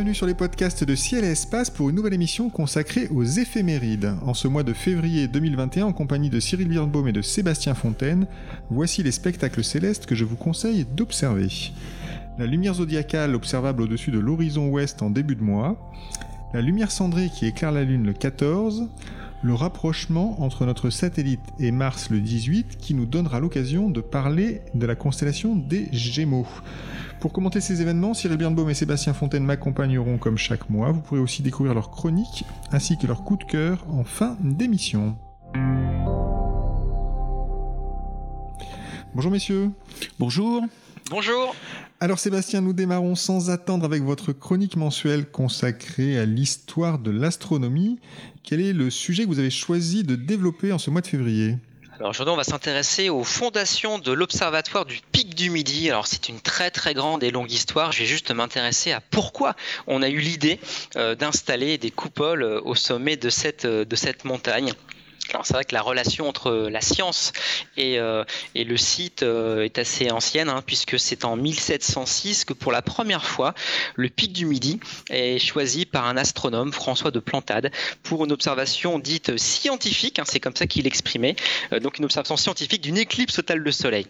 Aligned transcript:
bienvenue 0.00 0.14
sur 0.14 0.26
les 0.26 0.32
podcasts 0.32 0.82
de 0.82 0.94
Ciel 0.94 1.24
et 1.24 1.32
Espace 1.32 1.68
pour 1.68 1.90
une 1.90 1.96
nouvelle 1.96 2.14
émission 2.14 2.48
consacrée 2.48 3.06
aux 3.10 3.22
éphémérides. 3.22 4.14
En 4.24 4.32
ce 4.32 4.48
mois 4.48 4.62
de 4.62 4.72
février 4.72 5.28
2021, 5.28 5.84
en 5.84 5.92
compagnie 5.92 6.30
de 6.30 6.40
Cyril 6.40 6.68
Birnbaum 6.68 7.06
et 7.06 7.12
de 7.12 7.20
Sébastien 7.20 7.74
Fontaine, 7.74 8.26
voici 8.70 9.02
les 9.02 9.12
spectacles 9.12 9.62
célestes 9.62 10.06
que 10.06 10.14
je 10.14 10.24
vous 10.24 10.36
conseille 10.36 10.86
d'observer. 10.96 11.48
La 12.38 12.46
lumière 12.46 12.72
zodiacale 12.72 13.34
observable 13.34 13.82
au-dessus 13.82 14.10
de 14.10 14.18
l'horizon 14.18 14.70
ouest 14.70 15.02
en 15.02 15.10
début 15.10 15.36
de 15.36 15.42
mois, 15.42 15.92
la 16.54 16.62
lumière 16.62 16.92
cendrée 16.92 17.28
qui 17.28 17.44
éclaire 17.44 17.70
la 17.70 17.84
Lune 17.84 18.06
le 18.06 18.14
14, 18.14 18.88
le 19.42 19.54
rapprochement 19.54 20.42
entre 20.42 20.66
notre 20.66 20.90
satellite 20.90 21.40
et 21.58 21.70
Mars 21.70 22.10
le 22.10 22.20
18 22.20 22.76
qui 22.76 22.94
nous 22.94 23.06
donnera 23.06 23.40
l'occasion 23.40 23.88
de 23.88 24.00
parler 24.00 24.60
de 24.74 24.86
la 24.86 24.94
constellation 24.94 25.56
des 25.56 25.88
Gémeaux. 25.92 26.46
Pour 27.20 27.32
commenter 27.32 27.60
ces 27.60 27.82
événements, 27.82 28.14
Cyril 28.14 28.36
Birnbaum 28.36 28.68
et 28.70 28.74
Sébastien 28.74 29.12
Fontaine 29.12 29.44
m'accompagneront 29.44 30.18
comme 30.18 30.38
chaque 30.38 30.68
mois. 30.70 30.92
Vous 30.92 31.00
pourrez 31.00 31.20
aussi 31.20 31.42
découvrir 31.42 31.74
leurs 31.74 31.90
chroniques 31.90 32.44
ainsi 32.72 32.98
que 32.98 33.06
leurs 33.06 33.24
coups 33.24 33.46
de 33.46 33.50
cœur 33.50 33.86
en 33.90 34.04
fin 34.04 34.36
d'émission. 34.42 35.16
Bonjour 39.14 39.32
messieurs. 39.32 39.70
Bonjour. 40.18 40.62
Bonjour. 41.10 41.56
Alors 41.98 42.20
Sébastien, 42.20 42.60
nous 42.60 42.72
démarrons 42.72 43.16
sans 43.16 43.50
attendre 43.50 43.84
avec 43.84 44.04
votre 44.04 44.32
chronique 44.32 44.76
mensuelle 44.76 45.28
consacrée 45.28 46.16
à 46.16 46.24
l'histoire 46.24 47.00
de 47.00 47.10
l'astronomie. 47.10 47.98
Quel 48.44 48.60
est 48.60 48.72
le 48.72 48.90
sujet 48.90 49.24
que 49.24 49.28
vous 49.28 49.40
avez 49.40 49.50
choisi 49.50 50.04
de 50.04 50.14
développer 50.14 50.72
en 50.72 50.78
ce 50.78 50.88
mois 50.88 51.00
de 51.00 51.08
février? 51.08 51.56
Alors 51.98 52.10
aujourd'hui, 52.10 52.32
on 52.32 52.36
va 52.36 52.44
s'intéresser 52.44 53.10
aux 53.10 53.24
fondations 53.24 53.98
de 53.98 54.12
l'Observatoire 54.12 54.86
du 54.86 55.00
Pic 55.10 55.34
du 55.34 55.50
Midi. 55.50 55.90
Alors 55.90 56.06
c'est 56.06 56.28
une 56.28 56.40
très 56.40 56.70
très 56.70 56.94
grande 56.94 57.24
et 57.24 57.32
longue 57.32 57.50
histoire. 57.50 57.90
Je 57.90 57.98
vais 57.98 58.06
juste 58.06 58.30
m'intéresser 58.30 58.92
à 58.92 59.00
pourquoi 59.00 59.56
on 59.88 60.02
a 60.02 60.08
eu 60.08 60.20
l'idée 60.20 60.60
euh, 60.94 61.16
d'installer 61.16 61.76
des 61.76 61.90
coupoles 61.90 62.44
euh, 62.44 62.60
au 62.64 62.76
sommet 62.76 63.16
de 63.16 63.30
cette, 63.30 63.64
euh, 63.64 63.84
de 63.84 63.96
cette 63.96 64.24
montagne. 64.24 64.72
Alors 65.28 65.46
c'est 65.46 65.54
vrai 65.54 65.64
que 65.64 65.74
la 65.74 65.82
relation 65.82 66.28
entre 66.28 66.68
la 66.70 66.80
science 66.80 67.32
et, 67.76 67.98
euh, 67.98 68.24
le 68.54 68.76
site 68.76 69.22
euh, 69.22 69.62
est 69.62 69.78
assez 69.78 70.10
ancienne, 70.10 70.48
hein, 70.48 70.62
puisque 70.66 70.98
c'est 70.98 71.24
en 71.24 71.36
1706 71.36 72.44
que 72.44 72.52
pour 72.52 72.72
la 72.72 72.82
première 72.82 73.24
fois, 73.24 73.54
le 73.94 74.08
pic 74.08 74.32
du 74.32 74.44
Midi 74.44 74.80
est 75.10 75.38
choisi 75.38 75.86
par 75.86 76.06
un 76.06 76.16
astronome, 76.16 76.72
François 76.72 77.10
de 77.10 77.20
Plantade, 77.20 77.70
pour 78.02 78.24
une 78.24 78.32
observation 78.32 78.98
dite 78.98 79.36
scientifique, 79.36 80.18
hein, 80.18 80.24
c'est 80.26 80.40
comme 80.40 80.56
ça 80.56 80.66
qu'il 80.66 80.86
exprimait, 80.86 81.36
euh, 81.72 81.80
donc 81.80 81.98
une 81.98 82.04
observation 82.06 82.36
scientifique 82.36 82.82
d'une 82.82 82.98
éclipse 82.98 83.34
totale 83.34 83.62
de 83.62 83.70
Soleil. 83.70 84.06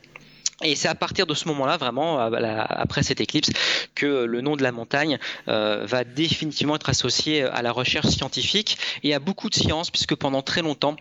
Et 0.62 0.76
c'est 0.76 0.88
à 0.88 0.94
partir 0.94 1.26
de 1.26 1.34
ce 1.34 1.48
moment-là, 1.48 1.76
vraiment, 1.76 2.18
après 2.18 3.02
cette 3.02 3.20
éclipse, 3.20 3.50
que 3.94 4.24
le 4.24 4.40
nom 4.40 4.56
de 4.56 4.62
la 4.62 4.72
montagne 4.72 5.18
va 5.46 6.04
définitivement 6.04 6.76
être 6.76 6.88
associé 6.90 7.42
à 7.42 7.62
la 7.62 7.72
recherche 7.72 8.08
scientifique 8.08 8.78
et 9.02 9.14
à 9.14 9.18
beaucoup 9.18 9.48
de 9.48 9.54
sciences, 9.54 9.90
puisque 9.90 10.14
pendant 10.14 10.42
très 10.42 10.62
longtemps, 10.62 10.96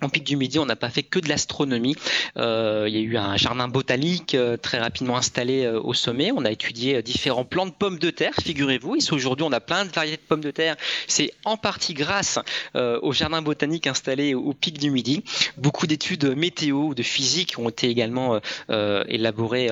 en 0.00 0.08
pic 0.08 0.24
du 0.24 0.36
midi, 0.36 0.58
on 0.58 0.66
n'a 0.66 0.76
pas 0.76 0.90
fait 0.90 1.02
que 1.02 1.18
de 1.18 1.28
l'astronomie. 1.28 1.96
Euh, 2.36 2.86
il 2.88 2.94
y 2.94 2.98
a 2.98 3.00
eu 3.00 3.16
un 3.16 3.36
jardin 3.36 3.68
botanique 3.68 4.34
euh, 4.34 4.56
très 4.56 4.78
rapidement 4.78 5.16
installé 5.16 5.64
euh, 5.64 5.80
au 5.80 5.94
sommet. 5.94 6.32
On 6.34 6.44
a 6.44 6.50
étudié 6.50 7.02
différents 7.02 7.44
plants 7.44 7.66
de 7.66 7.72
pommes 7.72 7.98
de 7.98 8.10
terre, 8.10 8.32
figurez-vous. 8.42 8.96
Et 8.96 9.12
aujourd'hui, 9.12 9.46
on 9.48 9.52
a 9.52 9.60
plein 9.60 9.84
de 9.84 9.90
variétés 9.90 10.22
de 10.22 10.28
pommes 10.28 10.40
de 10.40 10.50
terre. 10.50 10.76
C'est 11.06 11.32
en 11.44 11.56
partie 11.56 11.94
grâce 11.94 12.38
au 12.74 13.12
jardin 13.12 13.42
botanique 13.42 13.86
installé 13.86 14.34
au, 14.34 14.52
pic 14.52 14.78
du 14.78 14.90
midi. 14.90 15.22
Beaucoup 15.56 15.86
d'études 15.86 16.24
météo, 16.36 16.88
ou 16.88 16.94
de 16.94 17.02
physique 17.02 17.54
ont 17.58 17.68
été 17.68 17.88
également 17.88 18.40
élaborées 18.68 19.70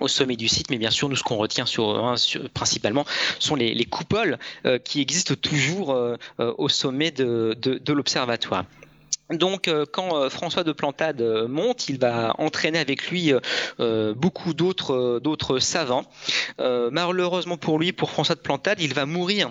au 0.00 0.08
sommet 0.08 0.36
du 0.36 0.48
site, 0.48 0.70
mais 0.70 0.78
bien 0.78 0.90
sûr, 0.90 1.08
nous, 1.08 1.16
ce 1.16 1.22
qu'on 1.22 1.36
retient 1.36 1.66
sur, 1.66 2.18
principalement 2.54 3.04
sont 3.38 3.54
les, 3.54 3.84
coupoles 3.84 4.38
qui 4.84 5.00
existent 5.00 5.34
toujours 5.34 5.96
au 6.38 6.68
sommet 6.68 7.10
de 7.10 7.92
l'observatoire. 7.92 8.64
Donc, 9.30 9.68
euh, 9.68 9.86
quand 9.90 10.16
euh, 10.16 10.28
François 10.28 10.64
de 10.64 10.72
Plantade 10.72 11.20
euh, 11.20 11.46
monte, 11.46 11.88
il 11.88 11.98
va 11.98 12.34
entraîner 12.38 12.78
avec 12.78 13.10
lui 13.10 13.32
beaucoup 14.16 14.54
d'autres 14.54 15.58
savants. 15.58 16.04
malheureusement 16.58 17.56
pour 17.56 17.78
lui, 17.78 17.92
pour 17.92 18.10
François 18.10 18.34
de 18.34 18.40
Plantade, 18.40 18.80
il 18.80 18.94
va 18.94 19.06
mourir 19.06 19.50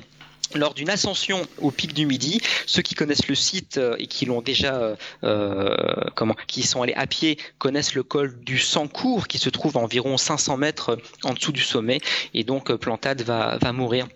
lors 0.56 0.74
d'une 0.74 0.90
ascension 0.90 1.46
au 1.60 1.70
pic 1.70 1.94
du 1.94 2.06
Midi, 2.06 2.42
ceux 2.66 2.82
qui 2.82 2.96
connaissent 2.96 3.28
le 3.28 3.36
site 3.36 3.80
et 4.00 4.08
qui 4.08 4.26
l'ont 4.26 4.42
déjà, 4.42 4.96
comment, 6.16 6.36
qui 6.48 6.64
sont 6.64 6.82
allés 6.82 6.94
à 6.94 7.08
pied, 7.08 7.38
connaissent 7.58 7.94
le 7.94 8.04
col 8.04 8.40
du 8.40 8.58
Sancourt 8.58 9.28
qui 9.28 9.38
se 9.38 9.50
trouve 9.50 9.78
à 9.78 9.80
environ 9.80 10.18
500 10.18 10.58
mètres 10.58 10.98
en 11.24 11.34
dessous 11.34 11.52
du 11.52 11.62
sommet, 11.62 12.00
et 12.34 12.44
donc 12.44 12.74
Plantade 12.76 13.22
va 13.22 13.74
mourir 13.74 14.08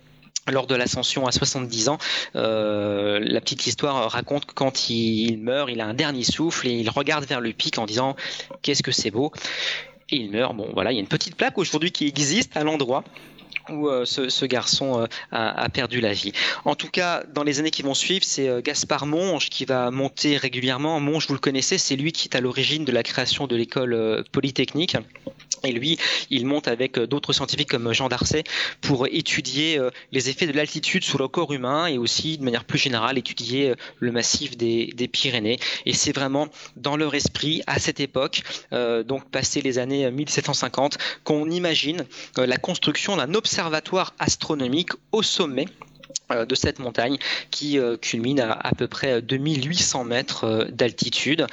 lors 0.52 0.68
de 0.68 0.76
l'ascension 0.76 1.26
à 1.26 1.32
70 1.32 1.90
ans, 1.90 1.98
euh, 2.36 3.20
la 3.22 3.42
petite 3.42 3.66
histoire 3.68 4.12
raconte 4.12 4.46
que 4.46 4.54
quand 4.54 4.90
il 4.90 5.38
meurt, 5.38 5.70
il 5.72 5.80
a 5.82 5.86
un 5.86 5.94
dernier 5.94 6.24
souffle 6.24 6.68
et 6.68 6.74
il 6.74 6.90
regarde 6.90 7.26
vers 7.26 7.42
le 7.42 7.54
pic 7.54 7.78
en 7.78 7.86
disant 7.86 8.16
qu'est-ce 8.62 8.84
que 8.84 8.92
c'est 8.92 9.12
beau. 9.12 9.32
Et 10.10 10.18
il 10.18 10.32
meurt. 10.32 10.56
Bon, 10.56 10.70
voilà, 10.74 10.92
il 10.92 10.96
y 10.96 10.98
a 10.98 11.02
une 11.02 11.08
petite 11.08 11.36
plaque 11.36 11.58
aujourd'hui 11.58 11.92
qui 11.92 12.08
existe 12.08 12.58
à 12.58 12.64
l'endroit 12.64 13.04
où 13.70 13.88
euh, 13.88 14.04
ce, 14.04 14.46
garçon 14.46 15.00
euh, 15.00 15.06
a, 15.32 15.70
perdu 15.70 16.02
la 16.02 16.12
vie. 16.12 16.34
En 16.66 16.76
tout 16.76 16.90
cas, 16.90 17.24
dans 17.34 17.44
les 17.44 17.60
années 17.60 17.72
qui 17.72 17.82
vont 17.82 17.94
suivre, 17.94 18.26
c'est 18.26 18.62
Gaspard 18.62 19.06
Monge 19.06 19.50
qui 19.50 19.64
va 19.64 19.90
monter 19.90 20.36
régulièrement. 20.36 21.00
Monge, 21.00 21.28
vous 21.28 21.34
le 21.34 21.40
connaissez, 21.40 21.78
c'est 21.78 21.96
lui 21.96 22.12
qui 22.12 22.28
est 22.28 22.36
à 22.36 22.42
l'origine 22.42 22.84
de 22.84 22.92
la 22.92 23.04
création 23.04 23.48
de 23.48 23.56
l'école 23.56 24.26
polytechnique. 24.34 24.98
Et 25.66 25.72
lui, 25.72 25.98
il 26.30 26.46
monte 26.46 26.68
avec 26.68 26.98
euh, 26.98 27.08
d'autres 27.08 27.32
scientifiques 27.32 27.70
comme 27.70 27.94
Jean 27.94 28.10
Darcet 28.10 28.44
pour 28.82 29.08
étudier 29.08 29.80
euh, 29.80 29.92
les 30.12 30.30
effets 30.30 30.46
de 30.46 30.52
l'altitude 30.52 31.06
sur 31.06 31.18
le 31.18 31.30
corps 31.30 31.54
humain 31.54 31.88
et 31.88 31.98
aussi, 31.98 32.38
de 32.38 32.44
manière 32.44 32.66
plus 32.66 32.78
générale, 32.78 33.18
étudier 33.18 33.70
euh, 33.70 33.76
le 34.00 34.12
massif 34.12 34.58
des, 34.58 34.94
Pyrénées. 35.12 35.60
Et 35.86 35.94
c'est 35.94 36.12
vraiment 36.12 36.48
dans 36.76 36.98
leur 36.98 37.14
esprit, 37.16 37.62
à 37.68 37.78
cette 37.78 38.00
époque, 38.00 38.42
donc 38.72 39.30
passé 39.30 39.62
les 39.62 39.78
années 39.78 40.10
1750, 40.10 40.98
qu'on 41.24 41.50
imagine 41.50 42.06
la 42.38 42.58
construction 42.58 43.18
d'un 43.18 43.34
observatoire 43.36 44.16
astronomique 44.18 44.90
au 45.12 45.22
sommet 45.22 45.66
de 46.30 46.56
cette 46.56 46.80
montagne 46.80 47.18
qui 47.52 47.78
euh, 47.78 47.98
culmine 47.98 48.40
à 48.40 48.54
à 48.54 48.72
peu 48.74 48.88
près 48.88 49.22
2800 49.22 50.06
mètres 50.06 50.46
euh, 50.46 50.66
d'altitude. 50.66 51.48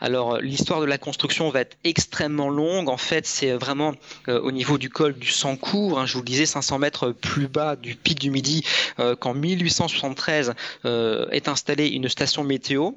Alors 0.00 0.38
l'histoire 0.38 0.80
de 0.80 0.86
la 0.86 0.98
construction 0.98 1.50
va 1.50 1.60
être 1.60 1.76
extrêmement 1.84 2.48
longue. 2.48 2.88
En 2.88 2.96
fait, 2.96 3.26
c'est 3.26 3.52
vraiment 3.52 3.94
au 4.26 4.52
niveau 4.52 4.78
du 4.78 4.90
col 4.90 5.14
du 5.14 5.28
Sancourt, 5.28 5.98
hein, 5.98 6.06
je 6.06 6.14
vous 6.14 6.20
le 6.20 6.26
disais, 6.26 6.46
500 6.46 6.78
mètres 6.78 7.10
plus 7.10 7.48
bas 7.48 7.76
du 7.76 7.94
pic 7.94 8.18
du 8.18 8.30
Midi, 8.30 8.64
qu'en 9.20 9.34
1873 9.34 10.54
est 10.84 11.48
installée 11.48 11.88
une 11.88 12.08
station 12.08 12.44
météo 12.44 12.92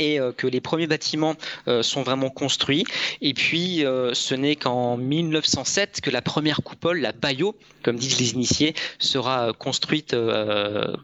et 0.00 0.18
euh, 0.18 0.32
que 0.32 0.46
les 0.46 0.60
premiers 0.60 0.86
bâtiments 0.86 1.36
euh, 1.68 1.82
sont 1.82 2.02
vraiment 2.02 2.30
construits. 2.30 2.84
Et 3.20 3.34
puis, 3.34 3.84
euh, 3.84 4.12
ce 4.14 4.34
n'est 4.34 4.56
qu'en 4.56 4.96
1907 4.96 6.00
que 6.00 6.10
la 6.10 6.22
première 6.22 6.62
coupole, 6.62 7.00
la 7.00 7.12
Bayeux, 7.12 7.52
comme 7.82 7.96
disent 7.96 8.18
les 8.18 8.32
initiés, 8.32 8.74
sera 8.98 9.52
construite 9.52 10.16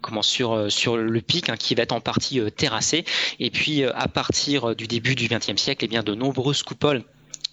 comment, 0.02 0.22
sur, 0.22 0.70
sur 0.70 0.96
le 0.96 1.20
pic, 1.20 1.48
hein, 1.48 1.56
qui 1.56 1.74
va 1.74 1.82
être 1.82 1.92
en 1.92 2.00
partie 2.00 2.40
terrassé. 2.56 3.04
Et 3.38 3.50
puis, 3.50 3.84
à 3.84 4.08
partir 4.08 4.74
du 4.74 4.86
début 4.86 5.14
du 5.14 5.28
XXe 5.28 5.60
siècle, 5.60 5.84
eh 5.84 5.88
bien, 5.88 6.02
de 6.02 6.14
nombreuses 6.14 6.62
coupoles 6.62 7.02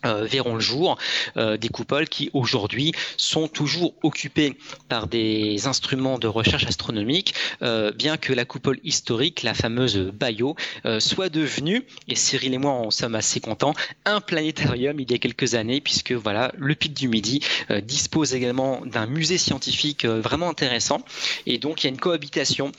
euh, 0.05 0.25
verront 0.25 0.55
le 0.55 0.59
jour, 0.59 0.97
euh, 1.37 1.55
des 1.55 1.69
coupoles 1.69 2.09
qui 2.09 2.29
aujourd'hui 2.33 2.91
sont 3.15 3.47
toujours 3.47 3.93
occupées 4.03 4.57
par 4.89 5.07
des 5.07 5.65
instruments 5.65 6.19
de 6.19 6.27
recherche 6.27 6.65
astronomique, 6.65 7.33
euh, 7.61 7.91
bien 7.93 8.17
que 8.17 8.33
la 8.33 8.43
coupole 8.43 8.79
historique, 8.83 9.43
la 9.43 9.53
fameuse 9.53 9.97
Bayo, 9.97 10.55
soit 10.99 11.29
devenue, 11.29 11.85
et 12.07 12.15
Cyril 12.15 12.53
et 12.53 12.57
moi 12.57 12.71
en 12.71 12.91
sommes 12.91 13.15
assez 13.15 13.39
contents, 13.39 13.73
un 14.05 14.21
planétarium 14.21 14.99
il 14.99 15.09
y 15.09 15.15
a 15.15 15.17
quelques 15.17 15.55
années, 15.55 15.81
puisque 15.81 16.11
voilà, 16.11 16.51
le 16.57 16.75
Pic 16.75 16.93
du 16.93 17.07
Midi 17.07 17.41
dispose 17.81 18.33
également 18.33 18.81
d'un 18.85 19.05
musée 19.05 19.37
scientifique 19.37 20.05
vraiment 20.05 20.49
intéressant, 20.49 21.01
et 21.45 21.57
donc 21.57 21.83
il 21.83 21.87
y 21.87 21.87
a 21.87 21.91
une 21.91 21.99
cohabitation 21.99 22.71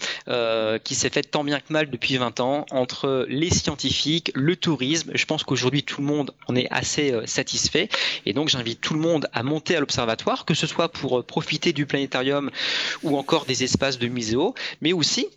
qui 0.85 0.94
s'est 0.94 1.11
faite 1.11 1.31
tant 1.31 1.44
bien 1.44 1.61
que 1.61 1.73
mal 1.73 1.91
depuis 1.91 2.17
20 2.17 2.41
ans 2.41 2.67
entre 2.71 3.26
les 3.29 3.50
scientifiques, 3.50 4.31
le 4.35 4.56
tourisme. 4.56 5.12
Je 5.15 5.25
pense 5.25 5.44
qu'aujourd'hui 5.44 5.82
tout 5.82 6.00
le 6.00 6.06
monde 6.06 6.32
en 6.49 6.56
est 6.56 6.69
assez 6.71 7.13
euh, 7.14 7.26
satisfait. 7.26 7.88
Et 8.26 8.32
donc 8.32 8.49
j'invite 8.49 8.81
tout 8.81 8.94
le 8.94 9.00
monde 9.00 9.28
à 9.32 9.43
monter 9.43 9.76
à 9.76 9.81
l'observatoire, 9.81 10.44
que 10.44 10.55
ce 10.55 10.66
soit 10.66 10.88
pour 10.88 11.19
euh, 11.19 11.22
profiter 11.22 11.72
du 11.72 11.87
planétarium 11.87 12.50
ou 13.02 13.16
encore 13.16 13.44
des 13.46 13.64
espaces 13.64 13.99
de 13.99 14.08
muséo, 14.08 14.55
mais 14.81 14.93
aussi 14.93 15.28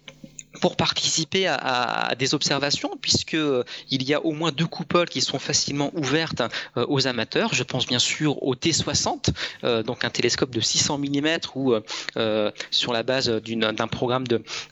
pour 0.62 0.76
participer 0.76 1.46
à, 1.46 2.16
des 2.18 2.34
observations, 2.34 2.98
puisque 3.00 3.36
euh, 3.36 3.64
il 3.92 4.02
y 4.02 4.16
a 4.16 4.26
au 4.26 4.32
moins 4.32 4.52
deux 4.52 4.66
coupoles 4.66 5.08
qui 5.08 5.22
sont 5.22 5.38
facilement 5.38 5.92
ouvertes 5.94 6.42
aux 6.76 7.06
amateurs. 7.06 7.54
Je 7.54 7.62
pense 7.62 7.86
bien 7.86 8.00
sûr 8.00 8.42
au 8.42 8.56
T60, 8.56 9.84
donc 9.84 10.04
un 10.04 10.10
télescope 10.10 10.50
de 10.50 10.60
600 10.60 10.98
mm 10.98 11.38
où 11.54 11.76
sur 12.72 12.92
la 12.92 13.04
base 13.04 13.30
d'un 13.30 13.88
programme 13.88 14.24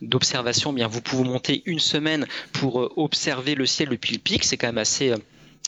d'observation, 0.02 0.74
bien 0.74 0.88
vous 0.88 1.02
pouvez 1.02 1.24
monter 1.24 1.62
une 1.68 1.80
semaine 1.80 2.26
pour 2.52 2.98
observer 2.98 3.54
le 3.54 3.68
ciel 3.68 3.90
depuis 3.90 4.14
le 4.14 4.20
pic. 4.20 4.44
C'est 4.44 4.58
quand 4.58 4.68
même 4.68 4.80
assez 4.80 5.14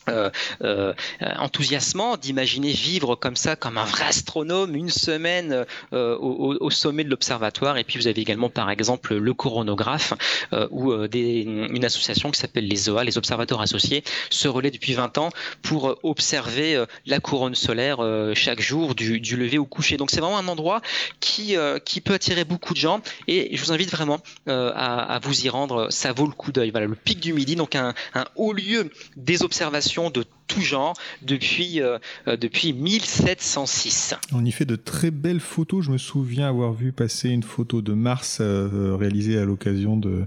euh, 0.09 0.29
euh, 0.63 0.93
enthousiasmant 1.37 2.17
d'imaginer 2.17 2.71
vivre 2.71 3.15
comme 3.15 3.35
ça, 3.35 3.55
comme 3.55 3.77
un 3.77 3.85
vrai 3.85 4.05
astronome, 4.05 4.75
une 4.75 4.89
semaine 4.89 5.65
euh, 5.93 6.17
au, 6.17 6.69
sommet 6.69 7.03
de 7.03 7.09
l'observatoire. 7.09 7.77
Et 7.77 7.83
puis 7.83 7.99
vous 7.99 8.07
avez 8.07 8.21
également, 8.21 8.49
par 8.49 8.69
exemple, 8.69 9.15
le 9.15 9.33
coronographe, 9.33 10.13
des, 10.51 11.41
une 11.41 11.85
association 11.85 12.31
qui 12.31 12.39
s'appelle 12.39 12.67
les 12.67 12.89
OA, 12.89 13.03
les 13.03 13.17
Observateurs 13.17 13.61
Associés, 13.61 14.03
se 14.29 14.47
relaient 14.47 14.71
depuis 14.71 14.93
20 14.93 15.17
ans 15.17 15.29
pour 15.61 15.97
observer 16.03 16.83
la 17.05 17.19
couronne 17.19 17.55
solaire 17.55 17.99
chaque 18.33 18.61
jour 18.61 18.95
du, 18.95 19.19
lever 19.37 19.57
au 19.57 19.65
coucher. 19.65 19.97
Donc 19.97 20.11
c'est 20.11 20.19
vraiment 20.19 20.37
un 20.37 20.47
endroit 20.47 20.81
qui, 21.19 21.55
qui 21.85 22.01
peut 22.01 22.13
attirer 22.13 22.43
beaucoup 22.43 22.73
de 22.73 22.79
gens. 22.79 23.01
Et 23.27 23.55
je 23.55 23.63
vous 23.63 23.71
invite 23.71 23.91
vraiment 23.91 24.19
à, 24.47 25.19
vous 25.23 25.45
y 25.45 25.49
rendre. 25.49 25.87
Ça 25.89 26.11
vaut 26.13 26.27
le 26.27 26.33
coup 26.33 26.51
d'œil. 26.51 26.71
Voilà, 26.71 26.87
le 26.87 26.95
pic 26.95 27.19
du 27.19 27.33
midi, 27.33 27.55
donc 27.55 27.75
un 27.75 27.93
haut 28.35 28.53
lieu 28.53 28.91
des 29.15 29.43
observations 29.43 29.96
de 29.97 30.36
genre 30.61 30.93
depuis, 31.21 31.81
euh, 31.81 31.97
euh, 32.27 32.37
depuis 32.37 32.73
1706. 32.73 34.15
On 34.33 34.45
y 34.45 34.51
fait 34.51 34.65
de 34.65 34.75
très 34.75 35.11
belles 35.11 35.39
photos. 35.39 35.85
Je 35.85 35.91
me 35.91 35.97
souviens 35.97 36.47
avoir 36.47 36.73
vu 36.73 36.91
passer 36.91 37.29
une 37.29 37.43
photo 37.43 37.81
de 37.81 37.93
Mars 37.93 38.39
euh, 38.41 38.95
réalisée 38.99 39.37
à 39.37 39.45
l'occasion 39.45 39.97
de, 39.97 40.25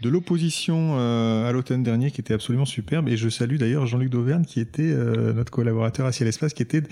de 0.00 0.08
l'opposition 0.08 0.94
à 0.94 1.50
l'automne 1.52 1.82
dernier 1.82 2.10
qui 2.10 2.20
était 2.20 2.34
absolument 2.34 2.64
superbe. 2.64 3.08
Et 3.08 3.16
je 3.16 3.28
salue 3.28 3.56
d'ailleurs 3.56 3.86
Jean-Luc 3.86 4.10
Dauvergne 4.10 4.44
qui 4.44 4.60
était 4.60 4.94
notre 5.34 5.50
collaborateur 5.50 6.06
à 6.06 6.12
Ciel 6.12 6.28
Espace 6.28 6.54
qui 6.54 6.62
était 6.62 6.82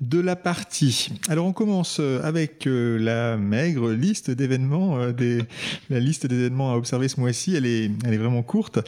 de 0.00 0.20
la 0.20 0.36
partie. 0.36 1.10
Alors 1.28 1.46
on 1.46 1.52
commence 1.52 2.00
avec 2.00 2.64
la 2.66 3.36
maigre 3.36 3.90
liste 3.92 4.30
d'événements, 4.30 4.98
la 5.90 6.00
liste 6.00 6.26
d'événements 6.26 6.72
à 6.72 6.76
observer 6.76 7.08
ce 7.08 7.20
mois-ci. 7.20 7.54
Elle 7.56 7.66
est, 7.66 7.90
elle 8.04 8.14
est 8.14 8.18
vraiment 8.18 8.42
courte. 8.42 8.78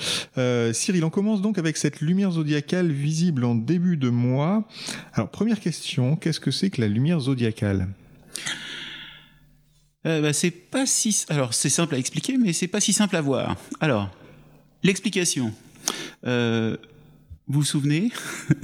Cyril, 0.72 1.04
on 1.04 1.10
commence 1.10 1.42
donc 1.42 1.58
avec 1.58 1.76
cette 1.76 2.00
lumière 2.00 2.32
zodiacale 2.32 2.90
visible 2.90 3.37
en 3.44 3.54
début 3.54 3.96
de 3.96 4.08
mois. 4.08 4.66
Alors, 5.12 5.30
première 5.30 5.60
question, 5.60 6.16
qu'est-ce 6.16 6.40
que 6.40 6.50
c'est 6.50 6.70
que 6.70 6.80
la 6.80 6.88
lumière 6.88 7.20
zodiacale? 7.20 7.88
Euh, 10.06 10.22
bah, 10.22 10.32
c'est 10.32 10.50
pas 10.50 10.86
si 10.86 11.24
alors 11.28 11.54
c'est 11.54 11.68
simple 11.68 11.96
à 11.96 11.98
expliquer 11.98 12.38
mais 12.38 12.52
c'est 12.52 12.68
pas 12.68 12.80
si 12.80 12.92
simple 12.92 13.16
à 13.16 13.20
voir. 13.20 13.56
Alors 13.80 14.10
l'explication. 14.82 15.52
Euh, 16.24 16.76
vous 17.48 17.60
vous 17.60 17.64
souvenez? 17.64 18.10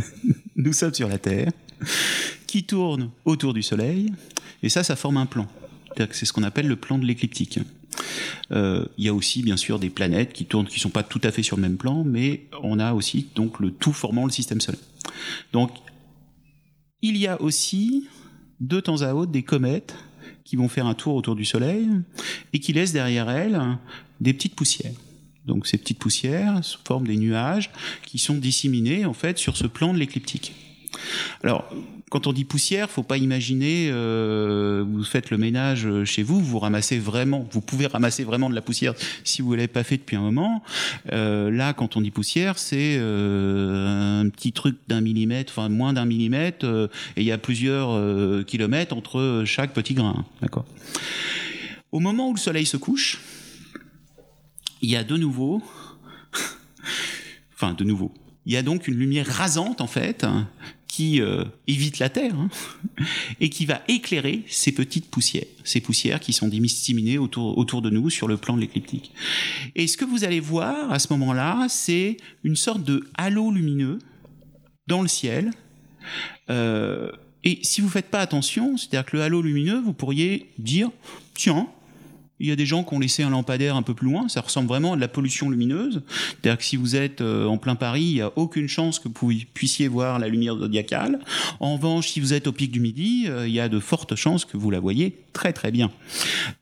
Nous 0.56 0.73
sommes 0.73 0.94
sur 0.94 1.09
la 1.09 1.19
Terre 1.19 1.50
qui 2.47 2.65
tourne 2.65 3.11
autour 3.25 3.53
du 3.53 3.62
Soleil 3.62 4.12
et 4.62 4.69
ça 4.69 4.85
ça 4.85 4.94
forme 4.94 5.17
un 5.17 5.26
plan. 5.26 5.49
C'est 6.12 6.25
ce 6.25 6.32
qu'on 6.32 6.43
appelle 6.43 6.69
le 6.69 6.76
plan 6.76 6.99
de 6.99 7.05
l'écliptique. 7.05 7.59
Euh, 8.52 8.84
il 8.99 9.05
y 9.05 9.08
a 9.08 9.14
aussi 9.14 9.43
bien 9.43 9.56
sûr 9.56 9.78
des 9.78 9.90
planètes 9.90 10.32
qui 10.32 10.44
tournent, 10.44 10.66
qui 10.66 10.81
sont 10.81 10.90
pas 10.90 11.02
tout 11.02 11.20
à 11.25 11.31
fait 11.31 11.43
sur 11.43 11.56
le 11.56 11.62
même 11.62 11.76
plan, 11.76 12.05
mais 12.05 12.46
on 12.62 12.78
a 12.78 12.93
aussi 12.93 13.28
donc 13.34 13.61
le 13.61 13.70
tout 13.70 13.93
formant 13.93 14.25
le 14.25 14.32
système 14.32 14.61
solaire. 14.61 14.81
Donc 15.52 15.70
il 17.02 17.16
y 17.16 17.26
a 17.26 17.40
aussi 17.40 18.08
de 18.61 18.81
temps 18.81 19.02
à 19.02 19.12
autre 19.14 19.32
des 19.32 19.43
comètes 19.43 19.94
qui 20.44 20.56
vont 20.56 20.69
faire 20.69 20.87
un 20.87 20.94
tour 20.94 21.14
autour 21.14 21.37
du 21.37 21.44
Soleil 21.44 21.88
et 22.52 22.61
qui 22.61 22.72
laissent 22.72 22.93
derrière 22.93 23.31
elles 23.31 23.61
des 24.20 24.32
petites 24.32 24.55
poussières. 24.55 24.93
Donc 25.44 25.66
ces 25.66 25.76
petites 25.76 25.99
poussières 25.99 26.61
forment 26.84 27.06
des 27.06 27.16
nuages 27.16 27.70
qui 28.06 28.19
sont 28.19 28.37
disséminés 28.37 29.05
en 29.05 29.12
fait 29.12 29.38
sur 29.38 29.56
ce 29.56 29.66
plan 29.66 29.93
de 29.93 29.99
l'écliptique. 29.99 30.55
Alors, 31.43 31.69
quand 32.14 32.29
on 32.29 32.32
dit 32.32 32.44
poussière, 32.44 32.91
faut 32.91 33.02
pas 33.02 33.19
imaginer, 33.19 33.88
euh, 33.91 34.85
vous 34.87 35.02
faites 35.02 35.31
le 35.31 35.37
ménage 35.37 35.88
chez 36.05 36.23
vous, 36.23 36.38
vous 36.38 36.61
ramassez 36.61 36.99
vraiment, 36.99 37.44
vous 37.50 37.61
pouvez 37.61 37.88
ramasser 37.88 38.23
vraiment 38.23 38.49
de 38.49 38.55
la 38.55 38.62
poussière 38.62 38.94
si 39.25 39.43
vous 39.43 39.52
l'avez 39.55 39.67
pas 39.67 39.82
fait 39.82 39.96
depuis 39.96 40.14
un 40.14 40.20
moment. 40.20 40.62
Euh, 41.12 41.50
là, 41.50 41.73
quand 41.73 41.96
on 41.96 42.00
dit 42.00 42.12
poussière, 42.12 42.58
c'est 42.58 42.96
euh, 42.99 44.20
un 44.20 44.29
petit 44.29 44.52
truc 44.52 44.76
d'un 44.87 45.00
millimètre, 45.00 45.52
enfin 45.56 45.69
moins 45.69 45.93
d'un 45.93 46.05
millimètre, 46.05 46.64
et 47.17 47.23
il 47.23 47.25
y 47.25 47.32
a 47.32 47.38
plusieurs 47.38 48.44
kilomètres 48.47 48.97
entre 48.97 49.43
chaque 49.44 49.73
petit 49.73 49.94
grain. 49.94 50.25
Au 51.90 51.99
moment 51.99 52.29
où 52.29 52.35
le 52.35 52.40
soleil 52.40 52.67
se 52.67 52.76
couche, 52.76 53.20
il 54.82 54.90
y 54.90 54.94
a 54.94 55.02
de 55.02 55.17
nouveau, 55.17 55.62
enfin 57.55 57.73
de 57.73 57.82
nouveau, 57.82 58.12
il 58.47 58.52
y 58.52 58.56
a 58.56 58.62
donc 58.62 58.87
une 58.87 58.94
lumière 58.94 59.26
rasante 59.26 59.81
en 59.81 59.87
fait 59.88 60.25
qui 60.94 61.20
euh, 61.20 61.44
évite 61.67 61.99
la 61.99 62.08
Terre 62.08 62.38
hein, 62.38 62.49
et 63.41 63.50
qui 63.50 63.67
va 63.67 63.82
éclairer 63.88 64.44
ces 64.46 64.70
petites 64.70 65.11
poussières, 65.11 65.46
ces 65.64 65.81
poussières 65.81 66.20
qui 66.20 66.32
sont 66.32 66.46
disséminées 66.46 67.19
autour, 67.19 67.58
autour 67.58 67.82
de 67.82 67.91
nous 67.91 68.11
sur 68.11 68.29
le 68.29 68.37
plan 68.37 68.55
de 68.55 68.61
l'écliptique. 68.61 69.12
Et 69.75 69.88
ce 69.88 69.96
que 69.96 70.05
vous 70.05 70.23
allez 70.23 70.38
voir 70.38 70.93
à 70.93 71.00
ce 71.00 71.12
moment-là, 71.14 71.67
c'est 71.69 72.17
une 72.44 72.55
sorte 72.55 72.85
de 72.85 73.08
halo 73.14 73.50
lumineux 73.50 73.99
dans 74.87 75.02
le 75.02 75.08
ciel. 75.08 75.50
Euh, 76.49 77.11
et 77.43 77.58
si 77.62 77.81
vous 77.81 77.88
faites 77.88 78.08
pas 78.08 78.20
attention, 78.20 78.76
c'est-à-dire 78.76 79.05
que 79.05 79.17
le 79.17 79.25
halo 79.25 79.43
lumineux, 79.43 79.81
vous 79.81 79.94
pourriez 79.94 80.49
dire, 80.58 80.90
tiens, 81.35 81.67
il 82.41 82.49
y 82.49 82.51
a 82.51 82.57
des 82.57 82.67
gens 82.67 82.83
qui 82.83 82.95
ont 82.95 82.99
laissé 82.99 83.23
un 83.23 83.31
lampadaire 83.31 83.77
un 83.77 83.83
peu 83.83 83.95
plus 83.95 84.09
loin, 84.09 84.29
ça 84.29 84.41
ressemble 84.41 84.69
vraiment 84.69 84.95
à 84.95 84.97
de 84.97 85.01
la 85.01 85.09
pollution 85.09 85.51
lumineuse. 85.51 86.03
C'est-à-dire 86.09 86.59
que 86.59 86.65
si 86.65 86.77
vous 86.77 86.97
êtes 86.97 87.21
euh, 87.21 87.47
en 87.47 87.59
plein 87.59 87.77
Paris, 87.77 88.03
il 88.03 88.15
n'y 88.15 88.21
a 88.23 88.33
aucune 88.37 88.69
chance 88.69 88.99
que 88.99 89.09
vous 89.09 89.33
puissiez 89.55 89.87
voir 89.87 90.19
la 90.19 90.29
lumière 90.29 90.57
zodiacale. 90.57 91.21
En 91.61 91.75
revanche, 91.75 92.09
si 92.09 92.21
vous 92.21 92.33
êtes 92.33 92.47
au 92.47 92.53
pic 92.53 92.73
du 92.73 92.81
midi, 92.81 93.27
euh, 93.29 93.47
il 93.47 93.55
y 93.55 93.61
a 93.61 93.69
de 93.69 93.79
fortes 93.79 94.17
chances 94.17 94.45
que 94.45 94.57
vous 94.57 94.71
la 94.71 94.81
voyez 94.81 95.23
très 95.33 95.53
très 95.53 95.71
bien. 95.71 95.93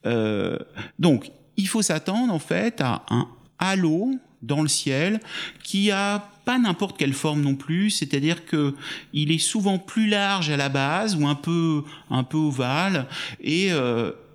Euh, 0.05 0.59
donc, 0.99 1.31
il 1.57 1.69
faut 1.69 1.83
s'attendre 1.83 2.33
en 2.33 2.39
fait 2.39 2.81
à 2.81 3.05
un 3.09 3.29
halo 3.59 4.13
dans 4.43 4.61
le 4.61 4.69
ciel 4.69 5.21
qui 5.63 5.91
a 5.91 6.29
pas 6.45 6.59
n'importe 6.59 6.99
quelle 6.99 7.13
forme 7.13 7.41
non 7.41 7.55
plus, 7.55 7.91
c'est-à-dire 7.91 8.45
que 8.45 8.75
il 9.13 9.31
est 9.31 9.39
souvent 9.39 9.79
plus 9.79 10.09
large 10.09 10.51
à 10.51 10.57
la 10.57 10.69
base 10.69 11.15
ou 11.15 11.29
un 11.29 11.37
peu 11.37 11.85
un 12.11 12.25
peu 12.25 12.39
ovale 12.39 13.07
et 13.41 13.71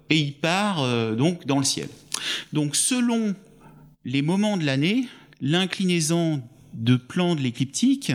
et 0.10 0.18
il 0.18 0.34
part 0.34 0.82
euh, 0.82 1.16
donc 1.16 1.46
dans 1.46 1.58
le 1.58 1.64
ciel. 1.64 1.90
Donc 2.54 2.76
selon 2.76 3.36
les 4.06 4.22
moments 4.22 4.58
de 4.58 4.66
l'année, 4.66 5.08
l'inclinaison 5.42 6.42
de 6.74 6.96
plan 6.96 7.36
de 7.36 7.42
l'écliptique 7.42 8.12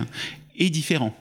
est 0.56 0.70
différent. 0.70 1.16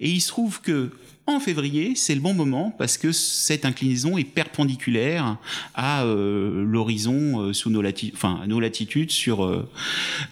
Et 0.00 0.10
il 0.10 0.20
se 0.20 0.28
trouve 0.28 0.60
que 0.60 0.92
en 1.26 1.40
février, 1.40 1.94
c'est 1.94 2.14
le 2.14 2.20
bon 2.20 2.34
moment 2.34 2.70
parce 2.76 2.98
que 2.98 3.10
cette 3.10 3.64
inclinaison 3.64 4.18
est 4.18 4.24
perpendiculaire 4.24 5.38
à 5.74 6.04
euh, 6.04 6.62
l'horizon 6.64 7.40
euh, 7.40 7.52
sous 7.54 7.70
nos, 7.70 7.82
enfin, 8.12 8.42
nos 8.46 8.60
latitudes, 8.60 9.10
sur 9.10 9.66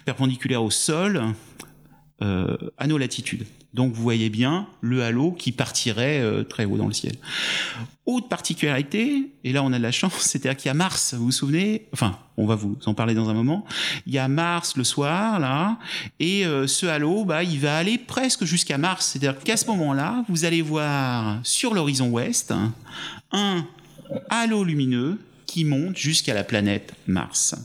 perpendiculaire 0.05 0.63
au 0.63 0.69
sol 0.69 1.33
à 2.21 2.87
nos 2.87 2.97
latitudes. 2.97 3.45
Donc 3.73 3.93
vous 3.93 4.03
voyez 4.03 4.29
bien 4.29 4.67
le 4.81 5.03
halo 5.03 5.31
qui 5.31 5.51
partirait 5.51 6.21
euh, 6.21 6.43
très 6.43 6.65
haut 6.65 6.77
dans 6.77 6.87
le 6.87 6.93
ciel. 6.93 7.15
Autre 8.05 8.27
particularité, 8.27 9.31
et 9.43 9.51
là 9.51 9.63
on 9.63 9.73
a 9.73 9.77
de 9.77 9.83
la 9.83 9.91
chance, 9.91 10.13
c'est-à-dire 10.19 10.55
qu'il 10.55 10.67
y 10.67 10.69
a 10.69 10.75
Mars, 10.75 11.15
vous 11.15 11.25
vous 11.25 11.31
souvenez? 11.31 11.87
Enfin, 11.91 12.19
on 12.37 12.45
va 12.45 12.55
vous 12.55 12.77
en 12.85 12.93
parler 12.93 13.15
dans 13.15 13.29
un 13.29 13.33
moment. 13.33 13.65
Il 14.05 14.13
y 14.13 14.19
a 14.19 14.27
Mars 14.27 14.77
le 14.77 14.83
soir, 14.83 15.39
là, 15.39 15.79
et 16.19 16.45
euh, 16.45 16.67
ce 16.67 16.85
halo, 16.85 17.25
bah, 17.25 17.43
il 17.43 17.59
va 17.59 17.75
aller 17.75 17.97
presque 17.97 18.45
jusqu'à 18.45 18.77
Mars. 18.77 19.07
C'est-à-dire 19.07 19.41
qu'à 19.43 19.57
ce 19.57 19.65
moment-là, 19.67 20.23
vous 20.29 20.45
allez 20.45 20.61
voir 20.61 21.39
sur 21.43 21.73
l'horizon 21.73 22.09
ouest 22.09 22.53
un 23.31 23.65
halo 24.29 24.63
lumineux 24.63 25.17
qui 25.47 25.65
monte 25.65 25.97
jusqu'à 25.97 26.35
la 26.35 26.43
planète 26.43 26.93
Mars. 27.07 27.55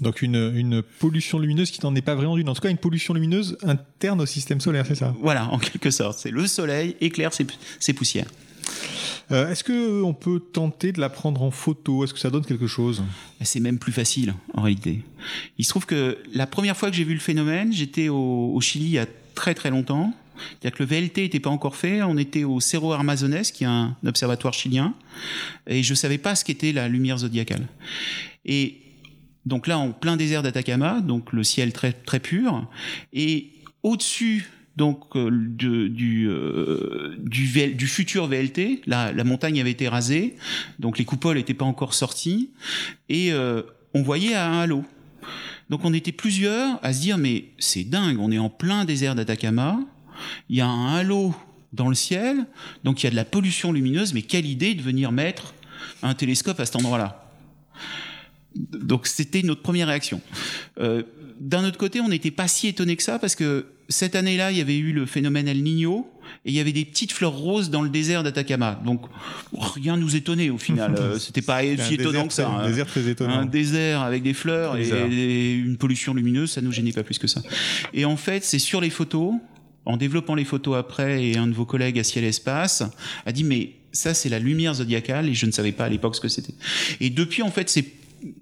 Donc 0.00 0.22
une, 0.22 0.52
une 0.54 0.82
pollution 0.82 1.38
lumineuse 1.38 1.70
qui 1.70 1.80
n'en 1.82 1.94
est 1.94 2.02
pas 2.02 2.14
vraiment 2.14 2.36
une. 2.38 2.48
En 2.48 2.54
tout 2.54 2.62
cas, 2.62 2.70
une 2.70 2.78
pollution 2.78 3.14
lumineuse 3.14 3.58
interne 3.62 4.20
au 4.20 4.26
système 4.26 4.60
solaire, 4.60 4.86
c'est 4.86 4.94
ça 4.94 5.14
Voilà, 5.20 5.46
en 5.52 5.58
quelque 5.58 5.90
sorte. 5.90 6.18
C'est 6.18 6.30
le 6.30 6.46
soleil 6.46 6.96
éclaire 7.00 7.30
ces 7.78 7.92
poussières. 7.92 8.26
Euh, 9.30 9.50
Est-ce 9.50 9.62
que 9.62 10.02
on 10.02 10.12
peut 10.14 10.40
tenter 10.40 10.92
de 10.92 11.00
la 11.00 11.08
prendre 11.08 11.42
en 11.42 11.50
photo? 11.50 12.02
Est-ce 12.04 12.12
que 12.14 12.18
ça 12.20 12.30
donne 12.30 12.44
quelque 12.44 12.66
chose? 12.66 13.02
C'est 13.42 13.60
même 13.60 13.78
plus 13.78 13.92
facile 13.92 14.34
en 14.54 14.62
réalité. 14.62 15.02
Il 15.58 15.64
se 15.64 15.70
trouve 15.70 15.86
que 15.86 16.18
la 16.32 16.46
première 16.46 16.76
fois 16.76 16.90
que 16.90 16.96
j'ai 16.96 17.04
vu 17.04 17.14
le 17.14 17.20
phénomène, 17.20 17.72
j'étais 17.72 18.08
au, 18.08 18.52
au 18.54 18.60
Chili 18.60 18.86
il 18.86 18.90
y 18.92 18.98
a 18.98 19.06
très 19.34 19.54
très 19.54 19.70
longtemps. 19.70 20.12
C'est-à-dire 20.60 20.78
que 20.78 20.82
le 20.82 20.88
VLT 20.88 21.22
n'était 21.22 21.40
pas 21.40 21.50
encore 21.50 21.76
fait. 21.76 22.02
On 22.02 22.16
était 22.16 22.44
au 22.44 22.60
Cerro 22.60 22.92
Armazones, 22.92 23.42
qui 23.42 23.64
est 23.64 23.68
un 23.68 23.94
observatoire 24.06 24.54
chilien, 24.54 24.94
et 25.66 25.82
je 25.82 25.94
savais 25.94 26.16
pas 26.18 26.34
ce 26.34 26.44
qu'était 26.44 26.72
la 26.72 26.88
lumière 26.88 27.18
zodiacale. 27.18 27.68
Et 28.46 28.78
donc 29.46 29.66
là, 29.66 29.78
en 29.78 29.92
plein 29.92 30.16
désert 30.16 30.42
d'Atacama, 30.42 31.00
donc 31.00 31.32
le 31.32 31.42
ciel 31.44 31.72
très 31.72 31.92
très 31.92 32.20
pur, 32.20 32.68
et 33.12 33.50
au-dessus 33.82 34.50
donc 34.76 35.16
euh, 35.16 35.30
du 35.30 36.28
euh, 36.28 37.16
du, 37.18 37.74
du 37.74 37.86
futur 37.86 38.26
VLT, 38.26 38.82
la, 38.86 39.12
la 39.12 39.24
montagne 39.24 39.60
avait 39.60 39.70
été 39.70 39.88
rasée, 39.88 40.36
donc 40.78 40.98
les 40.98 41.04
coupoles 41.04 41.36
n'étaient 41.36 41.54
pas 41.54 41.64
encore 41.64 41.94
sorties, 41.94 42.50
et 43.08 43.32
euh, 43.32 43.62
on 43.94 44.02
voyait 44.02 44.34
un 44.34 44.60
halo. 44.60 44.84
Donc 45.68 45.84
on 45.84 45.92
était 45.92 46.12
plusieurs 46.12 46.84
à 46.84 46.92
se 46.92 47.00
dire 47.00 47.18
mais 47.18 47.46
c'est 47.58 47.84
dingue, 47.84 48.18
on 48.18 48.32
est 48.32 48.38
en 48.38 48.48
plein 48.48 48.84
désert 48.84 49.14
d'Atacama, 49.14 49.80
il 50.48 50.56
y 50.56 50.60
a 50.60 50.66
un 50.66 50.96
halo 50.96 51.34
dans 51.72 51.88
le 51.88 51.94
ciel, 51.94 52.46
donc 52.82 53.02
il 53.02 53.04
y 53.04 53.06
a 53.06 53.10
de 53.10 53.16
la 53.16 53.24
pollution 53.24 53.72
lumineuse, 53.72 54.14
mais 54.14 54.22
quelle 54.22 54.46
idée 54.46 54.74
de 54.74 54.82
venir 54.82 55.12
mettre 55.12 55.54
un 56.02 56.14
télescope 56.14 56.58
à 56.58 56.66
cet 56.66 56.76
endroit-là. 56.76 57.30
Donc 58.56 59.06
c'était 59.06 59.42
notre 59.42 59.62
première 59.62 59.88
réaction. 59.88 60.20
Euh, 60.80 61.02
D'un 61.40 61.64
autre 61.64 61.78
côté, 61.78 62.00
on 62.00 62.08
n'était 62.08 62.30
pas 62.30 62.48
si 62.48 62.68
étonné 62.68 62.96
que 62.96 63.02
ça 63.02 63.18
parce 63.18 63.34
que 63.34 63.66
cette 63.88 64.14
année-là, 64.14 64.52
il 64.52 64.58
y 64.58 64.60
avait 64.60 64.76
eu 64.78 64.92
le 64.92 65.04
phénomène 65.06 65.48
El 65.48 65.62
Niño 65.62 66.06
et 66.44 66.50
il 66.50 66.54
y 66.54 66.60
avait 66.60 66.72
des 66.72 66.84
petites 66.84 67.12
fleurs 67.12 67.32
roses 67.32 67.70
dans 67.70 67.82
le 67.82 67.88
désert 67.88 68.22
d'Atacama. 68.22 68.80
Donc 68.84 69.02
rien 69.52 69.96
nous 69.96 70.14
étonnait 70.16 70.50
au 70.50 70.58
final. 70.58 70.94
Euh, 71.00 71.18
C'était 71.18 71.42
pas 71.42 71.58
un 71.62 71.76
si 71.76 71.94
étonnant 71.94 72.10
désert 72.24 72.28
que 72.28 72.32
ça. 72.34 72.42
très- 72.44 72.52
hein. 72.52 72.58
Un 72.60 72.68
désert 72.68 72.86
très 72.86 73.08
étonnant. 73.08 73.34
Un 73.38 73.46
désert 73.46 74.00
avec 74.02 74.22
des 74.22 74.34
fleurs 74.34 74.76
et, 74.76 74.88
et 74.88 75.54
une 75.54 75.76
pollution 75.76 76.14
lumineuse, 76.14 76.50
ça 76.52 76.60
nous 76.60 76.72
gênait 76.72 76.92
pas 76.92 77.02
plus 77.02 77.18
que 77.18 77.26
ça. 77.26 77.42
Et 77.94 78.04
en 78.04 78.16
fait, 78.16 78.44
c'est 78.44 78.58
sur 78.60 78.80
les 78.80 78.90
photos, 78.90 79.34
en 79.86 79.96
développant 79.96 80.34
les 80.34 80.44
photos 80.44 80.76
après, 80.76 81.24
et 81.26 81.36
un 81.38 81.46
de 81.48 81.54
vos 81.54 81.64
collègues 81.64 81.98
à 81.98 82.04
Ciel 82.04 82.24
Espace 82.24 82.82
a 83.26 83.32
dit 83.32 83.44
mais 83.44 83.72
ça 83.92 84.14
c'est 84.14 84.28
la 84.28 84.38
lumière 84.38 84.74
zodiacale 84.74 85.28
et 85.28 85.34
je 85.34 85.46
ne 85.46 85.50
savais 85.50 85.72
pas 85.72 85.86
à 85.86 85.88
l'époque 85.88 86.14
ce 86.14 86.20
que 86.20 86.28
c'était. 86.28 86.54
Et 87.00 87.10
depuis 87.10 87.42
en 87.42 87.50
fait 87.50 87.68
c'est 87.70 87.84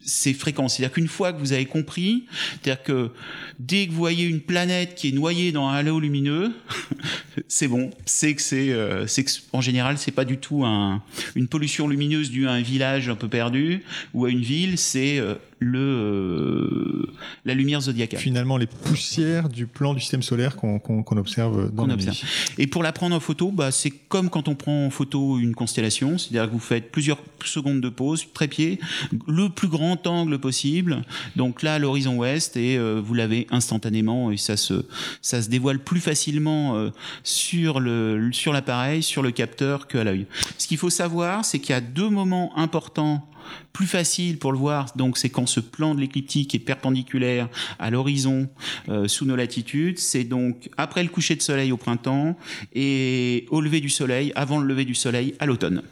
c'est 0.00 0.32
fréquent. 0.32 0.68
C'est-à-dire 0.68 0.92
qu'une 0.92 1.08
fois 1.08 1.32
que 1.32 1.38
vous 1.38 1.52
avez 1.52 1.66
compris, 1.66 2.24
c'est-à-dire 2.62 2.82
que 2.82 3.10
dès 3.58 3.86
que 3.86 3.92
vous 3.92 3.98
voyez 3.98 4.26
une 4.26 4.40
planète 4.40 4.94
qui 4.94 5.08
est 5.08 5.12
noyée 5.12 5.52
dans 5.52 5.68
un 5.68 5.74
halo 5.74 6.00
lumineux, 6.00 6.52
c'est 7.48 7.68
bon, 7.68 7.90
c'est 8.04 8.34
que 8.34 8.42
c'est, 8.42 8.70
euh, 8.70 9.06
c'est 9.06 9.24
que 9.24 9.30
en 9.52 9.60
général 9.60 9.98
c'est 9.98 10.12
pas 10.12 10.24
du 10.24 10.38
tout 10.38 10.64
un, 10.64 11.02
une 11.34 11.48
pollution 11.48 11.88
lumineuse 11.88 12.30
due 12.30 12.48
à 12.48 12.52
un 12.52 12.62
village 12.62 13.08
un 13.08 13.16
peu 13.16 13.28
perdu 13.28 13.82
ou 14.14 14.24
à 14.24 14.30
une 14.30 14.42
ville, 14.42 14.78
c'est 14.78 15.18
euh, 15.18 15.34
le 15.60 15.78
euh, 15.80 17.06
la 17.44 17.54
lumière 17.54 17.80
zodiacale. 17.80 18.20
Finalement, 18.20 18.56
les 18.56 18.66
poussières 18.66 19.48
du 19.48 19.66
plan 19.66 19.94
du 19.94 20.00
système 20.00 20.22
solaire 20.22 20.56
qu'on 20.56 20.78
qu'on- 20.78 21.02
qu'on 21.02 21.16
observe 21.16 21.72
dans 21.72 21.86
la 21.86 21.94
observe. 21.94 22.16
Et 22.58 22.66
pour 22.66 22.82
la 22.82 22.92
prendre 22.92 23.14
en 23.16 23.20
photo, 23.20 23.50
bah, 23.50 23.70
c'est 23.70 23.90
comme 23.90 24.30
quand 24.30 24.48
on 24.48 24.54
prend 24.54 24.86
en 24.86 24.90
photo 24.90 25.38
une 25.38 25.54
constellation, 25.54 26.18
c'est-à-dire 26.18 26.46
que 26.46 26.52
vous 26.52 26.58
faites 26.58 26.90
plusieurs 26.92 27.18
secondes 27.44 27.80
de 27.80 27.88
pause, 27.88 28.24
trépied, 28.32 28.78
le 29.26 29.48
plus 29.48 29.68
grand 29.68 30.06
angle 30.06 30.38
possible, 30.38 31.02
donc 31.36 31.62
là 31.62 31.74
à 31.74 31.78
l'horizon 31.78 32.16
ouest, 32.16 32.56
et 32.56 32.76
euh, 32.78 33.00
vous 33.04 33.14
l'avez 33.14 33.46
instantanément, 33.50 34.30
et 34.30 34.36
ça 34.36 34.56
se, 34.56 34.84
ça 35.22 35.42
se 35.42 35.48
dévoile 35.48 35.78
plus 35.78 36.00
facilement 36.00 36.76
euh, 36.76 36.90
sur 37.24 37.80
le 37.80 38.30
sur 38.32 38.52
l'appareil, 38.52 39.02
sur 39.02 39.22
le 39.22 39.30
capteur 39.30 39.86
qu'à 39.86 40.04
l'œil. 40.04 40.26
Ce 40.58 40.66
qu'il 40.66 40.78
faut 40.78 40.90
savoir, 40.90 41.44
c'est 41.44 41.58
qu'il 41.58 41.70
y 41.70 41.76
a 41.76 41.80
deux 41.80 42.08
moments 42.10 42.56
importants 42.58 43.28
plus 43.72 43.86
faciles 43.86 44.38
pour 44.38 44.52
le 44.52 44.58
voir, 44.58 44.86
donc 44.96 45.18
c'est 45.18 45.30
quand 45.30 45.46
ce 45.46 45.60
plan 45.60 45.94
de 45.94 46.00
l'écliptique 46.00 46.54
est 46.54 46.58
perpendiculaire 46.58 47.48
à 47.78 47.90
l'horizon 47.90 48.48
euh, 48.88 49.08
sous 49.08 49.24
nos 49.24 49.36
latitudes, 49.36 49.98
c'est 49.98 50.24
donc 50.24 50.68
après 50.76 51.02
le 51.02 51.08
coucher 51.08 51.36
de 51.36 51.42
soleil 51.42 51.72
au 51.72 51.76
printemps 51.76 52.36
et 52.74 53.46
au 53.50 53.60
lever 53.60 53.80
du 53.80 53.88
soleil, 53.88 54.32
avant 54.34 54.58
le 54.58 54.66
lever 54.66 54.84
du 54.84 54.94
soleil 54.94 55.34
à 55.38 55.46
l'automne. 55.46 55.82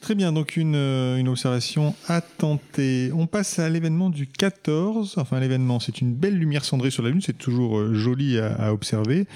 Très 0.00 0.14
bien, 0.14 0.32
donc 0.32 0.56
une, 0.56 0.76
euh, 0.76 1.18
une 1.18 1.28
observation 1.28 1.94
à 2.08 2.22
tenter. 2.22 3.12
On 3.14 3.26
passe 3.26 3.58
à 3.58 3.68
l'événement 3.68 4.08
du 4.08 4.26
14. 4.26 5.16
Enfin, 5.18 5.38
l'événement, 5.40 5.78
c'est 5.78 6.00
une 6.00 6.14
belle 6.14 6.38
lumière 6.38 6.64
cendrée 6.64 6.90
sur 6.90 7.02
la 7.02 7.10
Lune, 7.10 7.20
c'est 7.20 7.36
toujours 7.36 7.78
euh, 7.78 7.92
joli 7.92 8.38
à, 8.38 8.72
observer. 8.72 9.26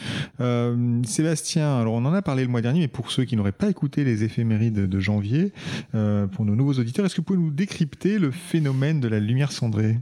Euh, 0.40 1.02
Sébastien, 1.04 1.80
alors 1.80 1.92
on 1.92 2.04
en 2.06 2.14
a 2.14 2.22
parlé 2.22 2.44
le 2.44 2.48
mois 2.48 2.62
dernier, 2.62 2.80
mais 2.80 2.88
pour 2.88 3.10
ceux 3.10 3.24
qui 3.24 3.36
n'auraient 3.36 3.52
pas 3.52 3.68
écouté 3.68 4.04
les 4.04 4.24
éphémérides 4.24 4.88
de 4.88 5.00
janvier, 5.00 5.52
pour 5.92 6.44
nos 6.44 6.56
nouveaux 6.56 6.74
auditeurs, 6.74 7.04
est-ce 7.04 7.14
que 7.14 7.20
vous 7.20 7.26
pouvez 7.26 7.38
nous 7.38 7.50
décrypter 7.50 8.18
le 8.18 8.30
phénomène 8.30 9.00
de 9.00 9.08
la 9.08 9.20
lumière 9.20 9.52
cendrée? 9.52 9.98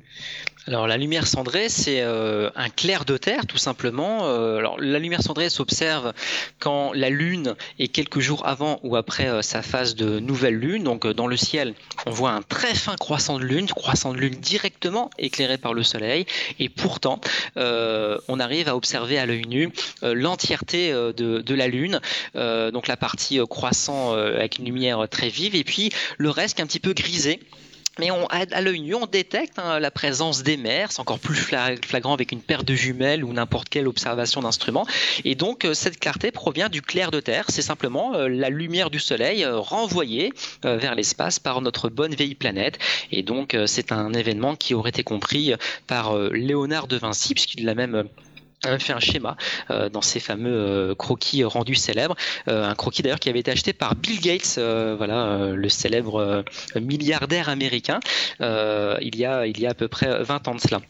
Alors 0.69 0.87
la 0.87 0.97
lumière 0.97 1.27
cendrée, 1.27 1.69
c'est 1.69 2.03
euh, 2.03 2.49
un 2.55 2.69
clair 2.69 3.05
de 3.05 3.17
terre 3.17 3.47
tout 3.49 3.59
simplement. 3.59 4.29
Euh, 4.29 4.59
alors 4.59 4.81
la 4.81 5.01
lumière 5.01 5.21
cendrée 5.21 5.51
s'observe 5.51 6.13
quand 6.61 6.93
la 6.95 7.11
lune 7.11 7.57
est 7.81 7.89
quelques 7.89 8.21
jours 8.21 8.47
avant 8.47 8.79
ou 8.85 8.95
après 8.95 9.27
euh, 9.27 9.43
sa 9.43 9.61
phase 9.61 9.97
de 9.97 10.21
nouvelle 10.21 10.55
lune. 10.55 10.85
Donc 10.85 11.05
dans 11.05 11.27
le 11.27 11.37
ciel, 11.37 11.75
on 12.07 12.13
voit 12.13 12.31
un 12.31 12.43
très 12.43 12.77
fin 12.77 12.95
croissant 12.95 13.41
de 13.41 13.45
lune, 13.45 13.67
croissant 13.67 14.13
de 14.13 14.19
lune 14.19 14.35
directement 14.35 15.11
éclairé 15.19 15.59
par 15.59 15.75
le 15.75 15.83
soleil. 15.83 16.27
Et 16.61 16.69
pourtant, 16.69 17.21
on 17.57 18.41
arrive 18.41 18.69
à 18.69 18.77
observer 18.77 19.19
à 19.19 19.27
l'œil 19.27 19.47
nu 19.47 19.71
l'entièreté 20.03 20.93
de, 20.93 21.13
de 21.13 21.55
la 21.55 21.67
lune. 21.67 22.01
Donc 22.35 22.87
la 22.87 22.97
partie 22.97 23.41
croissant 23.49 24.15
avec 24.15 24.59
une 24.59 24.67
lumière 24.67 25.09
très 25.11 25.29
vive 25.29 25.55
et 25.57 25.65
puis 25.65 25.91
le 26.19 26.31
reste 26.31 26.57
qui 26.57 26.61
est 26.61 26.65
un 26.65 26.69
petit 26.69 26.81
peu 26.81 26.93
grisé. 26.93 27.41
Mais 27.99 28.09
à, 28.31 28.61
l'œil 28.63 28.81
nu, 28.81 28.95
on 28.95 29.07
détecte 29.07 29.59
hein, 29.59 29.79
la 29.79 29.91
présence 29.91 30.43
des 30.43 30.57
mers. 30.57 30.91
C'est 30.91 31.01
encore 31.01 31.19
plus 31.19 31.35
fla- 31.35 31.77
flagrant 31.85 32.15
avec 32.15 32.33
une 32.33 32.41
paire 32.41 32.65
de 32.65 32.75
jumelles 32.75 33.23
ou 33.23 33.33
n'importe 33.33 33.69
quelle 33.69 33.87
observation 33.87 34.41
d'instrument. 34.41 34.87
Et 35.25 35.35
donc, 35.35 35.65
euh, 35.65 35.75
cette 35.75 36.01
clarté 36.01 36.31
provient 36.31 36.71
du 36.71 36.81
clair 36.81 37.11
de 37.11 37.21
terre. 37.21 37.47
C'est 37.49 37.63
simplement 37.63 38.15
euh, 38.15 38.29
la 38.29 38.49
lumière 38.49 38.89
du 38.89 38.99
soleil 38.99 39.45
euh, 39.45 39.59
renvoyée 39.59 40.33
vers 40.65 40.95
l'espace 40.95 41.39
par 41.39 41.61
notre 41.61 41.89
bonne 41.89 42.15
vieille 42.15 42.35
planète. 42.35 42.79
Et 43.11 43.23
donc, 43.23 43.57
c'est 43.67 43.93
un 43.93 44.13
événement 44.13 44.57
qui 44.57 44.75
aurait 44.75 44.91
été 44.91 45.03
compris 45.03 45.55
par 45.87 46.17
Léonard 46.17 46.87
de 46.87 46.97
Vinci, 46.97 47.35
puisqu'il 47.35 47.65
l'a 47.65 47.75
même. 47.75 48.09
Fait 48.79 48.93
un 48.93 49.01
schéma 49.01 49.37
euh, 49.71 49.89
dans 49.89 50.03
ces 50.03 50.21
fameux 50.21 50.55
euh, 50.55 50.95
croquis 50.95 51.45
rendus 51.45 51.75
célèbres, 51.75 52.17
Euh, 52.49 52.65
un 52.65 52.75
croquis 52.75 53.03
d'ailleurs 53.03 53.21
qui 53.21 53.29
avait 53.29 53.41
été 53.41 53.51
acheté 53.51 53.73
par 53.73 53.95
Bill 53.95 54.21
Gates, 54.21 54.59
voilà 54.97 55.53
le 55.55 55.69
célèbre 55.69 56.45
milliardaire 56.81 57.49
américain, 57.49 58.01
il 58.41 59.17
y 59.17 59.25
a 59.25 59.47
il 59.47 59.61
y 59.61 59.67
a 59.67 59.71
à 59.71 59.75
peu 59.75 59.89
près 59.89 60.23
20 60.23 60.49
ans 60.49 60.55
de 60.55 60.61
cela. 60.61 60.81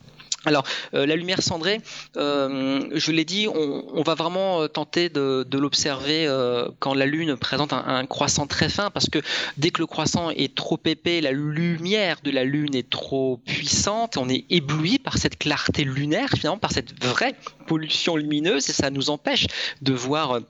Alors, 0.45 0.65
euh, 0.95 1.07
la 1.07 1.15
lumière 1.15 1.43
cendrée, 1.43 1.81
euh, 2.17 2.89
je 2.93 3.13
l'ai 3.13 3.25
dit, 3.25 3.47
on, 3.49 4.03
va 4.03 4.15
vraiment 4.15 4.63
euh, 4.63 4.69
tenter 4.69 5.09
de, 5.09 5.47
l'observer 5.57 6.27
euh, 6.27 6.69
quand 6.81 6.95
la 6.95 7.07
Lune 7.07 7.37
présente 7.37 7.73
un 7.73 8.07
croissant 8.07 8.47
très 8.47 8.69
fin, 8.69 8.91
parce 8.91 9.09
que 9.09 9.21
dès 9.57 9.71
que 9.71 9.81
le 9.81 9.87
croissant 9.87 10.31
est 10.31 10.55
trop 10.55 10.81
épais, 10.85 11.21
la 11.21 11.33
lumière 11.33 12.19
de 12.25 12.31
la 12.31 12.45
Lune 12.45 12.75
est 12.75 12.89
trop 12.89 13.41
puissante, 13.47 14.17
on 14.17 14.29
est 14.29 14.45
ébloui 14.51 14.99
par 14.99 15.19
cette 15.19 15.39
clarté 15.39 15.85
lunaire, 15.85 16.31
finalement, 16.37 16.59
par 16.59 16.73
cette 16.73 17.05
vraie 17.05 17.37
pollution 17.67 18.17
lumineuse, 18.17 18.69
et 18.69 18.73
ça 18.73 18.91
nous 18.91 19.11
empêche 19.11 19.47
de 19.81 19.93
voir... 19.93 20.41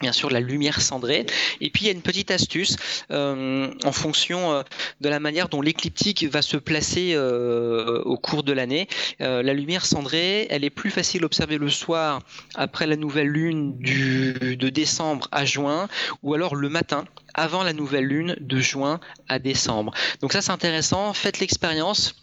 bien 0.00 0.12
sûr 0.12 0.30
la 0.30 0.40
lumière 0.40 0.80
cendrée. 0.80 1.26
Et 1.60 1.70
puis 1.70 1.84
il 1.84 1.86
y 1.86 1.90
a 1.90 1.92
une 1.92 2.02
petite 2.02 2.30
astuce 2.30 2.76
euh, 3.10 3.70
en 3.84 3.92
fonction 3.92 4.52
euh, 4.52 4.62
de 5.00 5.08
la 5.08 5.20
manière 5.20 5.48
dont 5.48 5.62
l'écliptique 5.62 6.24
va 6.24 6.42
se 6.42 6.56
placer 6.56 7.12
euh, 7.14 8.02
au 8.04 8.16
cours 8.16 8.42
de 8.42 8.52
l'année. 8.52 8.88
La 9.18 9.54
lumière 9.54 9.84
cendrée, 9.84 10.46
elle 10.50 10.64
est 10.64 10.70
plus 10.70 10.90
facile 10.90 11.22
à 11.22 11.26
observer 11.26 11.58
le 11.58 11.68
soir 11.68 12.20
après 12.54 12.86
la 12.86 12.96
nouvelle 12.96 13.28
lune 13.28 13.76
de 13.78 14.68
décembre 14.68 15.28
à 15.32 15.44
juin, 15.44 15.88
ou 16.22 16.34
alors 16.34 16.54
le 16.54 16.68
matin 16.68 17.04
avant 17.34 17.62
la 17.62 17.72
nouvelle 17.72 18.04
lune 18.04 18.36
de 18.40 18.58
juin 18.58 19.00
à 19.28 19.38
décembre. 19.38 19.92
Donc 20.20 20.32
ça 20.32 20.42
c'est 20.42 20.52
intéressant, 20.52 21.12
faites 21.12 21.38
l'expérience 21.38 22.14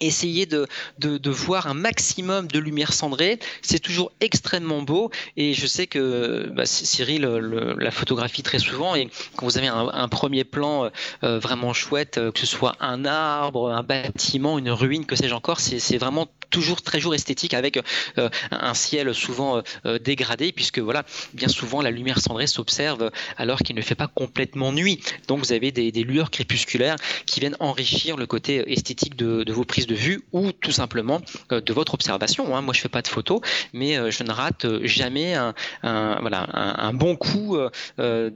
essayez 0.00 0.46
de, 0.46 0.66
de, 0.98 1.18
de, 1.18 1.30
voir 1.30 1.66
un 1.66 1.74
maximum 1.74 2.46
de 2.48 2.58
lumière 2.58 2.92
cendrée. 2.92 3.38
C'est 3.62 3.78
toujours 3.78 4.12
extrêmement 4.20 4.82
beau 4.82 5.10
et 5.36 5.54
je 5.54 5.66
sais 5.66 5.86
que 5.86 6.50
bah, 6.54 6.66
Cyril 6.66 7.22
le, 7.22 7.74
la 7.78 7.90
photographie 7.90 8.42
très 8.42 8.58
souvent 8.58 8.94
et 8.94 9.08
quand 9.36 9.46
vous 9.46 9.58
avez 9.58 9.68
un, 9.68 10.08
premier 10.08 10.44
plan 10.44 10.90
euh, 11.22 11.38
vraiment 11.38 11.72
chouette, 11.72 12.20
que 12.32 12.38
ce 12.38 12.46
soit 12.46 12.76
un 12.80 13.04
arbre, 13.04 13.70
un 13.70 13.82
bâtiment, 13.82 14.58
une 14.58 14.70
ruine, 14.70 15.06
que 15.06 15.16
sais-je 15.16 15.34
encore, 15.34 15.60
c'est 15.60 15.98
vraiment 15.98 16.28
toujours 16.50 16.82
très 16.82 17.00
jour 17.00 17.14
esthétique 17.14 17.54
avec 17.54 17.80
un 18.16 18.74
ciel 18.74 19.12
souvent 19.12 19.62
dégradé 20.00 20.52
puisque 20.52 20.78
voilà 20.78 21.04
bien 21.32 21.48
souvent 21.48 21.82
la 21.82 21.90
lumière 21.90 22.20
cendrée 22.20 22.46
s'observe 22.46 23.10
alors 23.36 23.58
qu'il 23.60 23.76
ne 23.76 23.82
fait 23.82 23.94
pas 23.94 24.08
complètement 24.08 24.72
nuit. 24.72 25.00
Donc 25.28 25.38
vous 25.38 25.52
avez 25.52 25.72
des, 25.72 26.04
lueurs 26.04 26.30
crépusculaires 26.30 26.96
qui 27.26 27.40
viennent 27.40 27.56
enrichir 27.60 28.16
le 28.16 28.26
côté 28.26 28.70
esthétique 28.70 29.16
de, 29.16 29.52
vos 29.52 29.64
prises 29.64 29.83
de 29.86 29.94
vue 29.94 30.22
ou 30.32 30.52
tout 30.52 30.72
simplement 30.72 31.20
de 31.50 31.72
votre 31.72 31.94
observation. 31.94 32.56
Hein. 32.56 32.62
Moi 32.62 32.74
je 32.74 32.80
fais 32.80 32.88
pas 32.88 33.02
de 33.02 33.08
photos 33.08 33.40
mais 33.72 34.10
je 34.10 34.22
ne 34.22 34.30
rate 34.30 34.66
jamais 34.84 35.34
un, 35.34 35.54
voilà, 35.82 36.46
un, 36.52 36.92
bon 36.92 37.16
coup 37.16 37.56
de, 37.98 38.28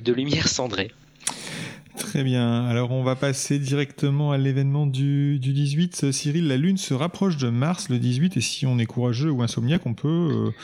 de 0.00 0.12
lumière 0.12 0.48
cendrée. 0.48 0.90
Très 1.96 2.22
bien. 2.22 2.66
Alors 2.66 2.92
on 2.92 3.02
va 3.02 3.16
passer 3.16 3.58
directement 3.58 4.30
à 4.30 4.38
l'événement 4.38 4.86
du, 4.86 5.38
18. 5.38 6.12
Cyril, 6.12 6.46
la 6.46 6.56
Lune 6.56 6.76
se 6.76 6.94
rapproche 6.94 7.36
de 7.36 7.48
Mars 7.48 7.88
le 7.88 7.98
18 7.98 8.36
et 8.36 8.40
si 8.40 8.66
on 8.66 8.78
est 8.78 8.86
courageux 8.86 9.30
ou 9.30 9.42
insomniaque, 9.42 9.86
on 9.86 9.94
peut 9.94 10.08
euh, 10.08 10.54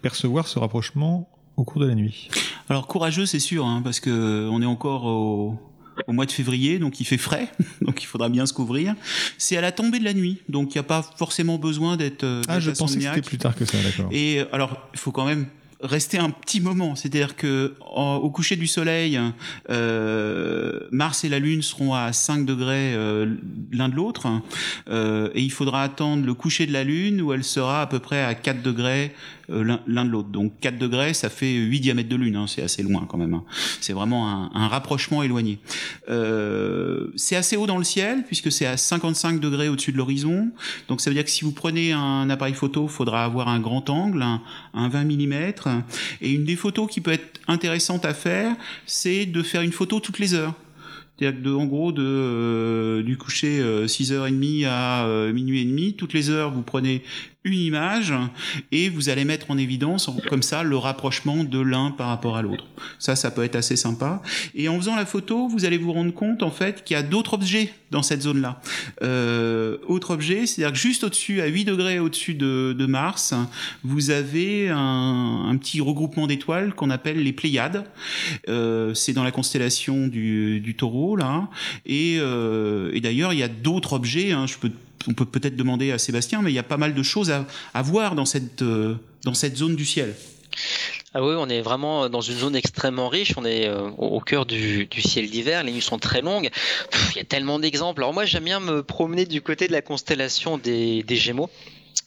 percevoir 0.00 0.48
ce 0.48 0.58
rapprochement 0.58 1.28
au 1.56 1.64
cours 1.64 1.82
de 1.82 1.86
la 1.86 1.94
nuit. 1.94 2.28
Alors 2.68 2.86
courageux, 2.86 3.26
c'est 3.26 3.38
sûr, 3.38 3.66
hein, 3.66 3.82
parce 3.82 4.00
que 4.00 4.48
on 4.50 4.62
est 4.62 4.66
encore 4.66 5.04
au, 5.04 5.58
mois 6.08 6.26
de 6.26 6.32
février, 6.32 6.78
donc 6.78 7.00
il 7.00 7.04
fait 7.04 7.18
frais, 7.18 7.48
donc 7.82 8.02
il 8.02 8.06
faudra 8.06 8.28
bien 8.28 8.46
se 8.46 8.52
couvrir. 8.52 8.94
C'est 9.36 9.56
à 9.56 9.60
la 9.60 9.72
tombée 9.72 9.98
de 9.98 10.04
la 10.04 10.14
nuit, 10.14 10.38
donc 10.48 10.74
il 10.74 10.78
n'y 10.78 10.80
a 10.80 10.84
pas 10.84 11.02
forcément 11.16 11.58
besoin 11.58 11.96
d'être. 11.96 12.24
Euh, 12.24 12.42
ah, 12.48 12.60
je 12.60 12.70
pensais 12.70 12.98
que 12.98 13.04
c'était 13.04 13.22
plus 13.22 13.38
tard 13.38 13.54
que 13.54 13.64
ça, 13.64 13.78
d'accord. 13.82 14.08
Et 14.12 14.42
alors, 14.52 14.88
il 14.92 14.98
faut 14.98 15.12
quand 15.12 15.26
même 15.26 15.46
rester 15.80 16.18
un 16.18 16.30
petit 16.30 16.60
moment. 16.60 16.96
C'est-à-dire 16.96 17.36
que 17.36 17.74
au 17.80 18.30
coucher 18.30 18.56
du 18.56 18.66
soleil, 18.66 19.18
euh, 19.70 20.80
Mars 20.90 21.24
et 21.24 21.28
la 21.28 21.38
Lune 21.38 21.62
seront 21.62 21.94
à 21.94 22.12
5 22.12 22.44
degrés 22.44 22.94
euh, 22.94 23.34
l'un 23.72 23.88
de 23.88 23.94
l'autre, 23.94 24.26
euh, 24.88 25.30
et 25.34 25.42
il 25.42 25.52
faudra 25.52 25.82
attendre 25.82 26.24
le 26.24 26.34
coucher 26.34 26.66
de 26.66 26.72
la 26.72 26.84
Lune 26.84 27.20
où 27.22 27.32
elle 27.32 27.44
sera 27.44 27.82
à 27.82 27.86
peu 27.86 27.98
près 27.98 28.22
à 28.22 28.34
4 28.34 28.62
degrés 28.62 29.14
l'un 29.50 30.04
de 30.04 30.10
l'autre. 30.10 30.28
Donc 30.28 30.52
4 30.60 30.76
degrés, 30.76 31.14
ça 31.14 31.30
fait 31.30 31.54
8 31.54 31.80
diamètres 31.80 32.10
de 32.10 32.16
Lune, 32.16 32.36
hein, 32.36 32.46
c'est 32.46 32.62
assez 32.62 32.82
loin 32.82 33.06
quand 33.08 33.16
même. 33.16 33.32
Hein. 33.32 33.44
C'est 33.80 33.94
vraiment 33.94 34.54
un, 34.54 34.68
rapprochement 34.68 35.22
éloigné. 35.22 35.58
C'est 37.16 37.36
assez 37.36 37.56
haut 37.56 37.66
dans 37.66 37.78
le 37.78 37.84
ciel, 37.84 38.24
puisque 38.26 38.52
c'est 38.52 38.66
à 38.66 38.76
55 38.76 39.40
degrés 39.40 39.70
au-dessus 39.70 39.92
de 39.92 39.96
l'horizon. 39.96 40.50
Donc 40.88 41.00
ça 41.00 41.08
veut 41.08 41.14
dire 41.14 41.24
que 41.24 41.30
si 41.30 41.44
vous 41.46 41.52
prenez 41.52 41.92
un 41.92 42.28
appareil 42.28 42.52
photo, 42.52 42.84
il 42.84 42.90
faudra 42.90 43.24
avoir 43.24 43.48
un 43.48 43.58
grand 43.58 43.88
angle, 43.88 44.20
un, 44.20 44.42
un 44.74 44.88
20 44.90 45.04
mm. 45.04 45.52
Et 46.20 46.32
une 46.32 46.44
des 46.44 46.56
photos 46.56 46.90
qui 46.90 47.00
peut 47.00 47.12
être 47.12 47.40
intéressante 47.46 48.04
à 48.04 48.14
faire, 48.14 48.54
c'est 48.86 49.26
de 49.26 49.42
faire 49.42 49.62
une 49.62 49.72
photo 49.72 50.00
toutes 50.00 50.18
les 50.18 50.34
heures. 50.34 50.54
C'est-à-dire 51.18 51.42
que 51.42 51.48
en 51.48 51.66
gros 51.66 51.90
de 51.90 52.02
euh, 52.04 53.02
du 53.02 53.16
coucher 53.16 53.60
6h30 53.60 54.66
à 54.66 55.06
minuit 55.32 55.62
et 55.62 55.64
demi, 55.64 55.94
toutes 55.94 56.12
les 56.12 56.30
heures 56.30 56.52
vous 56.52 56.62
prenez 56.62 57.02
une 57.44 57.54
image 57.54 58.12
et 58.72 58.88
vous 58.88 59.08
allez 59.08 59.24
mettre 59.24 59.50
en 59.50 59.58
évidence 59.58 60.10
comme 60.28 60.42
ça 60.42 60.62
le 60.62 60.76
rapprochement 60.76 61.44
de 61.44 61.60
l'un 61.60 61.92
par 61.92 62.08
rapport 62.08 62.36
à 62.36 62.42
l'autre. 62.42 62.66
Ça, 62.98 63.16
ça 63.16 63.30
peut 63.30 63.44
être 63.44 63.56
assez 63.56 63.76
sympa. 63.76 64.22
Et 64.54 64.68
en 64.68 64.76
faisant 64.76 64.96
la 64.96 65.06
photo, 65.06 65.48
vous 65.48 65.64
allez 65.64 65.78
vous 65.78 65.92
rendre 65.92 66.12
compte 66.12 66.42
en 66.42 66.50
fait 66.50 66.84
qu'il 66.84 66.94
y 66.94 66.98
a 66.98 67.02
d'autres 67.02 67.34
objets 67.34 67.72
dans 67.90 68.02
cette 68.02 68.22
zone-là. 68.22 68.60
Euh, 69.02 69.78
autre 69.86 70.10
objet, 70.10 70.46
c'est-à-dire 70.46 70.72
que 70.72 70.78
juste 70.78 71.04
au-dessus, 71.04 71.40
à 71.40 71.46
8 71.46 71.64
degrés 71.64 71.98
au-dessus 71.98 72.34
de, 72.34 72.86
Mars, 72.88 73.34
vous 73.84 74.10
avez 74.10 74.68
un, 74.70 75.46
un 75.48 75.56
petit 75.56 75.80
regroupement 75.80 76.26
d'étoiles 76.26 76.74
qu'on 76.74 76.90
appelle 76.90 77.22
les 77.22 77.32
Pléiades. 77.32 77.84
Euh, 78.48 78.94
c'est 78.94 79.12
dans 79.12 79.24
la 79.24 79.30
constellation 79.30 80.06
du, 80.06 80.60
du 80.60 80.74
taureau, 80.74 81.16
là. 81.16 81.48
Et, 81.86 82.16
euh, 82.18 82.90
et 82.94 83.00
d'ailleurs, 83.00 83.32
il 83.32 83.38
y 83.38 83.42
a 83.42 83.48
d'autres 83.48 83.92
objets. 83.92 84.32
Hein, 84.32 84.46
je 84.46 84.56
peux 84.56 84.70
on 85.06 85.14
peut 85.14 85.24
peut-être 85.24 85.56
demander 85.56 85.92
à 85.92 85.98
Sébastien, 85.98 86.42
mais 86.42 86.50
il 86.50 86.54
y 86.54 86.58
a 86.58 86.64
pas 86.64 86.76
mal 86.76 86.94
de 86.94 87.02
choses 87.02 87.30
à, 87.30 87.82
voir 87.82 88.14
dans 88.14 88.24
cette, 88.24 88.62
euh, 88.62 88.96
dans 89.24 89.34
cette 89.34 89.56
zone 89.56 89.76
du 89.76 89.84
ciel. 89.84 90.14
Ah 91.14 91.22
oui, 91.22 91.34
on 91.38 91.48
est 91.48 91.60
vraiment 91.60 92.08
dans 92.08 92.20
une 92.20 92.36
zone 92.36 92.56
extrêmement 92.56 93.08
riche. 93.08 93.34
On 93.36 93.44
est 93.44 93.66
euh, 93.66 93.90
au 93.96 94.20
cœur 94.20 94.44
du, 94.44 94.88
ciel 94.98 95.30
d'hiver. 95.30 95.62
Les 95.62 95.72
nuits 95.72 95.80
sont 95.80 95.98
très 95.98 96.20
longues. 96.20 96.50
il 97.14 97.18
y 97.18 97.20
a 97.20 97.24
tellement 97.24 97.58
d'exemples. 97.58 98.02
Alors 98.02 98.12
moi, 98.12 98.24
j'aime 98.24 98.44
bien 98.44 98.60
me 98.60 98.82
promener 98.82 99.24
du 99.24 99.40
côté 99.40 99.68
de 99.68 99.72
la 99.72 99.82
constellation 99.82 100.58
des 100.58 101.04
Gémeaux. 101.08 101.50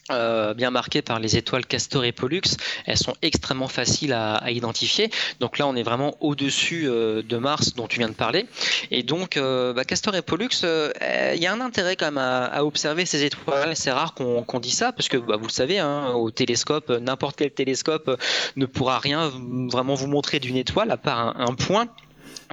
Euh, 0.10 0.54
bien 0.56 0.72
marquées 0.72 1.02
par 1.04 1.20
les 1.20 1.38
étoiles 1.38 1.66
Castor 1.66 2.04
et 2.04 2.12
Pollux. 2.12 2.42
Elles 2.86 2.98
sont 2.98 3.14
extrêmement 3.22 3.68
faciles 3.68 4.14
à, 4.14 4.50
identifier. 4.50 5.12
Donc 5.40 5.58
là, 5.58 5.68
on 5.68 5.76
est 5.76 5.84
vraiment 5.84 6.16
au-dessus 6.22 6.88
euh, 6.88 7.22
de 7.22 7.38
Mars 7.38 7.76
dont 7.76 7.88
tu 7.88 8.00
viens 8.00 8.10
de 8.10 8.14
parler. 8.14 8.48
Et 8.90 9.04
donc, 9.04 9.38
euh, 9.38 9.74
bah, 9.74 9.86
Castor 9.86 10.16
et 10.16 10.22
Pollux, 10.22 10.50
il 10.64 11.42
y 11.42 11.46
a 11.46 11.54
un 11.54 11.62
intérêt 11.62 11.96
quand 11.96 12.06
même 12.06 12.18
à, 12.18 12.66
observer 12.66 13.06
ces 13.06 13.24
étoiles. 13.24 13.76
C'est 13.76 13.92
rare 13.92 14.14
qu'on 14.16 14.60
dit 14.60 14.72
ça 14.72 14.92
parce 14.92 15.08
que 15.08 15.18
bah, 15.18 15.38
vous 15.38 15.48
le 15.48 15.52
savez, 15.52 15.80
hein, 15.80 16.10
au 16.14 16.32
télescope, 16.32 16.90
n'importe 16.90 17.38
quel 17.38 17.52
télescope 17.52 18.20
ne 18.56 18.66
pourra 18.66 19.00
rien 19.00 19.32
vraiment 19.72 19.94
vous 19.94 20.08
montrer 20.08 20.40
d'une 20.40 20.58
étoile 20.58 20.92
à 20.92 20.98
part 20.98 21.40
un 21.40 21.54
point 21.54 21.88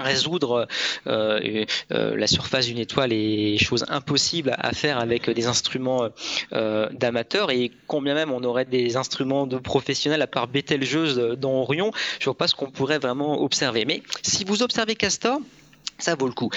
résoudre 0.03 0.67
euh, 1.07 1.65
euh, 1.93 2.17
la 2.17 2.27
surface 2.27 2.67
d'une 2.67 2.79
étoile 2.79 3.13
est 3.13 3.59
chose 3.59 3.85
impossible 3.89 4.55
à 4.59 4.73
faire 4.73 4.99
avec 4.99 5.29
des 5.31 5.47
instruments 5.47 6.09
euh, 6.53 6.89
d'amateurs 6.93 7.51
et 7.51 7.71
combien 7.87 8.15
même 8.15 8.33
on 8.33 8.43
aurait 8.45 8.65
des 8.65 8.97
instruments 8.97 9.47
de 9.47 9.59
professionnels 9.59 10.23
à 10.23 10.27
part 10.27 10.49
Betelgeuse 10.49 11.17
dans 11.39 11.53
Orion, 11.53 11.91
je 12.21 12.25
vois 12.27 12.37
pas 12.37 12.49
ce 12.49 12.55
qu'on 12.55 12.71
pourrait 12.71 12.99
vraiment 12.99 13.43
observer. 13.43 13.85
Mais 13.85 14.03
si 14.23 14.45
vous 14.45 14.63
observez 14.63 14.95
Castor, 14.95 15.41
ça 15.99 16.15
vaut 16.15 16.27
le 16.27 16.33
coup. 16.33 16.51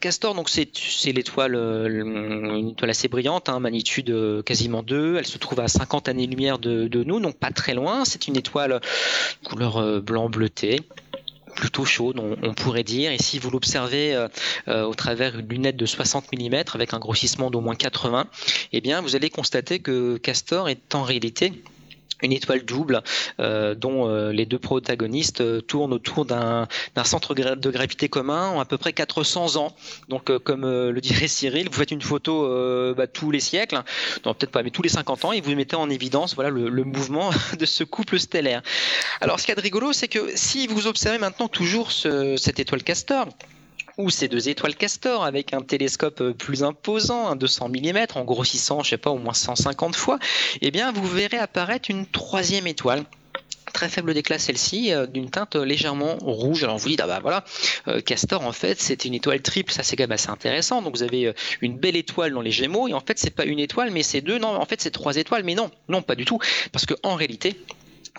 Castor, 0.00 0.34
donc 0.34 0.48
c'est 0.48 1.12
l'étoile, 1.12 1.54
une 1.54 2.70
étoile 2.70 2.90
assez 2.90 3.08
brillante, 3.08 3.50
hein, 3.50 3.60
magnitude 3.60 4.42
quasiment 4.44 4.82
2. 4.82 5.16
Elle 5.18 5.26
se 5.26 5.36
trouve 5.36 5.60
à 5.60 5.68
50 5.68 6.08
années-lumière 6.08 6.58
de, 6.58 6.88
de, 6.88 7.04
nous, 7.04 7.20
donc 7.20 7.36
pas 7.36 7.50
très 7.50 7.74
loin. 7.74 8.06
C'est 8.06 8.26
une 8.26 8.36
étoile 8.36 8.80
couleur 9.44 10.00
blanc 10.00 10.30
bleuté 10.30 10.80
plutôt 11.58 11.84
chaud, 11.84 12.14
on, 12.16 12.54
pourrait 12.54 12.84
dire. 12.84 13.10
Et 13.10 13.18
si 13.18 13.40
vous 13.40 13.50
l'observez 13.50 14.14
euh, 14.14 14.28
euh, 14.68 14.84
au 14.84 14.94
travers 14.94 15.36
une 15.36 15.48
lunette 15.48 15.76
de 15.76 15.86
60 15.86 16.32
mm 16.32 16.54
avec 16.72 16.94
un 16.94 17.00
grossissement 17.00 17.50
d'au 17.50 17.60
moins 17.60 17.74
80, 17.74 18.26
eh 18.72 18.80
bien, 18.80 19.00
vous 19.00 19.16
allez 19.16 19.28
constater 19.28 19.80
que 19.80 20.18
Castor 20.18 20.68
est 20.68 20.94
en 20.94 21.02
réalité 21.02 21.52
une 22.22 22.32
étoile 22.32 22.64
double 22.64 23.02
euh, 23.40 23.74
dont 23.74 24.08
euh, 24.08 24.32
les 24.32 24.46
deux 24.46 24.58
protagonistes 24.58 25.40
euh, 25.40 25.60
tournent 25.60 25.92
autour 25.92 26.24
d'un 26.24 26.66
centre 27.04 27.34
de 27.34 27.70
gravité 27.70 28.08
commun 28.08 28.48
en 28.48 28.60
à 28.60 28.64
peu 28.64 28.78
près 28.78 28.92
400 28.92 29.56
ans. 29.56 29.74
Donc 30.08 30.36
comme 30.38 30.62
le 30.62 31.00
dirait 31.00 31.28
Cyril, 31.28 31.68
vous 31.68 31.78
faites 31.78 31.90
une 31.90 32.02
photo 32.02 32.94
bah, 32.94 33.06
tous 33.06 33.30
les 33.30 33.40
siècles, 33.40 33.82
non 34.24 34.34
peut-être 34.34 34.50
pas, 34.50 34.62
mais 34.62 34.70
tous 34.70 34.82
les 34.82 34.88
50 34.88 35.24
ans, 35.24 35.32
et 35.32 35.40
vous 35.40 35.54
mettez 35.54 35.76
en 35.76 35.88
évidence 35.90 36.34
voilà 36.34 36.50
le, 36.50 36.84
mouvement 36.84 37.30
de 37.58 37.66
ce 37.66 37.84
couple 37.84 38.18
stellaire. 38.18 38.62
Alors 39.20 39.40
ce 39.40 39.46
qui 39.46 39.52
est 39.52 39.54
de 39.54 39.60
rigolo, 39.60 39.92
c'est 39.92 40.08
que 40.08 40.30
si 40.34 40.66
vous 40.66 40.86
observez 40.86 41.18
maintenant 41.18 41.48
toujours 41.48 41.92
ce, 41.92 42.36
cette 42.36 42.58
étoile 42.58 42.82
Castor, 42.82 43.28
ou 43.98 44.10
ces 44.10 44.28
deux 44.28 44.48
étoiles 44.48 44.76
Castor 44.76 45.24
avec 45.24 45.52
un 45.52 45.60
télescope 45.60 46.20
euh, 46.20 46.32
plus 46.32 46.62
imposant, 46.62 47.26
un 47.26 47.36
200 47.36 47.68
mm, 47.68 48.06
en 48.14 48.24
grossissant, 48.24 48.82
je 48.82 48.90
sais 48.90 48.96
pas, 48.96 49.10
au 49.10 49.18
moins 49.18 49.34
150 49.34 49.96
fois, 49.96 50.18
eh 50.62 50.70
bien, 50.70 50.92
vous 50.92 51.06
verrez 51.06 51.36
apparaître 51.36 51.90
une 51.90 52.06
troisième 52.06 52.66
étoile. 52.66 53.04
Très 53.74 53.88
faible 53.88 54.14
d'éclat 54.14 54.38
celle-ci, 54.38 54.94
euh, 54.94 55.06
d'une 55.06 55.30
teinte 55.30 55.56
légèrement 55.56 56.16
rouge. 56.22 56.64
Alors 56.64 56.78
vous 56.78 56.88
dites, 56.88 57.00
ah 57.00 57.06
bah 57.06 57.18
voilà, 57.20 57.44
euh, 57.86 58.00
Castor 58.00 58.42
en 58.42 58.52
fait 58.52 58.80
c'est 58.80 59.04
une 59.04 59.14
étoile 59.14 59.42
triple, 59.42 59.72
ça 59.72 59.82
c'est 59.82 59.94
quand 59.94 60.04
même 60.04 60.12
assez 60.12 60.30
intéressant. 60.30 60.80
Donc 60.80 60.96
vous 60.96 61.02
avez 61.02 61.34
une 61.60 61.76
belle 61.76 61.96
étoile 61.96 62.32
dans 62.32 62.40
les 62.40 62.50
Gémeaux, 62.50 62.88
et 62.88 62.94
en 62.94 63.00
fait 63.00 63.18
c'est 63.18 63.30
pas 63.34 63.44
une 63.44 63.58
étoile, 63.58 63.90
mais 63.90 64.02
c'est 64.02 64.22
deux, 64.22 64.38
non, 64.38 64.48
en 64.48 64.64
fait 64.64 64.80
c'est 64.80 64.90
trois 64.90 65.16
étoiles, 65.16 65.42
mais 65.44 65.54
non, 65.54 65.70
non 65.88 66.02
pas 66.02 66.14
du 66.14 66.24
tout, 66.24 66.38
parce 66.72 66.86
que 66.86 66.94
en 67.02 67.14
réalité 67.14 67.56